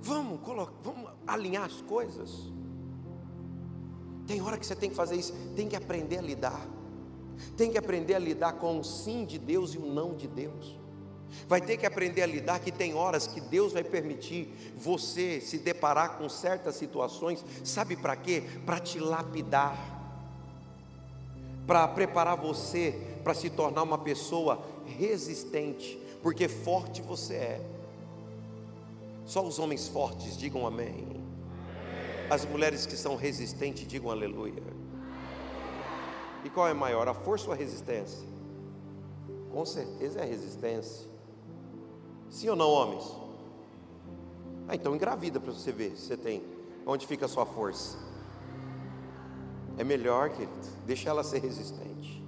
vamos, 0.00 0.40
colocar, 0.40 0.74
vamos 0.82 1.10
alinhar 1.26 1.64
as 1.64 1.80
coisas. 1.82 2.50
Tem 4.28 4.40
hora 4.40 4.56
que 4.56 4.64
você 4.64 4.76
tem 4.76 4.90
que 4.90 4.94
fazer 4.94 5.16
isso, 5.16 5.32
tem 5.56 5.68
que 5.68 5.74
aprender 5.74 6.18
a 6.18 6.22
lidar. 6.22 6.64
Tem 7.56 7.72
que 7.72 7.78
aprender 7.78 8.14
a 8.14 8.18
lidar 8.18 8.52
com 8.52 8.78
o 8.78 8.84
sim 8.84 9.24
de 9.24 9.38
Deus 9.38 9.74
e 9.74 9.78
o 9.78 9.86
não 9.86 10.14
de 10.14 10.28
Deus. 10.28 10.78
Vai 11.48 11.60
ter 11.60 11.76
que 11.76 11.86
aprender 11.86 12.22
a 12.22 12.26
lidar 12.26 12.60
que 12.60 12.70
tem 12.70 12.94
horas 12.94 13.26
que 13.26 13.40
Deus 13.40 13.72
vai 13.72 13.82
permitir 13.82 14.48
você 14.76 15.40
se 15.40 15.58
deparar 15.58 16.18
com 16.18 16.28
certas 16.28 16.76
situações, 16.76 17.44
sabe 17.64 17.96
para 17.96 18.14
quê? 18.14 18.44
Para 18.64 18.78
te 18.78 19.00
lapidar, 19.00 19.76
para 21.66 21.88
preparar 21.88 22.36
você 22.36 23.18
para 23.28 23.34
se 23.34 23.50
tornar 23.50 23.82
uma 23.82 23.98
pessoa 23.98 24.64
resistente, 24.86 25.98
porque 26.22 26.48
forte 26.48 27.02
você 27.02 27.34
é. 27.34 27.60
Só 29.26 29.46
os 29.46 29.58
homens 29.58 29.86
fortes 29.86 30.34
digam 30.38 30.66
amém. 30.66 31.17
As 32.30 32.44
mulheres 32.44 32.84
que 32.84 32.96
são 32.96 33.16
resistentes, 33.16 33.86
digam 33.86 34.10
aleluia. 34.10 34.62
E 36.44 36.50
qual 36.50 36.68
é 36.68 36.74
maior, 36.74 37.08
a 37.08 37.14
força 37.14 37.46
ou 37.46 37.52
a 37.52 37.56
resistência? 37.56 38.26
Com 39.50 39.64
certeza 39.64 40.20
é 40.20 40.22
a 40.22 40.26
resistência. 40.26 41.08
Sim 42.28 42.50
ou 42.50 42.56
não, 42.56 42.70
homens? 42.70 43.04
Ah, 44.68 44.74
então 44.74 44.94
engravida 44.94 45.40
para 45.40 45.52
você 45.52 45.72
ver 45.72 45.96
se 45.96 46.06
você 46.06 46.16
tem. 46.16 46.42
Onde 46.84 47.06
fica 47.06 47.24
a 47.24 47.28
sua 47.28 47.46
força? 47.46 47.96
É 49.78 49.84
melhor, 49.84 50.28
querido, 50.30 50.52
deixa 50.84 51.08
ela 51.08 51.24
ser 51.24 51.40
resistente. 51.40 52.22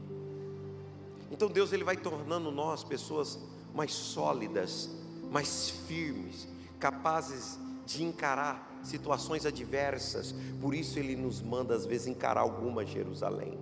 Então 1.31 1.49
Deus 1.49 1.73
ele 1.73 1.85
vai 1.85 1.97
tornando 1.97 2.51
nós 2.51 2.83
pessoas 2.83 3.39
mais 3.75 3.93
sólidas, 3.93 4.89
mais 5.31 5.69
firmes, 5.87 6.49
capazes 6.79 7.59
de 7.85 8.03
encarar 8.03 8.70
situações 8.83 9.47
adversas, 9.47 10.35
por 10.61 10.75
isso 10.75 10.99
ele 10.99 11.17
nos 11.17 11.41
manda 11.41 11.75
às 11.75 11.87
vezes 11.87 12.07
encarar 12.07 12.41
alguma 12.41 12.85
Jerusalém. 12.85 13.59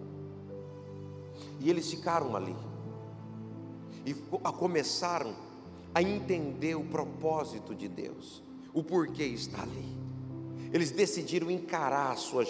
E 1.61 1.69
eles 1.69 1.91
ficaram 1.91 2.37
ali, 2.37 2.57
e 4.07 4.15
começaram 4.53 5.35
a 5.95 6.03
entender 6.03 6.75
o 6.75 6.85
propósito 6.85 7.75
de 7.75 7.89
Deus, 7.89 8.43
o 8.73 8.83
porquê 8.83 9.25
está 9.25 9.63
ali. 9.63 9.99
Eles 10.73 10.91
decidiram 10.91 11.51
encarar 11.51 12.13
a 12.13 12.17
sua, 12.17 12.45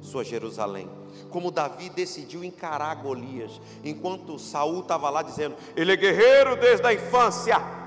sua 0.00 0.24
Jerusalém, 0.24 0.90
como 1.30 1.50
Davi 1.50 1.88
decidiu 1.90 2.42
encarar 2.42 2.94
Golias, 2.96 3.60
enquanto 3.84 4.38
Saul 4.38 4.80
estava 4.80 5.08
lá 5.08 5.22
dizendo: 5.22 5.54
Ele 5.76 5.92
é 5.92 5.96
guerreiro 5.96 6.56
desde 6.56 6.86
a 6.86 6.92
infância 6.92 7.81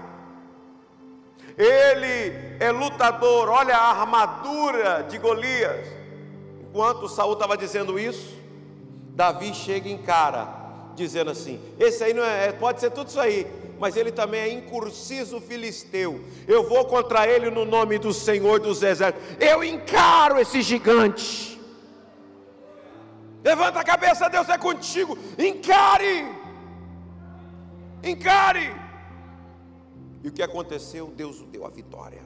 ele 1.58 2.58
é 2.60 2.72
lutador, 2.72 3.50
olha 3.50 3.76
a 3.76 3.90
armadura 3.92 5.06
de 5.10 5.18
Golias. 5.18 5.88
Enquanto 6.70 7.08
Saul 7.08 7.34
estava 7.34 7.58
dizendo 7.58 7.98
isso, 7.98 8.36
Davi 9.10 9.54
chega 9.54 9.88
em 9.88 9.98
cara, 9.98 10.48
dizendo 10.96 11.32
assim: 11.32 11.60
esse 11.80 12.04
aí 12.04 12.14
não 12.14 12.24
é, 12.24 12.52
pode 12.52 12.82
ser 12.82 12.92
tudo 12.92 13.08
isso 13.08 13.20
aí, 13.20 13.48
mas 13.80 13.96
ele 13.96 14.12
também 14.12 14.42
é 14.42 14.50
incursiso 14.52 15.40
filisteu. 15.40 16.22
Eu 16.48 16.68
vou 16.68 16.84
contra 16.86 17.26
ele 17.28 17.50
no 17.50 17.64
nome 17.64 17.98
do 17.98 18.14
Senhor 18.14 18.60
dos 18.60 18.84
Exércitos. 18.84 19.26
Eu 19.40 19.64
encaro 19.64 20.40
esse 20.40 20.62
gigante. 20.62 21.56
Levanta 23.44 23.80
a 23.80 23.84
cabeça, 23.84 24.28
Deus 24.28 24.50
é 24.50 24.58
contigo. 24.58 25.18
Encare. 25.38 26.28
Encare. 28.04 28.85
E 30.26 30.28
o 30.28 30.32
que 30.32 30.42
aconteceu? 30.42 31.14
Deus 31.16 31.40
o 31.40 31.46
deu 31.46 31.68
a 31.68 31.70
vitória. 31.70 32.24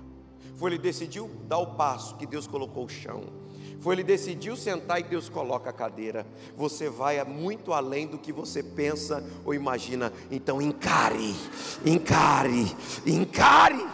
Foi 0.56 0.72
ele 0.72 0.78
decidiu 0.78 1.30
dar 1.50 1.58
o 1.58 1.76
passo 1.76 2.16
que 2.16 2.26
Deus 2.26 2.48
colocou 2.48 2.86
o 2.86 2.90
chão. 2.90 3.26
Foi 3.82 3.94
ele 3.94 4.06
decidiu 4.06 4.56
sentar 4.56 5.02
e 5.02 5.04
Deus 5.04 5.28
coloca 5.28 5.70
a 5.70 5.74
cadeira. 5.74 6.26
Você 6.56 6.90
vai 6.90 7.22
muito 7.26 7.74
além 7.74 8.08
do 8.08 8.18
que 8.18 8.32
você 8.32 8.64
pensa 8.64 9.22
ou 9.44 9.54
imagina. 9.54 10.14
Então 10.32 10.62
encare, 10.62 11.36
encare, 11.86 12.74
encare. 13.06 13.86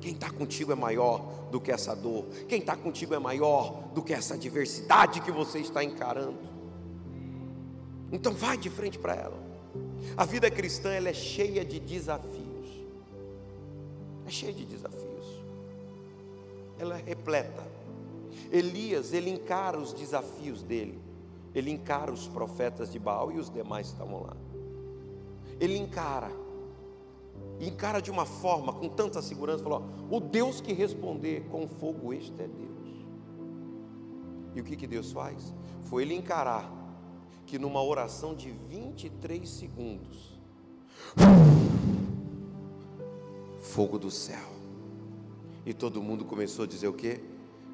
Quem 0.00 0.12
está 0.12 0.30
contigo 0.30 0.72
é 0.72 0.74
maior 0.74 1.50
do 1.50 1.60
que 1.60 1.70
essa 1.70 1.94
dor. 1.94 2.24
Quem 2.48 2.60
está 2.60 2.74
contigo 2.74 3.12
é 3.12 3.18
maior 3.18 3.90
do 3.92 4.02
que 4.02 4.14
essa 4.14 4.32
adversidade 4.32 5.20
que 5.20 5.30
você 5.30 5.58
está 5.58 5.84
encarando. 5.84 6.48
Então 8.10 8.32
vai 8.32 8.56
de 8.56 8.70
frente 8.70 8.98
para 8.98 9.14
ela. 9.14 9.49
A 10.16 10.24
vida 10.24 10.50
cristã 10.50 10.90
ela 10.90 11.08
é 11.08 11.14
cheia 11.14 11.64
de 11.64 11.78
desafios. 11.78 12.66
É 14.26 14.30
cheia 14.30 14.52
de 14.52 14.64
desafios. 14.64 15.26
Ela 16.78 16.98
é 16.98 17.02
repleta. 17.02 17.66
Elias, 18.50 19.12
ele 19.12 19.30
encara 19.30 19.78
os 19.78 19.92
desafios 19.92 20.62
dele. 20.62 20.98
Ele 21.54 21.70
encara 21.70 22.12
os 22.12 22.28
profetas 22.28 22.92
de 22.92 22.98
Baal 22.98 23.32
e 23.32 23.38
os 23.38 23.50
demais 23.50 23.88
estavam 23.88 24.22
lá. 24.22 24.36
Ele 25.58 25.76
encara. 25.76 26.30
Encara 27.60 28.00
de 28.00 28.10
uma 28.10 28.24
forma 28.24 28.72
com 28.72 28.88
tanta 28.88 29.20
segurança, 29.20 29.62
falou: 29.62 29.84
"O 30.10 30.20
Deus 30.20 30.60
que 30.60 30.72
responder 30.72 31.44
com 31.50 31.68
fogo 31.68 32.12
este 32.12 32.40
é 32.40 32.48
Deus". 32.48 32.70
E 34.54 34.60
o 34.60 34.64
que 34.64 34.76
que 34.76 34.86
Deus 34.86 35.12
faz? 35.12 35.54
Foi 35.82 36.02
ele 36.02 36.14
encarar 36.14 36.79
que 37.50 37.58
numa 37.58 37.82
oração 37.82 38.32
de 38.32 38.52
23 38.52 39.48
segundos, 39.48 40.38
fogo 43.60 43.98
do 43.98 44.08
céu. 44.08 44.48
E 45.66 45.74
todo 45.74 46.00
mundo 46.00 46.24
começou 46.24 46.64
a 46.64 46.68
dizer 46.68 46.86
o 46.86 46.92
quê? 46.92 47.20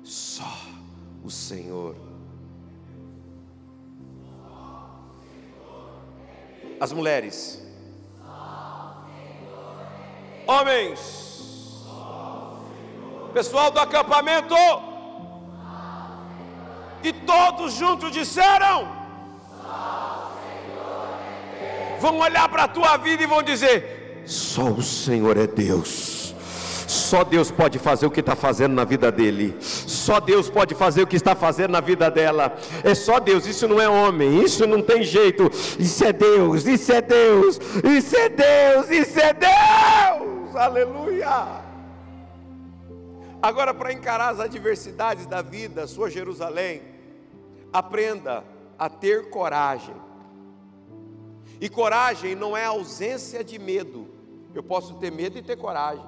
Só 0.02 0.50
o 1.22 1.30
Senhor. 1.30 1.94
As 6.80 6.90
mulheres. 6.90 7.62
Homens. 10.46 11.84
Pessoal 13.34 13.70
do 13.70 13.78
acampamento. 13.78 14.54
E 17.04 17.12
todos 17.12 17.74
juntos 17.74 18.10
disseram: 18.10 18.95
Vão 22.00 22.18
olhar 22.18 22.48
para 22.48 22.64
a 22.64 22.68
tua 22.68 22.96
vida 22.96 23.22
e 23.22 23.26
vão 23.26 23.42
dizer: 23.42 24.22
Só 24.24 24.64
o 24.64 24.82
Senhor 24.82 25.36
é 25.36 25.46
Deus. 25.46 26.26
Só 26.86 27.24
Deus 27.24 27.50
pode 27.50 27.78
fazer 27.78 28.06
o 28.06 28.10
que 28.10 28.20
está 28.20 28.36
fazendo 28.36 28.74
na 28.74 28.84
vida 28.84 29.10
dele. 29.10 29.56
Só 29.60 30.20
Deus 30.20 30.48
pode 30.48 30.74
fazer 30.74 31.02
o 31.02 31.06
que 31.06 31.16
está 31.16 31.34
fazendo 31.34 31.72
na 31.72 31.80
vida 31.80 32.10
dela. 32.10 32.56
É 32.84 32.94
só 32.94 33.18
Deus, 33.18 33.44
isso 33.46 33.66
não 33.66 33.80
é 33.80 33.88
homem, 33.88 34.42
isso 34.42 34.66
não 34.66 34.80
tem 34.80 35.02
jeito. 35.02 35.50
Isso 35.78 36.04
é 36.04 36.12
Deus, 36.12 36.64
isso 36.64 36.92
é 36.92 37.02
Deus, 37.02 37.60
isso 37.84 38.16
é 38.16 38.28
Deus, 38.28 38.90
isso 38.90 39.20
é 39.20 39.34
Deus. 39.34 40.54
Aleluia. 40.54 41.64
Agora, 43.42 43.74
para 43.74 43.92
encarar 43.92 44.30
as 44.30 44.40
adversidades 44.40 45.26
da 45.26 45.42
vida, 45.42 45.86
sua 45.86 46.08
Jerusalém, 46.08 46.82
aprenda 47.72 48.44
a 48.78 48.88
ter 48.88 49.28
coragem. 49.28 49.94
E 51.60 51.68
coragem 51.68 52.34
não 52.34 52.56
é 52.56 52.64
ausência 52.64 53.42
de 53.42 53.58
medo. 53.58 54.08
Eu 54.54 54.62
posso 54.62 54.94
ter 54.94 55.10
medo 55.10 55.38
e 55.38 55.42
ter 55.42 55.56
coragem. 55.56 56.04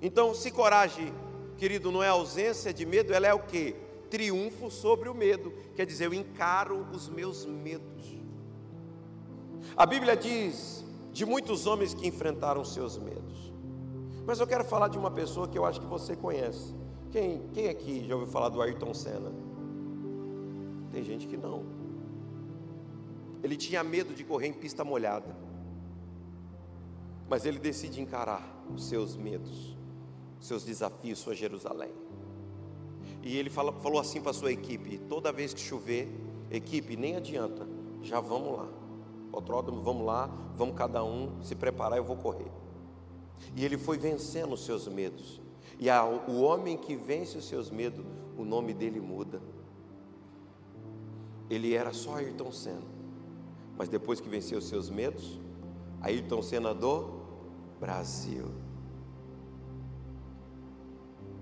Então, 0.00 0.34
se 0.34 0.50
coragem, 0.50 1.12
querido, 1.56 1.90
não 1.90 2.02
é 2.02 2.08
ausência 2.08 2.72
de 2.72 2.86
medo, 2.86 3.12
ela 3.12 3.26
é 3.26 3.34
o 3.34 3.40
que? 3.40 3.74
Triunfo 4.10 4.70
sobre 4.70 5.08
o 5.08 5.14
medo. 5.14 5.52
Quer 5.74 5.86
dizer, 5.86 6.06
eu 6.06 6.14
encaro 6.14 6.86
os 6.92 7.08
meus 7.08 7.44
medos. 7.44 8.18
A 9.76 9.84
Bíblia 9.84 10.16
diz 10.16 10.84
de 11.12 11.26
muitos 11.26 11.66
homens 11.66 11.94
que 11.94 12.06
enfrentaram 12.06 12.64
seus 12.64 12.96
medos. 12.98 13.52
Mas 14.26 14.40
eu 14.40 14.46
quero 14.46 14.64
falar 14.64 14.88
de 14.88 14.98
uma 14.98 15.10
pessoa 15.10 15.48
que 15.48 15.58
eu 15.58 15.64
acho 15.64 15.80
que 15.80 15.86
você 15.86 16.14
conhece. 16.14 16.74
Quem, 17.10 17.42
quem 17.52 17.68
aqui 17.68 18.06
já 18.06 18.14
ouviu 18.14 18.30
falar 18.30 18.50
do 18.50 18.60
Ayrton 18.60 18.92
Senna? 18.92 19.32
Tem 20.90 21.02
gente 21.02 21.26
que 21.26 21.36
não. 21.36 21.77
Ele 23.42 23.56
tinha 23.56 23.82
medo 23.84 24.14
de 24.14 24.24
correr 24.24 24.48
em 24.48 24.52
pista 24.52 24.84
molhada. 24.84 25.36
Mas 27.28 27.44
ele 27.44 27.58
decide 27.58 28.00
encarar 28.00 28.42
os 28.74 28.88
seus 28.88 29.16
medos 29.16 29.78
seus 30.40 30.64
desafios, 30.64 31.18
sua 31.18 31.34
Jerusalém. 31.34 31.90
E 33.22 33.36
ele 33.36 33.50
fala, 33.50 33.72
falou 33.72 34.00
assim 34.00 34.20
para 34.20 34.30
a 34.30 34.34
sua 34.34 34.52
equipe: 34.52 34.98
toda 34.98 35.32
vez 35.32 35.52
que 35.52 35.60
chover, 35.60 36.08
equipe, 36.50 36.96
nem 36.96 37.16
adianta, 37.16 37.66
já 38.02 38.20
vamos 38.20 38.56
lá. 38.56 38.68
Autódromo, 39.32 39.82
vamos 39.82 40.06
lá, 40.06 40.26
vamos 40.56 40.76
cada 40.76 41.04
um 41.04 41.42
se 41.42 41.54
preparar, 41.54 41.98
eu 41.98 42.04
vou 42.04 42.16
correr. 42.16 42.50
E 43.54 43.64
ele 43.64 43.76
foi 43.76 43.98
vencendo 43.98 44.52
os 44.54 44.64
seus 44.64 44.88
medos. 44.88 45.40
E 45.78 45.88
a, 45.90 46.04
o 46.04 46.40
homem 46.40 46.76
que 46.76 46.96
vence 46.96 47.36
os 47.36 47.46
seus 47.46 47.70
medos, 47.70 48.04
o 48.36 48.44
nome 48.44 48.72
dele 48.72 49.00
muda. 49.00 49.40
Ele 51.50 51.74
era 51.74 51.92
só 51.92 52.16
Ayrton 52.16 52.50
Senna. 52.50 52.97
Mas 53.78 53.88
depois 53.88 54.20
que 54.20 54.28
venceu 54.28 54.60
seus 54.60 54.90
medos, 54.90 55.38
Ayrton 56.00 56.42
Senna 56.42 56.74
do 56.74 57.22
Brasil. 57.78 58.46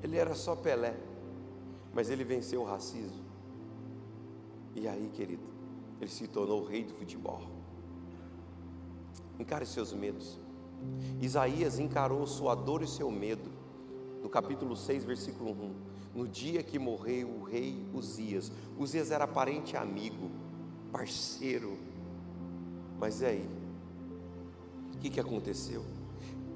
Ele 0.03 0.18
era 0.18 0.35
só 0.35 0.55
Pelé, 0.55 0.94
mas 1.94 2.11
ele 2.11 2.22
venceu 2.22 2.61
o 2.61 2.64
racismo. 2.64 3.25
E 4.75 4.87
aí, 4.87 5.09
querido, 5.14 5.42
ele 5.99 6.11
se 6.11 6.29
tornou 6.29 6.61
o 6.61 6.66
rei 6.66 6.85
do 6.85 6.92
futebol. 6.92 7.40
Encare 9.38 9.64
seus 9.64 9.94
medos. 9.94 10.38
Isaías 11.20 11.79
encarou 11.79 12.27
sua 12.27 12.55
dor 12.55 12.83
e 12.83 12.87
seu 12.87 13.11
medo, 13.11 13.51
no 14.22 14.29
capítulo 14.29 14.77
6, 14.77 15.05
versículo 15.05 15.53
1. 15.53 15.75
No 16.14 16.29
dia 16.29 16.62
que 16.62 16.79
morreu 16.79 17.29
o 17.29 17.42
rei 17.44 17.87
Uzias, 17.94 18.53
Uzias 18.79 19.11
era 19.11 19.27
parente 19.27 19.77
amigo, 19.77 20.31
parceiro. 20.92 21.79
Mas 22.98 23.20
e 23.20 23.26
aí? 23.26 23.48
O 24.94 24.98
que, 24.98 25.11
que 25.11 25.20
aconteceu? 25.20 25.85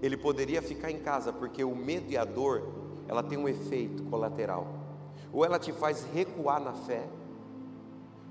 Ele 0.03 0.17
poderia 0.17 0.63
ficar 0.63 0.91
em 0.91 0.99
casa, 0.99 1.33
porque 1.33 1.63
o 1.63 1.75
medo 1.75 2.11
e 2.11 2.17
a 2.17 2.25
dor 2.25 2.63
ela 3.07 3.23
tem 3.23 3.37
um 3.37 3.49
efeito 3.49 4.03
colateral. 4.05 4.67
Ou 5.33 5.45
ela 5.45 5.59
te 5.59 5.73
faz 5.73 6.05
recuar 6.13 6.61
na 6.61 6.73
fé, 6.73 7.09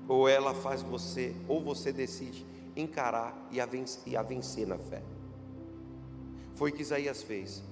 ou 0.08 0.28
ela 0.28 0.52
faz 0.52 0.82
você, 0.82 1.36
ou 1.46 1.62
você 1.62 1.92
decide 1.92 2.46
encarar 2.76 3.48
e 3.50 3.60
a 3.60 3.66
vencer, 3.66 4.02
e 4.06 4.16
a 4.16 4.22
vencer 4.22 4.66
na 4.66 4.78
fé. 4.78 5.02
Foi 6.54 6.70
o 6.70 6.74
que 6.74 6.82
Isaías 6.82 7.22
fez. 7.22 7.62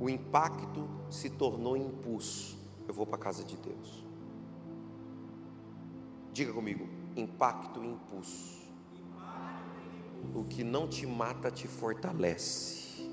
O 0.00 0.08
impacto 0.08 0.88
se 1.10 1.30
tornou 1.30 1.76
impulso. 1.76 2.58
Eu 2.86 2.94
vou 2.94 3.06
para 3.06 3.16
a 3.16 3.18
casa 3.18 3.44
de 3.44 3.56
Deus. 3.56 4.04
Diga 6.32 6.52
comigo: 6.52 6.86
impacto 7.16 7.82
e 7.82 7.86
impulso. 7.86 8.63
O 10.32 10.44
que 10.44 10.62
não 10.62 10.86
te 10.86 11.06
mata 11.06 11.50
te 11.50 11.66
fortalece. 11.66 13.08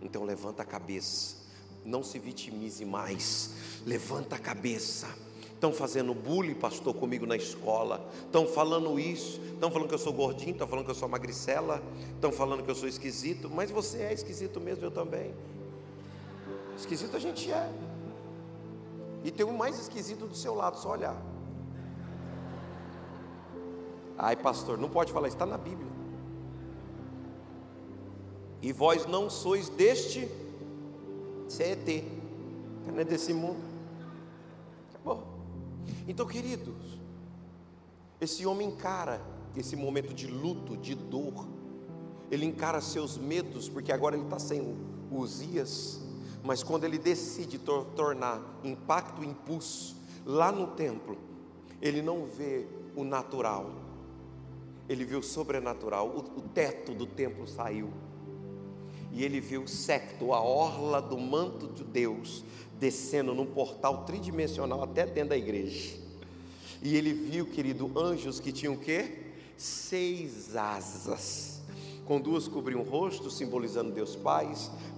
Então 0.00 0.24
levanta 0.24 0.62
a 0.62 0.66
cabeça 0.66 1.40
não 1.84 2.02
se 2.02 2.18
vitimize 2.18 2.84
mais. 2.84 3.50
Levanta 3.86 4.36
a 4.36 4.38
cabeça. 4.38 5.08
Estão 5.54 5.72
fazendo 5.72 6.14
bullying, 6.14 6.54
pastor, 6.54 6.94
comigo 6.94 7.26
na 7.26 7.36
escola. 7.36 8.08
Estão 8.24 8.46
falando 8.46 8.98
isso. 8.98 9.40
Estão 9.52 9.70
falando 9.70 9.88
que 9.88 9.94
eu 9.94 9.98
sou 9.98 10.12
gordinho. 10.12 10.52
Estão 10.52 10.66
falando 10.66 10.84
que 10.84 10.90
eu 10.90 10.94
sou 10.94 11.08
magricela. 11.08 11.82
Estão 12.14 12.32
falando 12.32 12.62
que 12.62 12.70
eu 12.70 12.74
sou 12.74 12.88
esquisito. 12.88 13.50
Mas 13.50 13.70
você 13.70 13.98
é 14.02 14.12
esquisito 14.12 14.60
mesmo, 14.60 14.84
eu 14.84 14.90
também. 14.90 15.34
Esquisito 16.76 17.16
a 17.16 17.20
gente 17.20 17.50
é. 17.52 17.70
E 19.22 19.30
tem 19.30 19.44
um 19.44 19.52
mais 19.52 19.78
esquisito 19.78 20.26
do 20.26 20.34
seu 20.34 20.54
lado, 20.54 20.78
só 20.78 20.92
olhar. 20.92 21.29
Ai, 24.22 24.36
pastor, 24.36 24.76
não 24.76 24.88
pode 24.88 25.12
falar, 25.12 25.28
está 25.28 25.46
na 25.46 25.56
Bíblia. 25.56 25.90
E 28.62 28.72
vós 28.72 29.06
não 29.06 29.30
sois 29.30 29.68
deste 29.68 30.28
você 31.50 31.64
é 31.64 31.72
ET. 31.72 32.04
Não 32.86 33.00
é 33.00 33.04
desse 33.04 33.34
mundo. 33.34 33.58
Acabou. 34.90 35.26
Então, 36.06 36.24
queridos, 36.24 37.00
esse 38.20 38.46
homem 38.46 38.68
encara 38.68 39.20
esse 39.56 39.74
momento 39.74 40.14
de 40.14 40.28
luto, 40.28 40.76
de 40.76 40.94
dor. 40.94 41.48
Ele 42.30 42.46
encara 42.46 42.80
seus 42.80 43.18
medos, 43.18 43.68
porque 43.68 43.90
agora 43.90 44.14
ele 44.14 44.22
está 44.22 44.38
sem 44.38 44.60
o 44.60 45.18
Uzias. 45.18 46.00
Mas 46.44 46.62
quando 46.62 46.84
ele 46.84 46.98
decide 46.98 47.58
tor 47.58 47.84
tornar 47.96 48.40
impacto 48.62 49.24
impulso 49.24 49.96
lá 50.24 50.52
no 50.52 50.68
templo, 50.68 51.18
ele 51.82 52.00
não 52.00 52.26
vê 52.26 52.64
o 52.94 53.02
natural, 53.02 53.72
ele 54.90 55.04
vê 55.04 55.14
o 55.14 55.22
sobrenatural. 55.22 56.08
O, 56.08 56.40
o 56.40 56.42
teto 56.42 56.92
do 56.92 57.06
templo 57.06 57.46
saiu 57.46 57.90
e 59.12 59.24
ele 59.24 59.40
viu 59.40 59.62
o 59.62 59.68
secto, 59.68 60.32
a 60.32 60.40
orla 60.40 61.00
do 61.00 61.18
manto 61.18 61.68
de 61.68 61.84
Deus, 61.84 62.44
descendo 62.78 63.34
num 63.34 63.46
portal 63.46 64.04
tridimensional 64.04 64.82
até 64.82 65.06
dentro 65.06 65.30
da 65.30 65.36
igreja. 65.36 65.96
E 66.82 66.96
ele 66.96 67.12
viu, 67.12 67.46
querido, 67.46 67.90
anjos 67.98 68.40
que 68.40 68.52
tinham 68.52 68.74
o 68.74 68.78
quê? 68.78 69.32
Seis 69.56 70.56
asas. 70.56 71.60
Com 72.04 72.20
duas 72.20 72.48
cobriam 72.48 72.80
o 72.80 72.84
rosto, 72.84 73.30
simbolizando 73.30 73.92
Deus 73.92 74.16
Pai, 74.16 74.52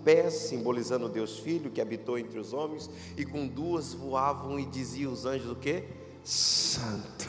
pés, 0.05 0.35
simbolizando 0.35 1.09
Deus 1.09 1.39
Filho, 1.39 1.71
que 1.71 1.81
habitou 1.81 2.19
entre 2.19 2.39
os 2.39 2.53
homens, 2.53 2.89
e 3.17 3.25
com 3.25 3.47
duas 3.47 3.93
voavam 3.93 4.59
e 4.59 4.65
diziam 4.65 5.13
os 5.13 5.27
anjos 5.27 5.51
o 5.51 5.57
quê? 5.57 5.85
Santo, 6.23 7.29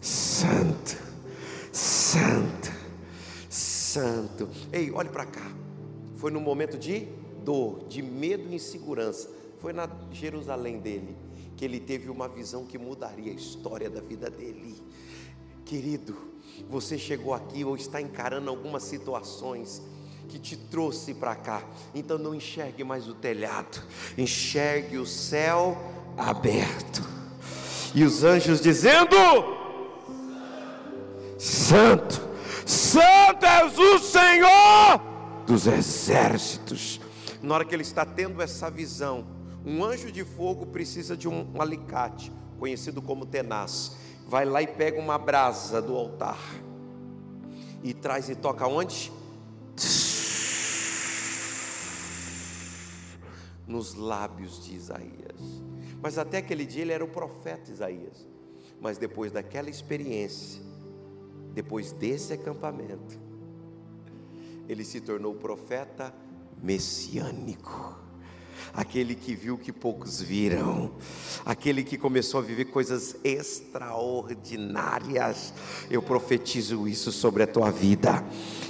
Santo, 0.00 1.11
Santo, 1.72 2.70
Santo. 3.48 4.48
Ei, 4.70 4.90
olhe 4.90 5.08
para 5.08 5.24
cá. 5.24 5.50
Foi 6.16 6.30
num 6.30 6.40
momento 6.40 6.78
de 6.78 7.08
dor, 7.42 7.86
de 7.88 8.02
medo 8.02 8.48
e 8.50 8.54
insegurança. 8.54 9.28
Foi 9.58 9.72
na 9.72 9.88
Jerusalém 10.10 10.78
dele 10.78 11.16
que 11.56 11.64
ele 11.64 11.80
teve 11.80 12.10
uma 12.10 12.28
visão 12.28 12.64
que 12.64 12.76
mudaria 12.76 13.32
a 13.32 13.34
história 13.34 13.88
da 13.88 14.00
vida 14.00 14.28
dele. 14.28 14.76
Querido, 15.64 16.16
você 16.68 16.98
chegou 16.98 17.32
aqui 17.32 17.64
ou 17.64 17.76
está 17.76 18.00
encarando 18.00 18.50
algumas 18.50 18.82
situações 18.82 19.80
que 20.28 20.38
te 20.38 20.56
trouxe 20.56 21.14
para 21.14 21.34
cá. 21.34 21.62
Então 21.94 22.18
não 22.18 22.34
enxergue 22.34 22.84
mais 22.84 23.08
o 23.08 23.14
telhado, 23.14 23.82
enxergue 24.18 24.98
o 24.98 25.06
céu 25.06 25.76
aberto. 26.16 27.02
E 27.94 28.04
os 28.04 28.24
anjos 28.24 28.60
dizendo: 28.60 29.16
Santo, 31.42 32.20
Santo 32.64 33.44
és 33.44 33.76
o 33.76 33.98
Senhor 33.98 35.00
dos 35.44 35.66
exércitos. 35.66 37.00
Na 37.42 37.56
hora 37.56 37.64
que 37.64 37.74
ele 37.74 37.82
está 37.82 38.06
tendo 38.06 38.40
essa 38.40 38.70
visão, 38.70 39.26
um 39.66 39.82
anjo 39.82 40.12
de 40.12 40.24
fogo 40.24 40.66
precisa 40.66 41.16
de 41.16 41.28
um 41.28 41.60
alicate, 41.60 42.30
conhecido 42.60 43.02
como 43.02 43.26
tenaz. 43.26 43.96
Vai 44.28 44.44
lá 44.44 44.62
e 44.62 44.68
pega 44.68 45.00
uma 45.00 45.18
brasa 45.18 45.82
do 45.82 45.96
altar 45.96 46.38
e 47.82 47.92
traz 47.92 48.28
e 48.28 48.36
toca 48.36 48.68
onde? 48.68 49.10
Nos 53.66 53.96
lábios 53.96 54.64
de 54.64 54.76
Isaías. 54.76 55.40
Mas 56.00 56.18
até 56.18 56.38
aquele 56.38 56.64
dia 56.64 56.82
ele 56.82 56.92
era 56.92 57.04
o 57.04 57.08
profeta 57.08 57.68
Isaías. 57.68 58.28
Mas 58.80 58.96
depois 58.96 59.32
daquela 59.32 59.68
experiência, 59.68 60.71
depois 61.52 61.92
desse 61.92 62.32
acampamento, 62.32 63.18
ele 64.68 64.84
se 64.84 65.00
tornou 65.00 65.34
profeta 65.34 66.14
messiânico 66.62 68.01
aquele 68.74 69.14
que 69.14 69.34
viu 69.34 69.58
que 69.58 69.72
poucos 69.72 70.20
viram, 70.20 70.90
aquele 71.44 71.84
que 71.84 71.98
começou 71.98 72.40
a 72.40 72.42
viver 72.42 72.64
coisas 72.66 73.16
extraordinárias. 73.22 75.52
Eu 75.90 76.02
profetizo 76.02 76.88
isso 76.88 77.12
sobre 77.12 77.42
a 77.42 77.46
tua 77.46 77.70
vida, 77.70 78.24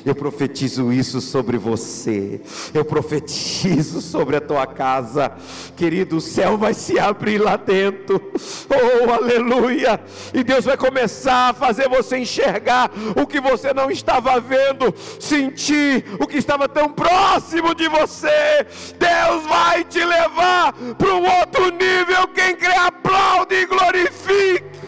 eu 0.04 0.14
profetizo 0.14 0.92
isso 0.92 1.20
sobre 1.20 1.56
você, 1.56 2.40
eu 2.74 2.84
profetizo 2.84 4.00
sobre 4.00 4.36
a 4.36 4.40
tua 4.40 4.66
casa, 4.66 5.32
querido. 5.76 6.16
O 6.16 6.20
céu 6.20 6.58
vai 6.58 6.74
se 6.74 6.98
abrir 6.98 7.38
lá 7.38 7.56
dentro, 7.56 8.20
oh 8.68 9.12
aleluia! 9.12 10.00
E 10.34 10.42
Deus 10.42 10.64
vai 10.64 10.76
começar 10.76 11.50
a 11.50 11.54
fazer 11.54 11.88
você 11.88 12.18
enxergar 12.18 12.90
o 13.16 13.26
que 13.26 13.40
você 13.40 13.72
não 13.72 13.90
estava 13.90 14.40
vendo, 14.40 14.92
sentir 15.20 16.04
o 16.20 16.26
que 16.26 16.38
estava 16.38 16.68
tão 16.68 16.88
próximo 16.88 17.74
de 17.74 17.88
você. 17.88 18.66
Deus 18.98 19.46
vai 19.46 19.81
te 19.84 20.04
levar 20.04 20.72
para 20.96 21.14
um 21.14 21.24
outro 21.38 21.70
nível. 21.70 22.28
Quem 22.28 22.56
crê, 22.56 22.74
aplaude 22.74 23.54
e 23.54 23.66
glorifique. 23.66 24.80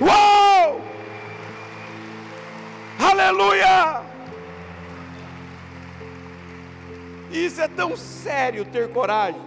Uou! 0.00 0.80
Aleluia! 2.98 4.02
Isso 7.30 7.60
é 7.60 7.68
tão 7.68 7.96
sério 7.96 8.64
ter 8.64 8.92
coragem, 8.92 9.40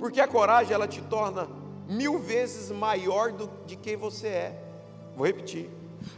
porque 0.00 0.20
a 0.20 0.26
coragem 0.26 0.74
ela 0.74 0.88
te 0.88 1.00
torna 1.00 1.48
mil 1.88 2.18
vezes 2.18 2.70
maior 2.70 3.32
do 3.32 3.48
de 3.66 3.76
quem 3.76 3.96
você 3.96 4.26
é. 4.26 4.64
Vou 5.16 5.26
repetir: 5.26 5.70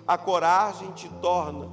a 0.06 0.16
coragem 0.16 0.90
te 0.92 1.08
torna 1.20 1.68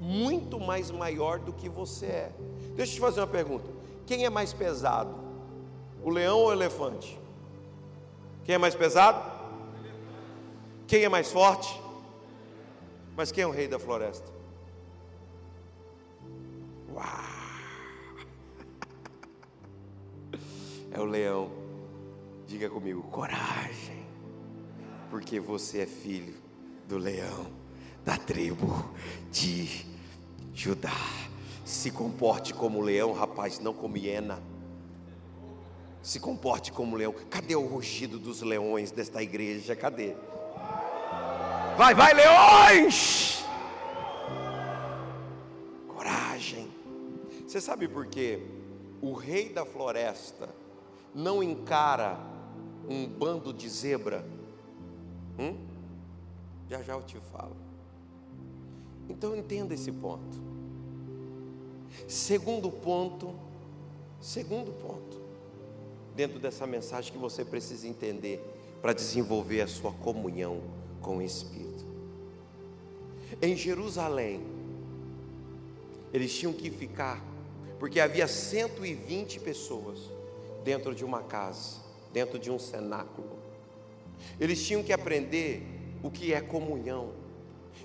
muito 0.00 0.58
mais 0.58 0.90
maior 0.90 1.38
do 1.38 1.52
que 1.52 1.68
você 1.68 2.06
é. 2.06 2.32
Deixa 2.74 2.92
eu 2.92 2.94
te 2.96 3.00
fazer 3.00 3.20
uma 3.20 3.26
pergunta: 3.26 3.70
quem 4.10 4.24
é 4.24 4.28
mais 4.28 4.52
pesado? 4.52 5.14
O 6.02 6.10
leão 6.10 6.36
ou 6.36 6.48
o 6.48 6.52
elefante? 6.52 7.16
Quem 8.42 8.56
é 8.56 8.58
mais 8.58 8.74
pesado? 8.74 9.22
Quem 10.84 11.04
é 11.04 11.08
mais 11.08 11.30
forte? 11.30 11.80
Mas 13.16 13.30
quem 13.30 13.44
é 13.44 13.46
o 13.46 13.52
rei 13.52 13.68
da 13.68 13.78
floresta? 13.78 14.28
Uau! 16.92 17.04
É 20.90 20.98
o 20.98 21.04
leão. 21.04 21.52
Diga 22.48 22.68
comigo, 22.68 23.00
coragem, 23.04 24.04
porque 25.08 25.38
você 25.38 25.82
é 25.82 25.86
filho 25.86 26.34
do 26.88 26.98
leão, 26.98 27.46
da 28.04 28.16
tribo 28.16 28.92
de 29.30 29.86
Judá. 30.52 31.19
Se 31.70 31.88
comporte 31.92 32.52
como 32.52 32.80
leão, 32.80 33.12
rapaz, 33.12 33.60
não 33.60 33.72
como 33.72 33.96
hiena. 33.96 34.42
Se 36.02 36.18
comporte 36.18 36.72
como 36.72 36.96
leão. 36.96 37.14
Cadê 37.30 37.54
o 37.54 37.64
rugido 37.64 38.18
dos 38.18 38.42
leões 38.42 38.90
desta 38.90 39.22
igreja? 39.22 39.76
Cadê? 39.76 40.16
Vai, 41.78 41.94
vai, 41.94 42.12
leões! 42.12 43.44
Coragem. 45.86 46.68
Você 47.46 47.60
sabe 47.60 47.86
por 47.86 48.04
quê? 48.06 48.44
O 49.00 49.12
rei 49.12 49.48
da 49.48 49.64
floresta 49.64 50.48
não 51.14 51.40
encara 51.40 52.18
um 52.88 53.06
bando 53.06 53.52
de 53.52 53.68
zebra. 53.68 54.26
Hum? 55.38 55.56
Já 56.68 56.82
já 56.82 56.94
eu 56.94 57.02
te 57.02 57.16
falo. 57.32 57.56
Então 59.08 59.36
entenda 59.36 59.72
esse 59.72 59.92
ponto. 59.92 60.49
Segundo 62.06 62.70
ponto, 62.70 63.34
segundo 64.20 64.72
ponto, 64.72 65.20
dentro 66.14 66.38
dessa 66.38 66.66
mensagem 66.66 67.12
que 67.12 67.18
você 67.18 67.44
precisa 67.44 67.86
entender 67.86 68.40
para 68.80 68.92
desenvolver 68.92 69.60
a 69.62 69.66
sua 69.66 69.92
comunhão 69.92 70.62
com 71.00 71.18
o 71.18 71.22
Espírito. 71.22 71.84
Em 73.40 73.56
Jerusalém, 73.56 74.42
eles 76.12 76.36
tinham 76.36 76.52
que 76.52 76.70
ficar, 76.70 77.24
porque 77.78 78.00
havia 78.00 78.26
120 78.26 79.40
pessoas 79.40 79.98
dentro 80.64 80.94
de 80.94 81.04
uma 81.04 81.22
casa, 81.22 81.78
dentro 82.12 82.38
de 82.38 82.50
um 82.50 82.58
cenáculo. 82.58 83.38
Eles 84.38 84.64
tinham 84.66 84.82
que 84.82 84.92
aprender 84.92 85.62
o 86.02 86.10
que 86.10 86.32
é 86.32 86.40
comunhão, 86.40 87.12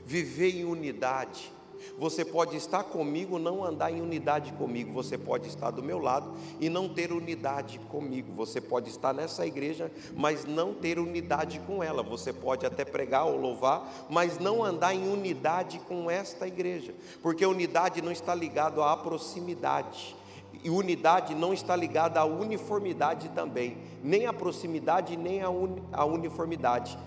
viver 0.06 0.56
em 0.56 0.65
unidade, 0.65 1.52
você 1.97 2.25
pode 2.25 2.57
estar 2.57 2.83
comigo, 2.83 3.39
não 3.39 3.63
andar 3.63 3.91
em 3.91 4.01
unidade 4.01 4.51
comigo. 4.53 4.91
Você 4.93 5.17
pode 5.17 5.47
estar 5.47 5.71
do 5.71 5.83
meu 5.83 5.99
lado 5.99 6.33
e 6.59 6.69
não 6.69 6.89
ter 6.89 7.11
unidade 7.11 7.79
comigo. 7.89 8.33
Você 8.33 8.59
pode 8.59 8.89
estar 8.89 9.13
nessa 9.13 9.45
igreja, 9.45 9.91
mas 10.15 10.45
não 10.45 10.73
ter 10.73 10.99
unidade 10.99 11.59
com 11.61 11.83
ela. 11.83 12.03
Você 12.03 12.33
pode 12.33 12.65
até 12.65 12.83
pregar 12.83 13.25
ou 13.25 13.39
louvar, 13.39 14.07
mas 14.09 14.38
não 14.39 14.63
andar 14.63 14.93
em 14.93 15.07
unidade 15.07 15.80
com 15.88 16.09
esta 16.09 16.47
igreja, 16.47 16.93
porque 17.21 17.45
unidade 17.45 18.01
não 18.01 18.11
está 18.11 18.36
ligado 18.36 18.84
à 18.84 18.95
proximidade. 18.97 20.15
E 20.63 20.69
unidade 20.69 21.36
não 21.36 21.53
está 21.53 21.76
ligada 21.76 22.19
à 22.19 22.26
uniformidade 22.26 23.30
também, 23.30 23.78
nem 24.03 24.26
à 24.26 24.34
proximidade, 24.34 25.15
nem 25.15 25.41
à, 25.41 25.47
à 25.91 26.05
uniformidade. 26.05 26.97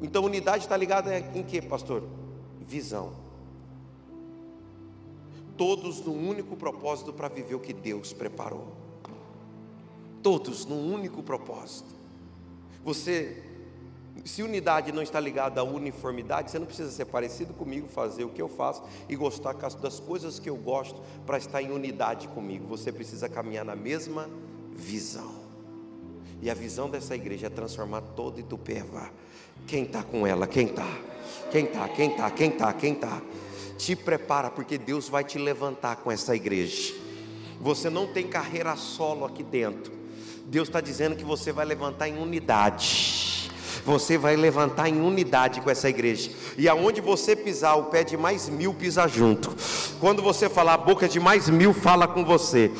Então, 0.00 0.24
unidade 0.24 0.64
está 0.64 0.76
ligada 0.76 1.14
em 1.34 1.42
que, 1.42 1.60
pastor? 1.60 2.02
Visão 2.58 3.29
todos 5.60 6.00
num 6.00 6.26
único 6.26 6.56
propósito 6.56 7.12
para 7.12 7.28
viver 7.28 7.54
o 7.54 7.60
que 7.60 7.74
Deus 7.74 8.14
preparou. 8.14 8.68
Todos 10.22 10.64
num 10.64 10.90
único 10.90 11.22
propósito. 11.22 11.94
Você, 12.82 13.42
se 14.24 14.42
unidade 14.42 14.90
não 14.90 15.02
está 15.02 15.20
ligada 15.20 15.60
à 15.60 15.62
uniformidade, 15.62 16.50
você 16.50 16.58
não 16.58 16.64
precisa 16.64 16.90
ser 16.90 17.04
parecido 17.04 17.52
comigo, 17.52 17.86
fazer 17.86 18.24
o 18.24 18.30
que 18.30 18.40
eu 18.40 18.48
faço 18.48 18.82
e 19.06 19.14
gostar 19.14 19.52
das 19.52 20.00
coisas 20.00 20.38
que 20.38 20.48
eu 20.48 20.56
gosto 20.56 20.98
para 21.26 21.36
estar 21.36 21.60
em 21.60 21.70
unidade 21.70 22.26
comigo. 22.28 22.66
Você 22.68 22.90
precisa 22.90 23.28
caminhar 23.28 23.66
na 23.66 23.76
mesma 23.76 24.30
visão. 24.72 25.34
E 26.40 26.48
a 26.48 26.54
visão 26.54 26.88
dessa 26.88 27.14
igreja 27.14 27.48
é 27.48 27.50
transformar 27.50 28.00
todo 28.00 28.40
Itupeva. 28.40 29.10
Quem 29.66 29.82
está 29.82 30.02
com 30.02 30.26
ela? 30.26 30.46
Quem 30.46 30.68
está? 30.68 30.88
Quem 31.50 31.66
está? 31.66 31.86
Quem 31.86 32.10
está? 32.12 32.30
Quem 32.30 32.48
está? 32.48 32.72
Quem 32.72 32.92
está? 32.94 33.22
Te 33.80 33.96
prepara, 33.96 34.50
porque 34.50 34.76
Deus 34.76 35.08
vai 35.08 35.24
te 35.24 35.38
levantar 35.38 35.96
com 35.96 36.12
essa 36.12 36.36
igreja. 36.36 36.94
Você 37.60 37.88
não 37.88 38.06
tem 38.06 38.26
carreira 38.26 38.76
solo 38.76 39.24
aqui 39.24 39.42
dentro. 39.42 39.92
Deus 40.46 40.68
está 40.68 40.80
dizendo 40.80 41.16
que 41.16 41.24
você 41.24 41.50
vai 41.52 41.64
levantar 41.64 42.08
em 42.08 42.18
unidade. 42.18 43.50
Você 43.84 44.18
vai 44.18 44.36
levantar 44.36 44.88
em 44.88 45.00
unidade 45.00 45.60
com 45.62 45.70
essa 45.70 45.88
igreja. 45.88 46.30
E 46.58 46.68
aonde 46.68 47.00
você 47.00 47.34
pisar, 47.34 47.76
o 47.76 47.84
pé 47.84 48.04
de 48.04 48.16
mais 48.16 48.48
mil 48.48 48.74
pisa 48.74 49.06
junto. 49.08 49.54
Quando 49.98 50.22
você 50.22 50.48
falar, 50.50 50.74
a 50.74 50.78
boca 50.78 51.08
de 51.08 51.18
mais 51.18 51.48
mil 51.48 51.72
fala 51.72 52.06
com 52.06 52.24
você. 52.24 52.70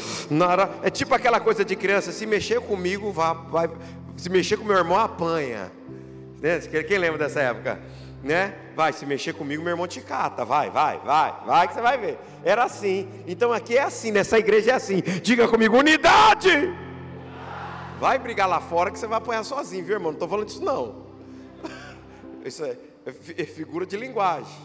É 0.83 0.91
tipo 0.91 1.15
aquela 1.15 1.41
coisa 1.41 1.65
de 1.65 1.75
criança: 1.75 2.13
se 2.13 2.27
mexer 2.27 2.61
comigo, 2.61 3.11
vai, 3.11 3.35
vai 3.51 3.71
se 4.17 4.29
mexer 4.29 4.59
com 4.59 4.65
meu 4.65 4.77
irmão, 4.77 4.99
apanha. 4.99 5.73
Né? 6.41 6.59
Quem 6.87 6.99
lembra 6.99 7.19
dessa 7.19 7.41
época? 7.41 7.81
Né? 8.23 8.55
Vai, 8.77 8.93
se 8.93 9.07
mexer 9.07 9.33
comigo, 9.33 9.63
meu 9.63 9.73
irmão 9.73 9.87
te 9.87 10.01
cata. 10.01 10.45
Vai, 10.45 10.71
vai, 10.71 10.99
vai, 10.99 11.35
vai 11.47 11.69
que 11.69 11.75
você 11.75 11.81
vai 11.81 11.97
ver. 11.97 12.19
Era 12.45 12.65
assim. 12.65 13.09
Então 13.27 13.53
aqui 13.53 13.79
é 13.79 13.83
assim, 13.83 14.11
nessa 14.11 14.39
igreja 14.39 14.73
é 14.73 14.75
assim. 14.75 15.01
Diga 15.23 15.49
comigo, 15.49 15.77
unidade! 15.77 16.51
Vai 17.99 18.19
brigar 18.19 18.49
lá 18.49 18.61
fora 18.61 18.91
que 18.91 18.99
você 18.99 19.07
vai 19.07 19.19
apanhar 19.19 19.45
sozinho, 19.45 19.85
viu, 19.85 19.95
irmão? 19.95 20.13
Não 20.13 20.17
estou 20.17 20.29
falando 20.29 20.47
disso, 20.47 20.65
não. 20.65 21.07
Isso 22.45 22.65
é, 22.65 22.77
é 23.37 23.45
figura 23.45 23.85
de 23.85 23.97
linguagem. 23.97 24.57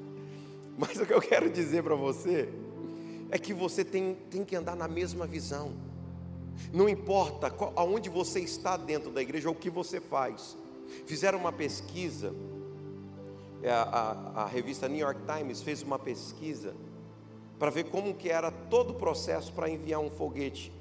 Mas 0.78 0.96
o 0.96 1.06
que 1.06 1.12
eu 1.12 1.20
quero 1.20 1.50
dizer 1.50 1.82
para 1.82 1.94
você 1.94 2.48
é 3.30 3.38
que 3.38 3.54
você 3.54 3.84
tem, 3.84 4.14
tem 4.30 4.44
que 4.44 4.56
andar 4.56 4.76
na 4.76 4.88
mesma 4.88 5.26
visão. 5.26 5.72
Não 6.72 6.88
importa 6.88 7.50
qual, 7.50 7.72
aonde 7.76 8.08
você 8.08 8.40
está 8.40 8.76
dentro 8.76 9.10
da 9.10 9.22
igreja 9.22 9.48
ou 9.48 9.54
o 9.54 9.58
que 9.58 9.70
você 9.70 10.00
faz. 10.00 10.56
Fizeram 11.06 11.38
uma 11.38 11.52
pesquisa, 11.52 12.34
a, 13.70 13.82
a, 13.82 14.42
a 14.42 14.46
revista 14.46 14.88
New 14.88 14.98
York 14.98 15.20
Times 15.26 15.62
fez 15.62 15.82
uma 15.82 15.98
pesquisa 15.98 16.74
para 17.58 17.70
ver 17.70 17.84
como 17.84 18.14
que 18.14 18.28
era 18.28 18.50
todo 18.50 18.90
o 18.90 18.94
processo 18.94 19.52
para 19.52 19.68
enviar 19.68 20.00
um 20.00 20.10
foguete 20.10 20.72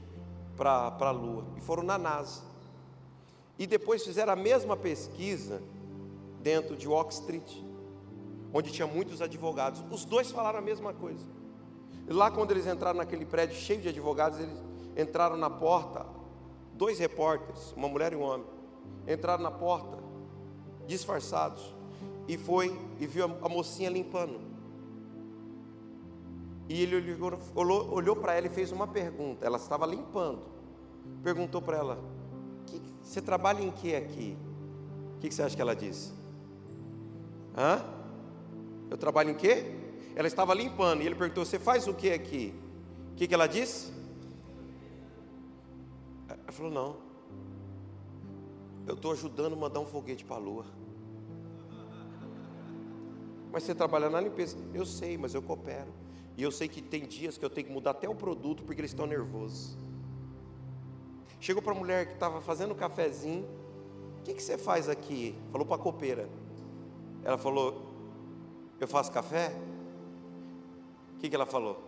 para 0.58 0.96
a 1.00 1.12
Lua. 1.12 1.46
E 1.56 1.62
foram 1.62 1.84
na 1.84 1.98
NASA. 1.98 2.42
E 3.60 3.68
depois 3.68 4.04
fizeram 4.04 4.34
a 4.34 4.36
mesma 4.36 4.76
pesquisa 4.76 5.62
dentro 6.42 6.76
de 6.76 6.88
Wall 6.88 7.08
Street, 7.10 7.52
onde 8.52 8.72
tinha 8.72 8.88
muitos 8.88 9.22
advogados. 9.22 9.84
Os 9.92 10.06
dois 10.06 10.32
falaram 10.32 10.58
a 10.60 10.62
mesma 10.62 10.94
coisa. 10.94 11.26
E 12.08 12.14
lá 12.14 12.32
quando 12.32 12.52
eles 12.52 12.66
entraram 12.66 12.98
naquele 12.98 13.26
prédio 13.26 13.56
cheio 13.56 13.82
de 13.82 13.90
advogados, 13.90 14.40
eles 14.40 14.58
entraram 14.98 15.38
na 15.38 15.50
porta, 15.50 16.06
dois 16.74 16.98
repórteres, 16.98 17.74
uma 17.74 17.88
mulher 17.88 18.14
e 18.14 18.16
um 18.16 18.22
homem, 18.22 18.48
entraram 19.08 19.44
na 19.44 19.52
porta, 19.52 19.98
disfarçados, 20.88 21.76
e 22.28 22.38
foi 22.38 22.78
e 23.00 23.08
viu 23.08 23.26
a, 23.26 23.50
mocinha 23.50 23.90
limpando. 23.90 24.40
E 26.70 26.84
ele 26.84 26.96
olhou, 27.56 27.94
olhou, 27.94 28.16
para 28.16 28.34
ela 28.34 28.48
e 28.48 28.50
fez 28.50 28.72
uma 28.72 28.88
pergunta. 28.88 29.46
Ela 29.46 29.58
estava 29.58 29.86
limpando. 29.86 30.42
Perguntou 31.24 31.62
para 31.62 31.78
ela: 31.78 32.00
Você 33.02 33.22
trabalha 33.22 33.62
em 33.62 33.72
que 33.72 33.96
aqui? 33.96 34.38
O 35.16 35.20
que 35.20 35.32
você 35.32 35.44
acha 35.44 35.56
que 35.56 35.62
ela 35.62 35.76
disse? 35.76 36.14
Hã? 37.58 37.84
Eu 38.90 38.98
trabalho 38.98 39.32
em 39.32 39.36
quê? 39.36 39.66
Ela 40.16 40.28
estava 40.28 40.54
limpando. 40.54 41.02
E 41.02 41.06
ele 41.06 41.16
perguntou: 41.16 41.44
Você 41.44 41.60
faz 41.60 41.88
o 41.88 41.94
que 41.94 42.12
aqui? 42.12 42.54
O 43.12 43.16
que, 43.16 43.28
que 43.28 43.34
ela 43.34 43.48
disse? 43.48 43.92
Ela 46.30 46.52
falou: 46.52 46.72
Não. 46.72 46.96
Eu 48.88 48.96
estou 48.96 49.12
ajudando 49.12 49.54
a 49.54 49.56
mandar 49.56 49.80
um 49.80 49.86
foguete 49.86 50.26
para 50.26 50.38
a 50.38 50.40
lua. 50.40 50.81
Mas 53.52 53.64
você 53.64 53.76
trabalha 53.76 54.10
na 54.10 54.22
limpeza? 54.22 54.58
Eu 54.74 54.86
sei, 54.86 55.18
mas 55.18 55.34
eu 55.34 55.42
coopero. 55.42 55.92
E 56.38 56.44
eu 56.44 56.52
sei 56.52 56.68
que 56.68 56.82
tem 56.82 57.06
dias 57.06 57.38
que 57.38 57.44
eu 57.44 57.50
tenho 57.50 57.68
que 57.68 57.74
mudar 57.74 57.92
até 57.92 58.08
o 58.08 58.16
produto 58.16 58.64
porque 58.64 58.82
eles 58.82 58.92
estão 58.92 59.06
nervosos. 59.06 59.78
Chegou 61.40 61.62
para 61.62 61.74
a 61.74 61.76
mulher 61.76 62.08
que 62.08 62.14
estava 62.14 62.40
fazendo 62.40 62.74
cafezinho. 62.74 63.46
O 64.20 64.24
que, 64.24 64.34
que 64.34 64.42
você 64.42 64.58
faz 64.58 64.88
aqui? 64.88 65.36
Falou 65.52 65.66
para 65.66 65.76
a 65.76 65.80
copeira. 65.80 66.30
Ela 67.24 67.38
falou: 67.38 67.82
Eu 68.80 68.88
faço 68.88 69.12
café? 69.12 69.54
O 71.16 71.20
que, 71.20 71.30
que 71.30 71.36
ela 71.36 71.46
falou? 71.46 71.84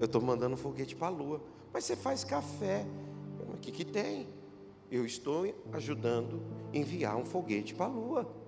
Eu 0.00 0.06
estou 0.06 0.20
mandando 0.20 0.54
um 0.54 0.58
foguete 0.58 0.94
para 0.94 1.08
a 1.08 1.10
lua. 1.10 1.40
Mas 1.72 1.84
você 1.84 1.96
faz 1.96 2.24
café. 2.24 2.84
O 3.54 3.56
que, 3.58 3.70
que 3.70 3.84
tem? 3.84 4.28
Eu 4.90 5.06
estou 5.06 5.54
ajudando 5.72 6.42
a 6.72 6.76
enviar 6.76 7.16
um 7.16 7.24
foguete 7.24 7.74
para 7.74 7.86
a 7.86 7.88
lua. 7.88 8.39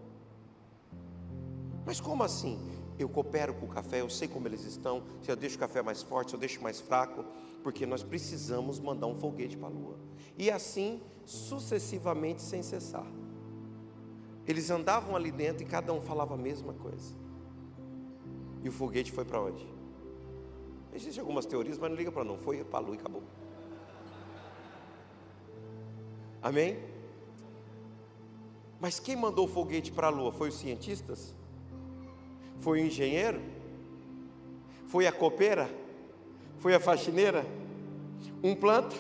Mas 1.85 2.01
como 2.01 2.23
assim? 2.23 2.59
Eu 2.99 3.09
coopero 3.09 3.55
com 3.55 3.67
o 3.67 3.69
café, 3.69 4.01
eu 4.01 4.11
sei 4.11 4.29
como 4.29 4.47
eles 4.47 4.65
estão, 4.65 5.03
se 5.23 5.31
eu 5.31 5.37
deixo 5.37 5.57
o 5.57 5.59
café 5.59 5.83
mais 5.83 6.03
forte, 6.03 6.31
se 6.31 6.37
eu 6.37 6.41
deixo 6.41 6.63
mais 6.63 6.81
fraco, 6.81 7.25
porque 7.63 7.87
nós 7.87 8.03
precisamos 8.03 8.79
mandar 8.79 9.07
um 9.07 9.15
foguete 9.15 9.57
para 9.57 9.69
a 9.69 9.71
lua. 9.71 9.99
E 10.37 10.51
assim, 10.51 11.01
sucessivamente, 11.25 12.43
sem 12.43 12.63
cessar. 12.63 13.07
Eles 14.47 14.71
andavam 14.71 15.17
ali 15.17 15.31
dentro 15.31 15.63
e 15.63 15.67
cada 15.67 15.93
um 15.93 16.01
falava 16.01 16.35
a 16.35 16.37
mesma 16.37 16.73
coisa. 16.75 17.15
E 18.63 18.69
o 18.69 18.73
foguete 18.73 19.11
foi 19.11 19.25
para 19.25 19.41
onde? 19.41 19.67
Existem 20.93 21.21
algumas 21.21 21.47
teorias, 21.47 21.79
mas 21.79 21.91
não 21.91 21.97
liga 21.97 22.13
para 22.13 22.25
não. 22.25 22.37
Foi 22.37 22.63
para 22.65 22.79
a 22.79 22.83
lua 22.83 22.95
e 22.95 22.99
acabou. 22.99 23.23
Amém? 26.43 26.79
Mas 28.81 28.99
quem 28.99 29.17
mandou 29.17 29.47
o 29.47 29.49
foguete 29.49 29.93
para 29.93 30.09
a 30.09 30.11
lua? 30.11 30.33
Foi 30.33 30.49
os 30.49 30.57
cientistas? 30.57 31.35
Foi 32.61 32.81
o 32.81 32.87
engenheiro? 32.87 33.41
Foi 34.89 35.07
a 35.07 35.13
copeira? 35.13 35.69
Foi 36.59 36.75
a 36.75 36.81
faxineira? 36.81 37.47
Um 38.43 38.55
planta? 38.55 38.95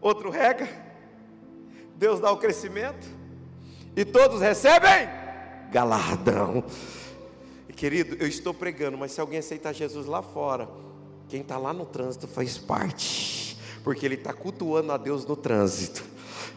Outro 0.00 0.30
rega? 0.30 0.68
Deus 1.96 2.20
dá 2.20 2.30
o 2.30 2.36
crescimento? 2.36 3.06
E 3.96 4.04
todos 4.04 4.40
recebem 4.40 5.08
galardão. 5.70 6.64
Querido, 7.74 8.16
eu 8.18 8.26
estou 8.26 8.54
pregando, 8.54 8.96
mas 8.96 9.12
se 9.12 9.20
alguém 9.20 9.38
aceitar 9.38 9.72
Jesus 9.72 10.06
lá 10.06 10.22
fora, 10.22 10.68
quem 11.28 11.40
está 11.40 11.58
lá 11.58 11.72
no 11.72 11.84
trânsito 11.84 12.26
faz 12.26 12.56
parte, 12.56 13.58
porque 13.82 14.06
ele 14.06 14.14
está 14.14 14.32
cultuando 14.32 14.92
a 14.92 14.96
Deus 14.96 15.26
no 15.26 15.36
trânsito. 15.36 16.04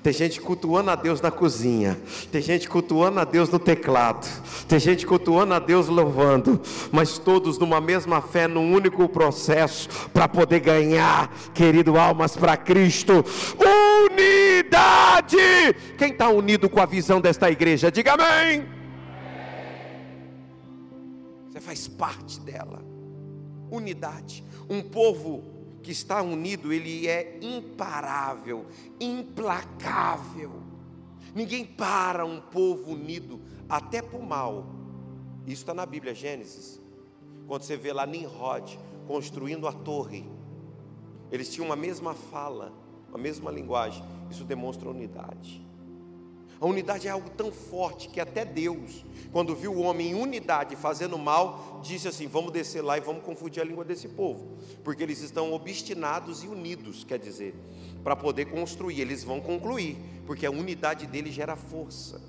Tem 0.02 0.14
gente 0.14 0.40
cultuando 0.40 0.92
a 0.92 0.96
Deus 0.96 1.20
na 1.20 1.30
cozinha. 1.30 2.00
Tem 2.32 2.42
gente 2.42 2.70
cultuando 2.70 3.20
a 3.20 3.26
Deus 3.26 3.50
no 3.50 3.60
teclado. 3.60 4.26
Tem 4.68 4.80
gente 4.80 5.06
cultuando 5.06 5.54
a 5.54 5.60
Deus 5.60 5.88
louvando. 5.88 6.62
Mas 6.92 7.18
todos 7.18 7.58
numa 7.58 7.82
mesma 7.82 8.22
fé, 8.22 8.48
num 8.48 8.74
único 8.74 9.10
processo. 9.10 9.90
Para 10.14 10.28
poder 10.28 10.62
ganhar, 10.62 11.34
querido, 11.54 11.98
almas 11.98 12.38
para 12.38 12.56
Cristo. 12.56 13.26
Unidade! 14.10 15.38
Quem 15.98 16.12
está 16.12 16.30
unido 16.30 16.70
com 16.70 16.80
a 16.80 16.86
visão 16.86 17.20
desta 17.20 17.52
igreja? 17.52 17.92
Diga 17.92 18.14
amém. 18.14 18.66
Você 21.50 21.60
faz 21.60 21.90
parte 21.90 22.40
dela. 22.40 22.82
Unidade. 23.70 24.46
Um 24.70 24.82
povo 24.82 25.59
que 25.82 25.92
está 25.92 26.22
unido, 26.22 26.74
ele 26.74 27.08
é 27.08 27.40
imparável, 27.42 28.66
implacável. 29.00 30.52
Ninguém 31.34 31.66
para 31.66 32.26
um 32.26 32.42
povo 32.42 32.92
unido, 32.92 33.40
até 33.68 34.02
para 34.02 34.18
o 34.18 34.26
mal. 34.26 34.66
Isso 35.46 35.62
está 35.62 35.74
na 35.74 35.86
Bíblia, 35.86 36.14
Gênesis. 36.14 36.82
Quando 37.48 37.64
você 37.64 37.78
vê 37.78 37.94
lá 37.94 38.06
Nimrod 38.06 38.78
construindo 39.08 39.68
a 39.68 39.72
torre, 39.72 40.30
eles 41.32 41.52
tinham 41.52 41.72
a 41.72 41.76
mesma 41.76 42.14
fala, 42.14 42.74
a 43.14 43.18
mesma 43.18 43.52
linguagem. 43.52 44.04
Isso 44.30 44.44
demonstra 44.44 44.90
unidade. 44.90 45.66
A 46.62 46.66
unidade 46.66 47.08
é 47.08 47.12
algo 47.12 47.30
tão 47.30 47.52
forte 47.52 48.10
que 48.10 48.20
até 48.20 48.44
Deus, 48.44 49.06
quando 49.32 49.56
viu 49.56 49.72
o 49.74 49.80
homem 49.80 50.10
em 50.10 50.14
unidade 50.14 50.76
fazendo 50.76 51.18
mal, 51.18 51.80
disse 51.82 52.08
assim: 52.08 52.28
vamos 52.28 52.52
descer 52.52 52.82
lá 52.82 52.98
e 52.98 53.02
vamos 53.02 53.24
confundir 53.24 53.62
a 53.62 53.66
língua 53.66 53.86
desse 53.86 54.10
povo, 54.10 54.58
porque 54.84 55.02
eles 55.02 55.22
estão 55.22 55.54
obstinados 55.54 56.44
e 56.44 56.48
unidos, 56.48 57.06
quer 57.06 57.18
dizer, 57.18 57.56
para 58.04 58.14
poder 58.14 58.46
construir, 58.46 59.00
eles 59.00 59.24
vão 59.24 59.40
concluir, 59.40 59.98
porque 60.26 60.46
a 60.46 60.52
unidade 60.52 61.08
dele 61.08 61.32
gera 61.32 61.56
força. 61.56 62.22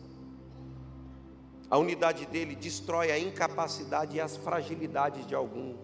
A 1.69 1.77
unidade 1.77 2.25
dele 2.27 2.55
destrói 2.55 3.11
a 3.11 3.19
incapacidade 3.19 4.17
e 4.17 4.21
as 4.21 4.37
fragilidades 4.37 5.27
de 5.27 5.35
alguns. 5.35 5.77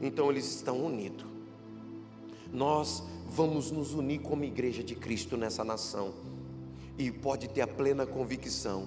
Então 0.00 0.30
eles 0.30 0.54
estão 0.54 0.78
unidos. 0.84 1.26
Nós 2.52 3.02
vamos 3.26 3.70
nos 3.70 3.92
unir 3.92 4.20
como 4.20 4.44
igreja 4.44 4.82
de 4.82 4.94
Cristo 4.94 5.36
nessa 5.36 5.62
nação 5.62 6.29
e 7.00 7.10
pode 7.10 7.48
ter 7.48 7.62
a 7.62 7.66
plena 7.66 8.04
convicção 8.04 8.86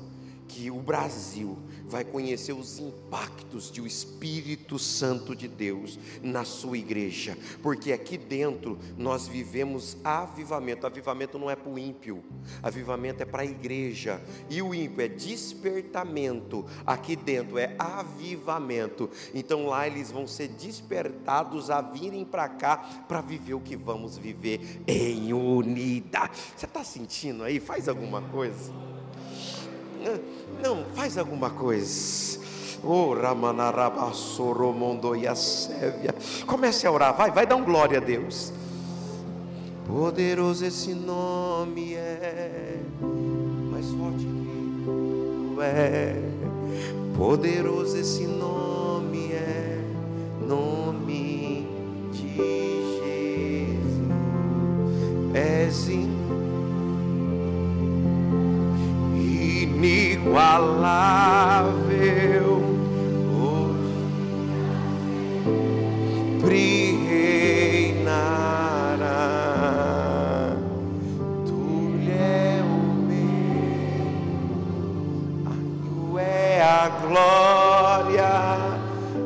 que 0.53 0.69
o 0.69 0.75
Brasil 0.75 1.57
vai 1.87 2.03
conhecer 2.03 2.53
os 2.53 2.77
impactos 2.77 3.71
de 3.71 3.81
o 3.81 3.87
Espírito 3.87 4.77
Santo 4.77 5.35
de 5.35 5.47
Deus 5.47 5.97
na 6.21 6.45
sua 6.45 6.77
igreja, 6.77 7.35
porque 7.63 7.91
aqui 7.91 8.19
dentro 8.19 8.77
nós 8.95 9.27
vivemos 9.27 9.97
avivamento. 10.03 10.85
Avivamento 10.85 11.39
não 11.39 11.49
é 11.49 11.55
para 11.55 11.71
o 11.71 11.79
ímpio, 11.79 12.23
avivamento 12.61 13.23
é 13.23 13.25
para 13.25 13.41
a 13.41 13.45
igreja, 13.45 14.21
e 14.47 14.61
o 14.61 14.75
ímpio 14.75 15.03
é 15.03 15.07
despertamento, 15.07 16.65
aqui 16.85 17.15
dentro 17.15 17.57
é 17.57 17.75
avivamento. 17.79 19.09
Então 19.33 19.65
lá 19.65 19.87
eles 19.87 20.11
vão 20.11 20.27
ser 20.27 20.49
despertados 20.49 21.71
a 21.71 21.81
virem 21.81 22.23
para 22.23 22.47
cá 22.47 22.77
para 23.07 23.21
viver 23.21 23.55
o 23.55 23.59
que 23.59 23.75
vamos 23.75 24.17
viver 24.17 24.83
em 24.85 25.33
unidade. 25.33 26.37
Você 26.55 26.67
está 26.67 26.83
sentindo 26.83 27.43
aí? 27.43 27.59
Faz 27.59 27.89
alguma 27.89 28.21
coisa. 28.21 28.71
Não, 30.61 30.83
faz 30.93 31.17
alguma 31.17 31.49
coisa. 31.49 32.39
Oh, 32.83 33.13
Ramanarabassoromondoiasévia. 33.13 36.13
Comece 36.45 36.85
a 36.85 36.91
orar, 36.91 37.15
vai, 37.15 37.31
vai 37.31 37.47
dar 37.47 37.55
um 37.55 37.63
glória 37.63 37.99
a 37.99 38.01
Deus. 38.01 38.51
Poderoso 39.87 40.65
esse 40.65 40.93
nome 40.93 41.93
é, 41.93 42.75
mais 43.71 43.89
forte 43.91 44.25
que 44.25 44.83
tu 44.83 45.55
é. 45.61 46.21
Poderoso 47.17 47.97
esse 47.97 48.25
nome 48.25 49.31
é, 49.31 49.79
nome 50.47 51.67
de 52.11 52.35
Jesus. 52.35 53.93
És 55.33 55.87
inigualável. 60.23 61.43
Hoje 66.43 66.95
reinará. 67.95 68.17
Tu 71.45 71.61
é 72.09 72.61
o 72.63 72.77
meu, 75.89 76.19
é 76.19 76.61
a 76.61 76.89
glória 77.01 78.33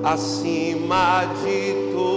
acima 0.03 1.25
de 1.43 1.73
tudo. 1.91 2.07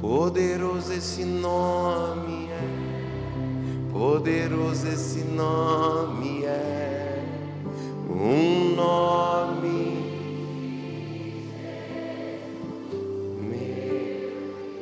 Poderoso 0.00 0.92
esse 0.92 1.24
nome 1.24 2.37
Poderoso 3.98 4.86
esse 4.86 5.24
nome 5.24 6.44
é, 6.44 7.20
um 8.08 8.76
nome. 8.76 9.98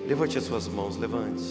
Levante 0.06 0.36
as 0.36 0.44
suas 0.44 0.68
mãos, 0.68 0.98
levante. 0.98 1.42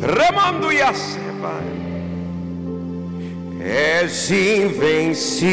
Remando 0.00 0.70
e 0.70 0.80
assim 0.80 1.21
és 4.02 4.30
invencível 4.30 5.44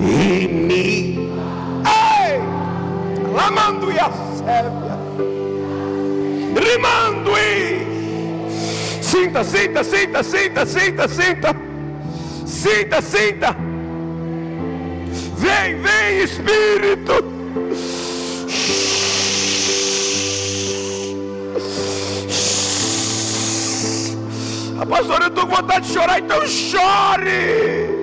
e 0.00 0.48
me. 0.48 1.30
Ei! 1.86 2.40
Lamando 3.32 3.92
e 3.92 3.98
a 3.98 4.10
sébia. 4.34 4.98
Rimando 6.56 7.36
e. 7.36 7.86
Sinta, 9.00 9.44
sinta, 9.44 9.84
sinta, 9.84 10.22
sinta, 10.24 10.66
sinta, 10.66 11.08
sinta. 11.08 11.56
Sinta, 12.44 13.00
sinta. 13.02 13.56
Vem, 15.38 15.80
vem, 15.80 16.22
Espírito. 16.24 17.24
Pastor, 24.88 25.20
eu 25.22 25.28
estou 25.28 25.46
com 25.46 25.56
vontade 25.56 25.86
de 25.86 25.92
chorar, 25.92 26.18
então 26.18 26.46
chore. 26.46 27.96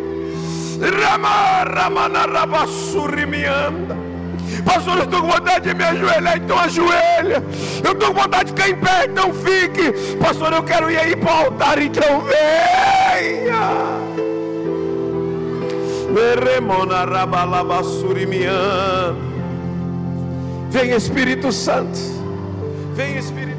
Pastor, 4.66 4.98
eu 4.98 5.04
estou 5.04 5.22
com 5.22 5.28
vontade 5.28 5.70
de 5.70 5.76
me 5.76 5.84
ajoelhar, 5.84 6.38
então 6.38 6.58
ajoelha. 6.60 7.44
Eu 7.84 7.92
estou 7.94 8.14
com 8.14 8.22
vontade 8.22 8.52
de 8.52 8.62
ficar 8.62 8.70
em 8.70 8.76
pé, 8.76 9.06
então 9.06 9.34
fique. 9.34 10.16
Pastor, 10.18 10.54
eu 10.54 10.64
quero 10.64 10.92
ir 10.92 10.98
aí 10.98 11.16
para 11.16 11.32
o 11.32 11.46
altar, 11.46 11.82
então 11.82 12.22
venha. 12.22 14.04
Vem 20.70 20.92
Espírito 20.92 21.52
Santo. 21.52 22.00
Vem 22.94 23.18
Espírito 23.18 23.53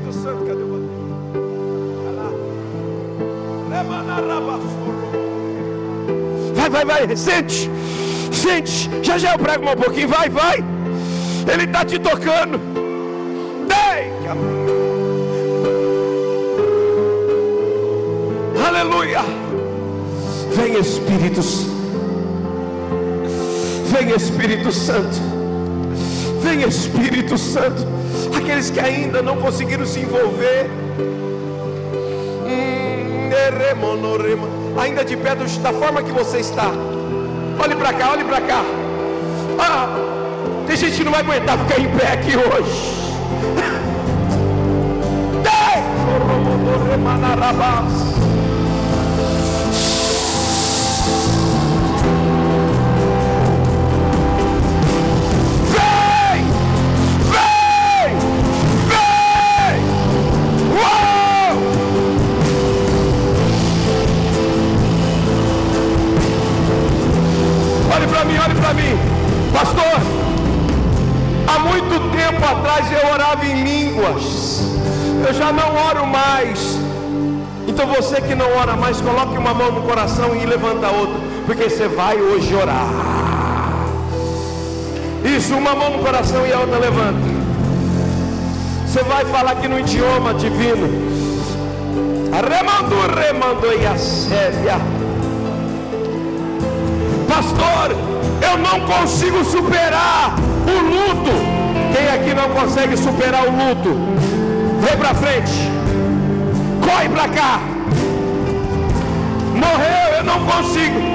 Vai, 6.55 6.71
vai, 6.71 6.85
vai, 6.85 7.17
sente, 7.17 7.71
sente. 8.33 8.91
Já 9.03 9.19
já 9.19 9.33
eu 9.33 9.39
prego 9.39 9.71
um 9.71 9.77
pouquinho, 9.77 10.09
vai, 10.09 10.29
vai. 10.29 10.65
Ele 11.53 11.65
está 11.65 11.85
te 11.85 11.99
tocando. 11.99 12.59
Dei. 13.69 14.13
Aleluia. 18.67 19.21
Vem 20.55 20.79
Espírito 20.79 21.43
Vem 23.87 24.11
Espírito 24.11 24.73
Santo. 24.73 25.17
Vem 26.41 26.63
Espírito 26.63 27.37
Santo. 27.39 27.87
Aqueles 28.37 28.71
que 28.71 28.81
ainda 28.81 29.23
não 29.23 29.37
conseguiram 29.37 29.87
se 29.87 30.01
envolver 30.01 30.69
ainda 34.81 35.05
de 35.05 35.17
pé 35.17 35.35
da 35.35 35.73
forma 35.73 36.03
que 36.03 36.13
você 36.13 36.39
está. 36.39 36.71
Olhe 37.63 37.75
para 37.75 37.93
cá, 37.93 38.13
olhe 38.13 38.25
para 38.25 38.41
cá. 38.41 38.63
Ah, 39.59 39.89
tem 40.67 40.77
gente 40.77 40.97
que 40.97 41.05
não 41.05 41.13
vai 41.13 41.21
aguentar 41.21 41.59
ficar 41.59 41.81
em 41.81 41.89
pé 41.97 42.13
aqui 42.13 42.37
hoje. 42.37 43.05
Pastor, 47.05 48.14
atrás 72.65 72.91
eu 72.91 73.13
orava 73.13 73.45
em 73.45 73.63
línguas, 73.63 74.63
eu 75.27 75.35
já 75.35 75.53
não 75.53 75.77
oro 75.77 76.07
mais. 76.07 76.79
Então 77.69 77.87
você 77.89 78.23
que 78.23 78.35
não 78.35 78.47
ora 78.57 78.75
mais, 78.75 79.01
coloque 79.03 79.37
uma 79.37 79.53
mão 79.53 79.71
no 79.71 79.83
coração 79.83 80.35
e 80.35 80.47
levanta 80.47 80.87
a 80.87 80.91
outra, 80.91 81.15
porque 81.45 81.69
você 81.69 81.87
vai 81.89 82.17
hoje 82.19 82.55
orar. 82.55 82.87
Isso, 85.25 85.55
uma 85.55 85.75
mão 85.75 85.91
no 85.91 85.99
coração 85.99 86.47
e 86.47 86.53
a 86.53 86.61
outra 86.61 86.79
levanta. 86.79 87.35
Você 88.87 89.03
vai 89.03 89.25
falar 89.27 89.53
aqui 89.53 89.69
no 89.69 89.79
idioma 89.79 90.33
divino. 90.35 90.89
Remando, 92.33 92.97
remando 93.15 93.67
e 93.79 93.87
a 93.87 93.97
séria. 93.97 94.77
Pastor, 97.29 97.97
eu 98.41 98.59
não 98.59 98.87
consigo 98.87 99.45
superar 99.45 100.35
o 100.67 100.83
luto. 100.83 101.54
Quem 101.95 102.09
aqui 102.09 102.35
não 102.35 102.49
consegue 102.51 102.97
superar 102.97 103.47
o 103.47 103.53
luto? 103.53 103.91
Vem 104.81 104.97
para 104.97 105.15
frente, 105.15 105.53
corre 106.85 107.09
para 107.09 107.29
cá. 107.29 107.61
Morreu, 109.55 110.19
eu 110.19 110.25
não 110.25 110.45
consigo. 110.45 111.15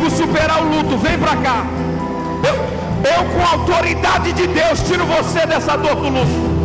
não 0.00 0.10
superar 0.10 0.60
o 0.62 0.76
luto, 0.76 0.98
vem 0.98 1.18
para 1.18 1.36
cá. 1.36 1.64
Eu, 2.42 2.54
eu, 2.54 3.24
com 3.32 3.42
a 3.42 3.50
autoridade 3.52 4.32
de 4.32 4.46
Deus, 4.48 4.80
tiro 4.82 5.04
você 5.06 5.46
dessa 5.46 5.76
dor 5.76 5.96
do 5.96 6.08
luto. 6.08 6.59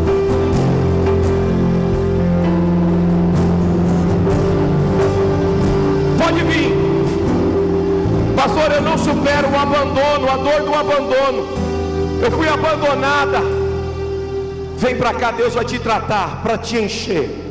Pastor. 8.46 8.72
Eu 8.72 8.82
não 8.82 8.98
supero 8.98 9.50
o 9.50 9.58
abandono, 9.58 10.30
a 10.30 10.38
dor 10.38 10.62
do 10.64 10.74
abandono. 10.74 11.48
Eu 12.22 12.32
fui 12.32 12.48
abandonada. 12.48 13.39
Vem 14.78 14.98
para 14.98 15.14
cá, 15.14 15.32
Deus 15.32 15.54
vai 15.54 15.66
te 15.66 15.80
tratar, 15.80 16.41
para 16.43 16.58
te 16.58 16.78
encher. 16.78 17.43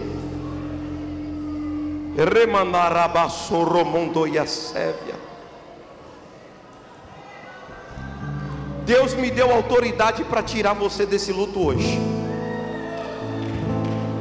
Deus 8.84 9.14
me 9.14 9.30
deu 9.30 9.50
autoridade 9.50 10.22
para 10.24 10.42
tirar 10.42 10.74
você 10.74 11.06
desse 11.06 11.32
luto 11.32 11.66
hoje. 11.66 11.98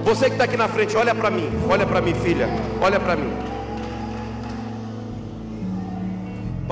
Você 0.06 0.26
que 0.26 0.32
está 0.32 0.46
aqui 0.46 0.58
na 0.58 0.68
frente, 0.68 0.96
olha 0.98 1.14
para 1.14 1.30
mim, 1.30 1.50
olha 1.70 1.86
para 1.86 2.02
mim, 2.02 2.14
filha, 2.14 2.48
olha 2.82 3.00
para 3.00 3.16
mim. 3.16 3.53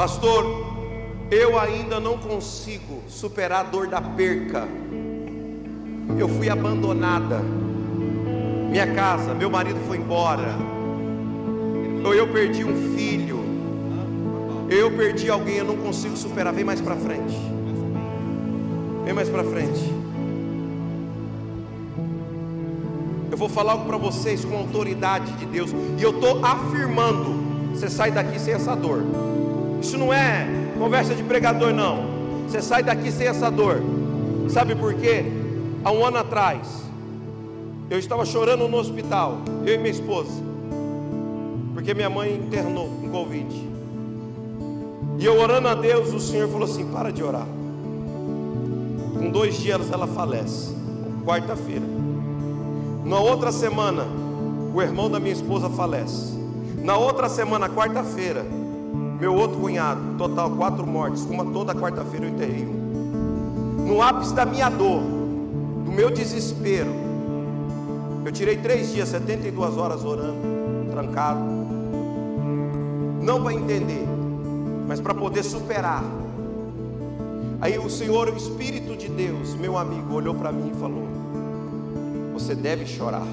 Pastor, 0.02 0.44
eu 1.30 1.60
ainda 1.60 2.00
não 2.00 2.18
consigo 2.18 3.04
superar 3.08 3.60
a 3.60 3.70
dor 3.70 3.86
da 3.86 4.02
perca. 4.02 4.68
Eu 6.18 6.28
fui 6.28 6.50
abandonada. 6.50 7.40
Minha 8.72 8.96
casa, 8.96 9.36
meu 9.36 9.48
marido 9.48 9.80
foi 9.88 9.98
embora 9.98 10.56
ou 12.04 12.16
eu 12.16 12.28
perdi 12.30 12.66
um 12.66 12.96
filho, 12.96 13.42
eu 14.72 14.90
perdi 14.98 15.30
alguém, 15.30 15.58
eu 15.58 15.66
não 15.66 15.78
consigo 15.78 16.18
superar. 16.18 16.52
Vem 16.52 16.64
mais 16.64 16.82
para 16.82 16.96
frente. 16.96 17.38
Vem 19.06 19.14
mais 19.14 19.30
para 19.30 19.44
frente. 19.44 19.94
Eu 23.30 23.38
vou 23.38 23.48
falar 23.48 23.74
algo 23.74 23.86
para 23.86 23.98
vocês 23.98 24.44
com 24.44 24.58
autoridade 24.58 25.32
de 25.34 25.46
Deus, 25.46 25.70
e 26.00 26.02
eu 26.02 26.10
estou 26.10 26.44
afirmando: 26.44 27.36
você 27.76 27.88
sai 27.88 28.12
daqui 28.12 28.40
sem 28.40 28.56
essa 28.56 28.76
dor. 28.76 29.31
Isso 29.82 29.98
não 29.98 30.14
é 30.14 30.48
conversa 30.78 31.14
de 31.14 31.24
pregador, 31.24 31.74
não. 31.74 32.06
Você 32.48 32.62
sai 32.62 32.84
daqui 32.84 33.12
sem 33.12 33.28
essa 33.28 33.50
dor. 33.50 33.82
Sabe 34.50 34.76
por 34.76 34.94
quê? 34.94 35.26
Há 35.84 35.92
um 35.92 36.06
ano 36.06 36.18
atrás, 36.18 36.68
eu 37.90 37.98
estava 37.98 38.26
chorando 38.26 38.68
no 38.68 38.78
hospital, 38.78 39.40
eu 39.66 39.76
e 39.76 39.78
minha 39.78 39.92
esposa 39.92 40.52
porque 41.82 41.96
minha 41.96 42.12
mãe 42.12 42.36
internou 42.36 42.90
com 42.90 43.10
Covid. 43.10 43.70
E 45.18 45.26
eu 45.26 45.40
orando 45.40 45.68
a 45.68 45.74
Deus, 45.74 46.14
o 46.14 46.20
Senhor 46.20 46.48
falou 46.48 46.66
assim: 46.66 46.86
para 46.92 47.12
de 47.12 47.24
orar. 47.24 47.48
Com 49.18 49.32
dois 49.32 49.58
dias 49.58 49.92
ela 49.92 50.06
falece, 50.06 50.76
quarta-feira. 51.26 51.86
Na 53.04 53.20
outra 53.20 53.52
semana, 53.52 54.06
o 54.74 54.80
irmão 54.80 55.10
da 55.10 55.20
minha 55.20 55.34
esposa 55.34 55.72
falece. 55.72 56.40
Na 56.84 56.98
outra 56.98 57.28
semana, 57.28 57.68
quarta-feira, 57.68 58.46
meu 59.22 59.36
outro 59.36 59.60
cunhado, 59.60 60.02
total 60.18 60.50
quatro 60.50 60.86
mortes. 60.86 61.22
Uma 61.22 61.46
toda 61.46 61.76
quarta-feira 61.76 62.26
eu 62.26 62.30
enterrei 62.32 62.66
um. 62.66 63.86
No 63.88 64.02
ápice 64.02 64.34
da 64.34 64.48
minha 64.48 64.68
dor, 64.68 65.02
do 65.86 65.92
meu 65.92 66.10
desespero, 66.10 66.90
eu 68.26 68.32
tirei 68.32 68.58
três 68.58 68.92
dias, 68.92 69.10
72 69.10 69.78
horas 69.78 70.04
orando, 70.04 70.40
trancado 70.90 71.62
não 73.22 73.44
vai 73.44 73.54
entender, 73.54 74.04
mas 74.88 75.00
para 75.00 75.14
poder 75.14 75.44
superar. 75.44 76.04
Aí 77.62 77.78
o 77.78 77.90
Senhor, 77.90 78.28
o 78.30 78.36
Espírito 78.36 78.98
de 78.98 79.08
Deus, 79.08 79.54
meu 79.54 79.78
amigo, 79.78 80.16
olhou 80.16 80.34
para 80.34 80.52
mim 80.52 80.72
e 80.76 80.80
falou: 80.80 81.08
Você 82.34 82.56
deve 82.56 82.88
chorar, 82.88 83.28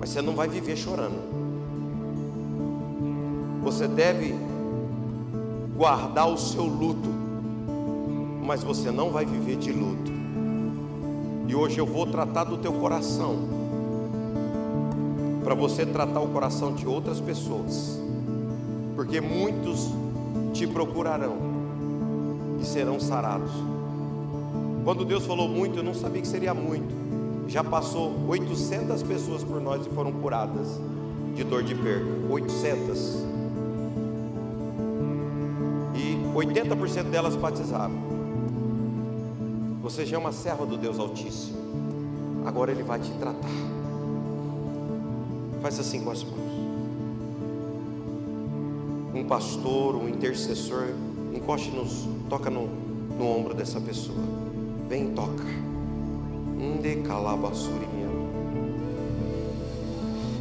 mas 0.00 0.10
você 0.10 0.20
não 0.20 0.34
vai 0.34 0.48
viver 0.48 0.76
chorando. 0.76 1.30
Você 3.62 3.86
deve 3.86 4.34
guardar 5.76 6.28
o 6.28 6.36
seu 6.36 6.64
luto, 6.64 7.08
mas 8.42 8.62
você 8.62 8.90
não 8.90 9.10
vai 9.10 9.24
viver 9.24 9.56
de 9.56 9.72
luto. 9.72 10.12
E 11.48 11.54
hoje 11.54 11.78
eu 11.78 11.86
vou 11.86 12.06
tratar 12.06 12.44
do 12.44 12.56
teu 12.58 12.72
coração, 12.72 13.36
para 15.42 15.54
você 15.54 15.84
tratar 15.84 16.20
o 16.20 16.28
coração 16.28 16.72
de 16.72 16.86
outras 16.86 17.20
pessoas 17.20 18.02
porque 18.94 19.20
muitos 19.20 19.90
te 20.52 20.66
procurarão 20.66 21.36
e 22.60 22.64
serão 22.64 23.00
sarados. 23.00 23.50
Quando 24.84 25.04
Deus 25.04 25.26
falou 25.26 25.48
muito, 25.48 25.78
eu 25.78 25.82
não 25.82 25.94
sabia 25.94 26.20
que 26.20 26.28
seria 26.28 26.54
muito. 26.54 26.94
Já 27.48 27.64
passou 27.64 28.12
800 28.28 29.02
pessoas 29.02 29.42
por 29.42 29.60
nós 29.60 29.86
e 29.86 29.90
foram 29.90 30.12
curadas 30.12 30.80
de 31.34 31.44
dor 31.44 31.62
de 31.62 31.74
perda. 31.74 32.06
800. 32.30 33.31
80% 36.34 37.10
delas 37.10 37.36
batizaram. 37.36 37.94
Você 39.82 40.06
já 40.06 40.16
é 40.16 40.18
uma 40.18 40.32
serva 40.32 40.64
do 40.64 40.76
Deus 40.76 40.98
Altíssimo. 40.98 41.58
Agora 42.46 42.70
Ele 42.70 42.82
vai 42.82 42.98
te 42.98 43.10
tratar. 43.12 43.48
Faz 45.60 45.78
assim 45.78 46.02
com 46.02 46.10
as 46.10 46.24
mãos 46.24 46.52
um 49.14 49.24
pastor, 49.24 49.94
um 49.94 50.08
intercessor, 50.08 50.88
encoste 51.34 51.70
nos, 51.70 52.08
toca 52.28 52.50
no, 52.50 52.66
no 53.18 53.26
ombro 53.26 53.54
dessa 53.54 53.80
pessoa. 53.80 54.18
Vem 54.88 55.12
toca. 55.12 55.44
Inde 56.58 56.96
calabassuri 57.02 57.86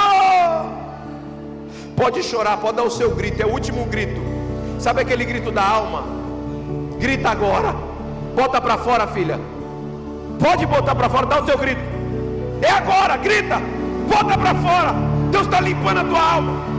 Pode 1.95 2.24
chorar, 2.24 2.57
pode 2.57 2.78
dar 2.78 2.84
o 2.84 2.89
seu 2.89 3.16
grito, 3.16 3.41
é 3.41 3.45
o 3.45 3.51
último 3.51 3.86
grito. 3.86 4.20
Sabe 4.80 5.01
aquele 5.01 5.24
grito 5.24 5.51
da 5.51 5.66
alma? 5.66 6.03
Grita 6.99 7.30
agora. 7.30 7.74
Bota 8.36 8.59
para 8.59 8.78
fora, 8.78 9.07
filha. 9.07 9.39
Pode 10.39 10.66
botar 10.66 10.95
para 10.95 11.09
fora, 11.09 11.26
dá 11.26 11.41
o 11.41 11.45
seu 11.45 11.57
grito. 11.57 11.82
É 12.61 12.70
agora, 12.70 13.16
grita. 13.18 13.61
Bota 14.07 14.38
para 14.38 14.55
fora. 14.55 14.93
Deus 15.32 15.45
está 15.45 15.61
limpando 15.61 15.99
a 15.99 16.03
tua 16.03 16.22
alma. 16.22 16.73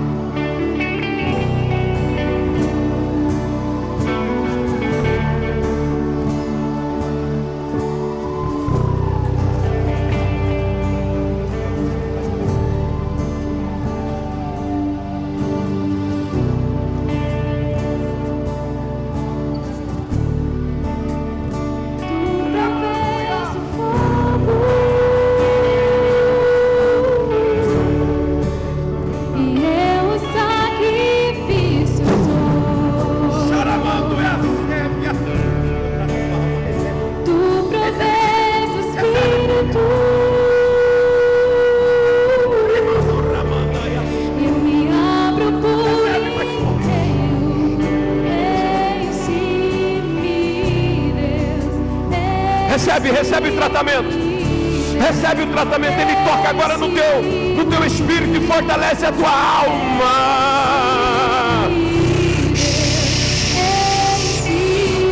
Tratamento, 55.54 55.98
Ele 56.00 56.14
toca 56.24 56.48
agora 56.50 56.76
no 56.76 56.90
teu, 56.90 57.22
no 57.22 57.64
teu 57.64 57.84
espírito 57.84 58.36
e 58.36 58.40
fortalece 58.46 59.06
a 59.06 59.12
tua 59.12 59.30
alma. 59.30 60.04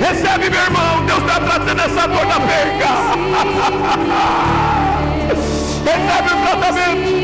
Recebe, 0.00 0.50
meu 0.50 0.60
irmão, 0.60 1.06
Deus 1.06 1.20
está 1.20 1.40
tratando 1.40 1.80
essa 1.80 2.06
dor 2.08 2.26
da 2.26 2.40
perca. 2.40 2.88
Recebe 5.84 6.28
o 6.28 6.36
tratamento. 6.42 7.22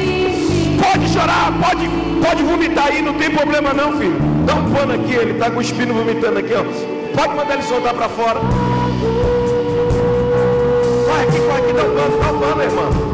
Pode 0.80 1.08
chorar, 1.12 1.52
pode 1.60 1.88
Pode 2.20 2.42
vomitar 2.42 2.88
aí, 2.88 3.00
não 3.00 3.14
tem 3.14 3.30
problema 3.30 3.72
não, 3.72 3.96
filho. 3.96 4.16
Dá 4.44 4.54
um 4.54 4.72
pano 4.72 4.92
aqui, 4.92 5.14
ele 5.14 5.32
está 5.32 5.50
cuspindo, 5.50 5.94
vomitando 5.94 6.38
aqui, 6.38 6.52
ó. 6.52 6.64
Pode 7.16 7.34
mandar 7.34 7.54
ele 7.54 7.62
soltar 7.62 7.94
para 7.94 8.08
fora. 8.08 8.40
Vai 11.78 11.86
aqui, 11.86 11.94
vai 11.94 12.06
aqui, 12.06 12.08
dá 12.08 12.08
um 12.08 12.18
pano, 12.18 12.18
dá 12.18 12.32
um 12.32 12.40
pano, 12.40 12.62
irmão. 12.62 13.07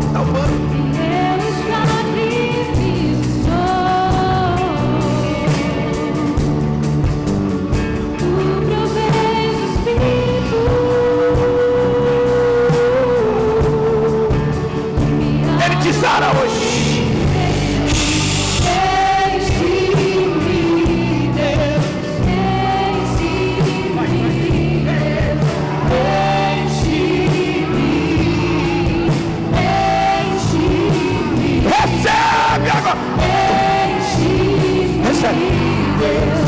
Recebe. 35.25 36.44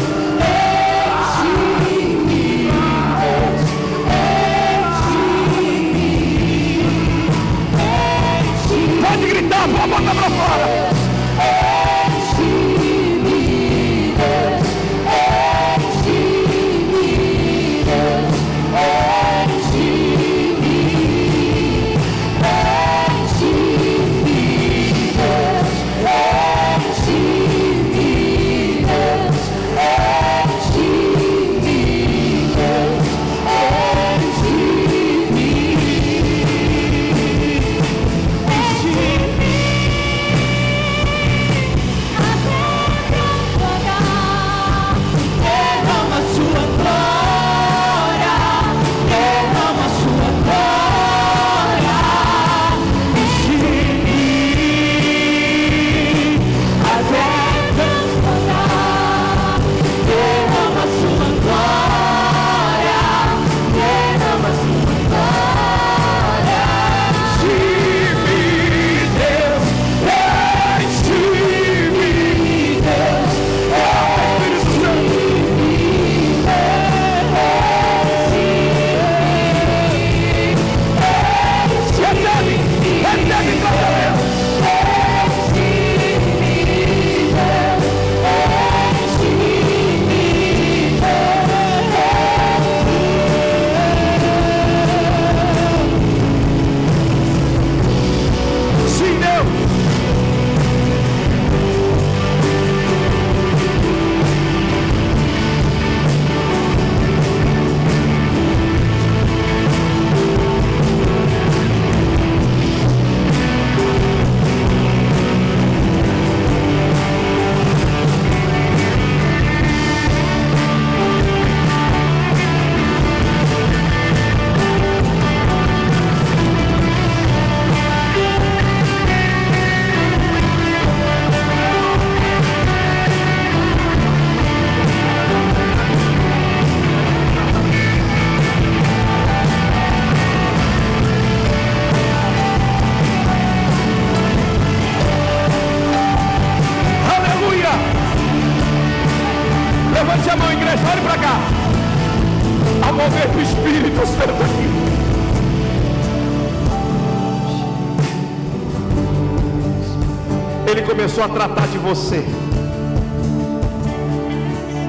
Começou 160.86 161.24
a 161.24 161.28
tratar 161.28 161.66
de 161.66 161.78
você. 161.78 162.24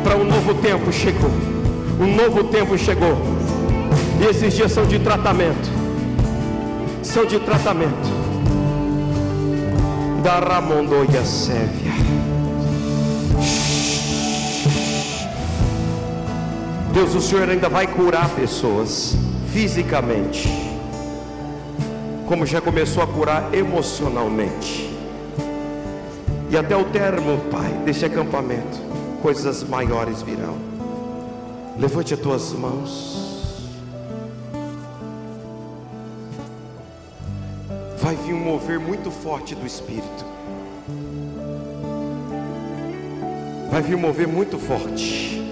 Para 0.04 0.16
um 0.16 0.24
novo 0.24 0.54
tempo 0.62 0.92
chegou. 0.94 1.32
Um 2.00 2.16
novo 2.16 2.44
tempo 2.46 2.78
chegou. 2.78 3.18
E 4.22 4.26
esses 4.26 4.54
dias 4.54 4.72
são 4.72 4.86
de 4.86 5.00
tratamento. 5.00 5.70
São 7.02 7.26
de 7.26 7.40
tratamento 7.40 8.08
da 10.24 10.40
Ramondoia 10.40 11.24
Sévia. 11.26 11.92
Deus, 16.94 17.16
o 17.16 17.22
Senhor 17.22 17.50
ainda 17.50 17.70
vai 17.70 17.88
curar 17.88 18.30
pessoas 18.30 19.16
fisicamente, 19.52 20.50
como 22.28 22.46
já 22.46 22.60
começou 22.60 23.04
a 23.04 23.08
curar 23.08 23.54
emocionalmente. 23.54 24.97
Até 26.58 26.76
o 26.76 26.86
termo, 26.86 27.40
Pai, 27.52 27.72
desse 27.86 28.04
acampamento, 28.06 28.80
coisas 29.22 29.64
maiores 29.64 30.22
virão. 30.22 30.58
Levante 31.78 32.14
as 32.14 32.20
tuas 32.20 32.52
mãos. 32.54 33.28
vai 38.08 38.16
vir 38.16 38.34
um 38.34 38.40
mover 38.40 38.80
muito 38.80 39.12
forte 39.12 39.54
do 39.54 39.66
Espírito. 39.66 40.26
Vai 43.70 43.82
vir 43.82 43.96
um 43.96 44.00
mover 44.00 44.26
muito 44.26 44.58
forte. 44.58 45.46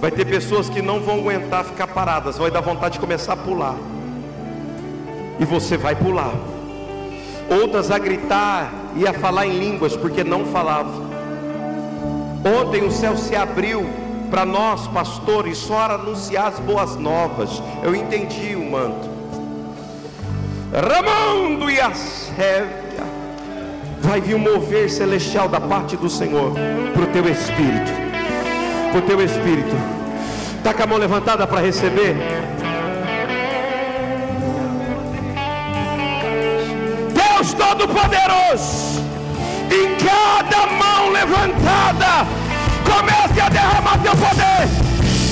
Vai 0.00 0.12
ter 0.12 0.24
pessoas 0.24 0.68
que 0.68 0.80
não 0.80 1.00
vão 1.00 1.18
aguentar 1.18 1.64
ficar 1.64 1.88
paradas, 1.88 2.38
vai 2.38 2.52
dar 2.52 2.60
vontade 2.60 2.94
de 2.94 3.00
começar 3.00 3.32
a 3.32 3.36
pular. 3.36 3.74
E 5.40 5.44
você 5.44 5.76
vai 5.76 5.96
pular. 5.96 6.32
Outras 7.50 7.90
a 7.90 7.98
gritar 7.98 8.72
e 8.96 9.06
a 9.06 9.12
falar 9.12 9.46
em 9.46 9.58
línguas, 9.58 9.96
porque 9.96 10.22
não 10.22 10.44
falavam. 10.46 11.10
Ontem 12.44 12.84
o 12.84 12.90
céu 12.90 13.16
se 13.16 13.36
abriu 13.36 13.86
para 14.30 14.44
nós, 14.44 14.86
pastores, 14.88 15.58
só 15.58 15.78
anunciar 15.82 16.48
as 16.48 16.58
boas 16.58 16.96
novas. 16.96 17.62
Eu 17.82 17.94
entendi 17.94 18.56
o 18.56 18.70
manto. 18.70 19.08
Ramando 20.72 21.70
e 21.70 21.78
a 21.80 21.92
Sévia. 21.92 22.72
Vai 24.00 24.20
vir 24.20 24.34
um 24.34 24.38
mover 24.38 24.90
celestial 24.90 25.48
da 25.48 25.60
parte 25.60 25.96
do 25.96 26.08
Senhor 26.08 26.52
para 26.92 27.02
o 27.02 27.06
teu 27.06 27.28
espírito. 27.28 27.92
Para 28.90 28.98
o 28.98 29.02
teu 29.02 29.20
espírito. 29.22 29.76
Está 30.56 30.72
com 30.74 30.82
a 30.82 30.86
mão 30.86 30.98
levantada 30.98 31.46
para 31.46 31.60
receber. 31.60 32.16
Todo-Poderoso. 37.62 39.02
em 39.70 39.96
cada 40.04 40.66
mão 40.66 41.10
levantada. 41.10 42.26
Comece 42.84 43.40
a 43.40 43.48
derramar 43.48 43.98
teu 44.02 44.12
poder. 44.16 44.68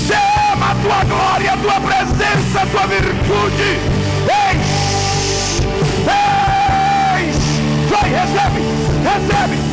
Derrama 0.07 0.71
a 0.71 0.75
tua 0.77 1.05
glória, 1.05 1.53
a 1.53 1.57
tua 1.57 1.81
presença, 1.81 2.63
a 2.63 2.67
tua 2.67 2.87
virtude. 2.87 3.79
Enche, 4.25 5.67
enche. 7.27 7.61
Vai, 7.91 8.11
recebe, 8.11 8.63
recebe. 9.03 9.70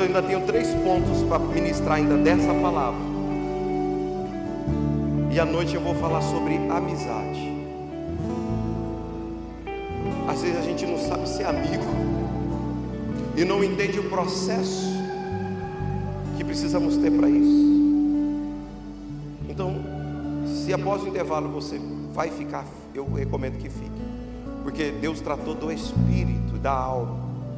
Eu 0.00 0.06
ainda 0.06 0.22
tenho 0.22 0.40
três 0.46 0.68
pontos 0.76 1.22
para 1.28 1.38
ministrar 1.38 1.96
ainda 1.96 2.16
dessa 2.16 2.54
palavra. 2.54 3.00
E 5.30 5.38
à 5.38 5.44
noite 5.44 5.74
eu 5.74 5.80
vou 5.80 5.94
falar 5.94 6.22
sobre 6.22 6.56
amizade. 6.56 7.50
Às 10.26 10.40
vezes 10.40 10.58
a 10.58 10.62
gente 10.62 10.86
não 10.86 10.98
sabe 10.98 11.28
ser 11.28 11.44
amigo 11.44 11.84
e 13.36 13.44
não 13.44 13.62
entende 13.62 13.98
o 13.98 14.08
processo 14.08 14.88
que 16.36 16.44
precisamos 16.44 16.96
ter 16.96 17.10
para 17.10 17.28
isso. 17.28 17.60
Então, 19.48 19.74
se 20.46 20.72
após 20.72 21.02
o 21.02 21.08
intervalo 21.08 21.48
você 21.50 21.78
vai 22.14 22.30
ficar, 22.30 22.64
eu 22.94 23.12
recomendo 23.12 23.58
que 23.58 23.68
fique, 23.68 24.02
porque 24.62 24.90
Deus 24.92 25.20
tratou 25.20 25.54
do 25.54 25.70
espírito 25.70 26.56
da 26.58 26.72
alma. 26.72 27.29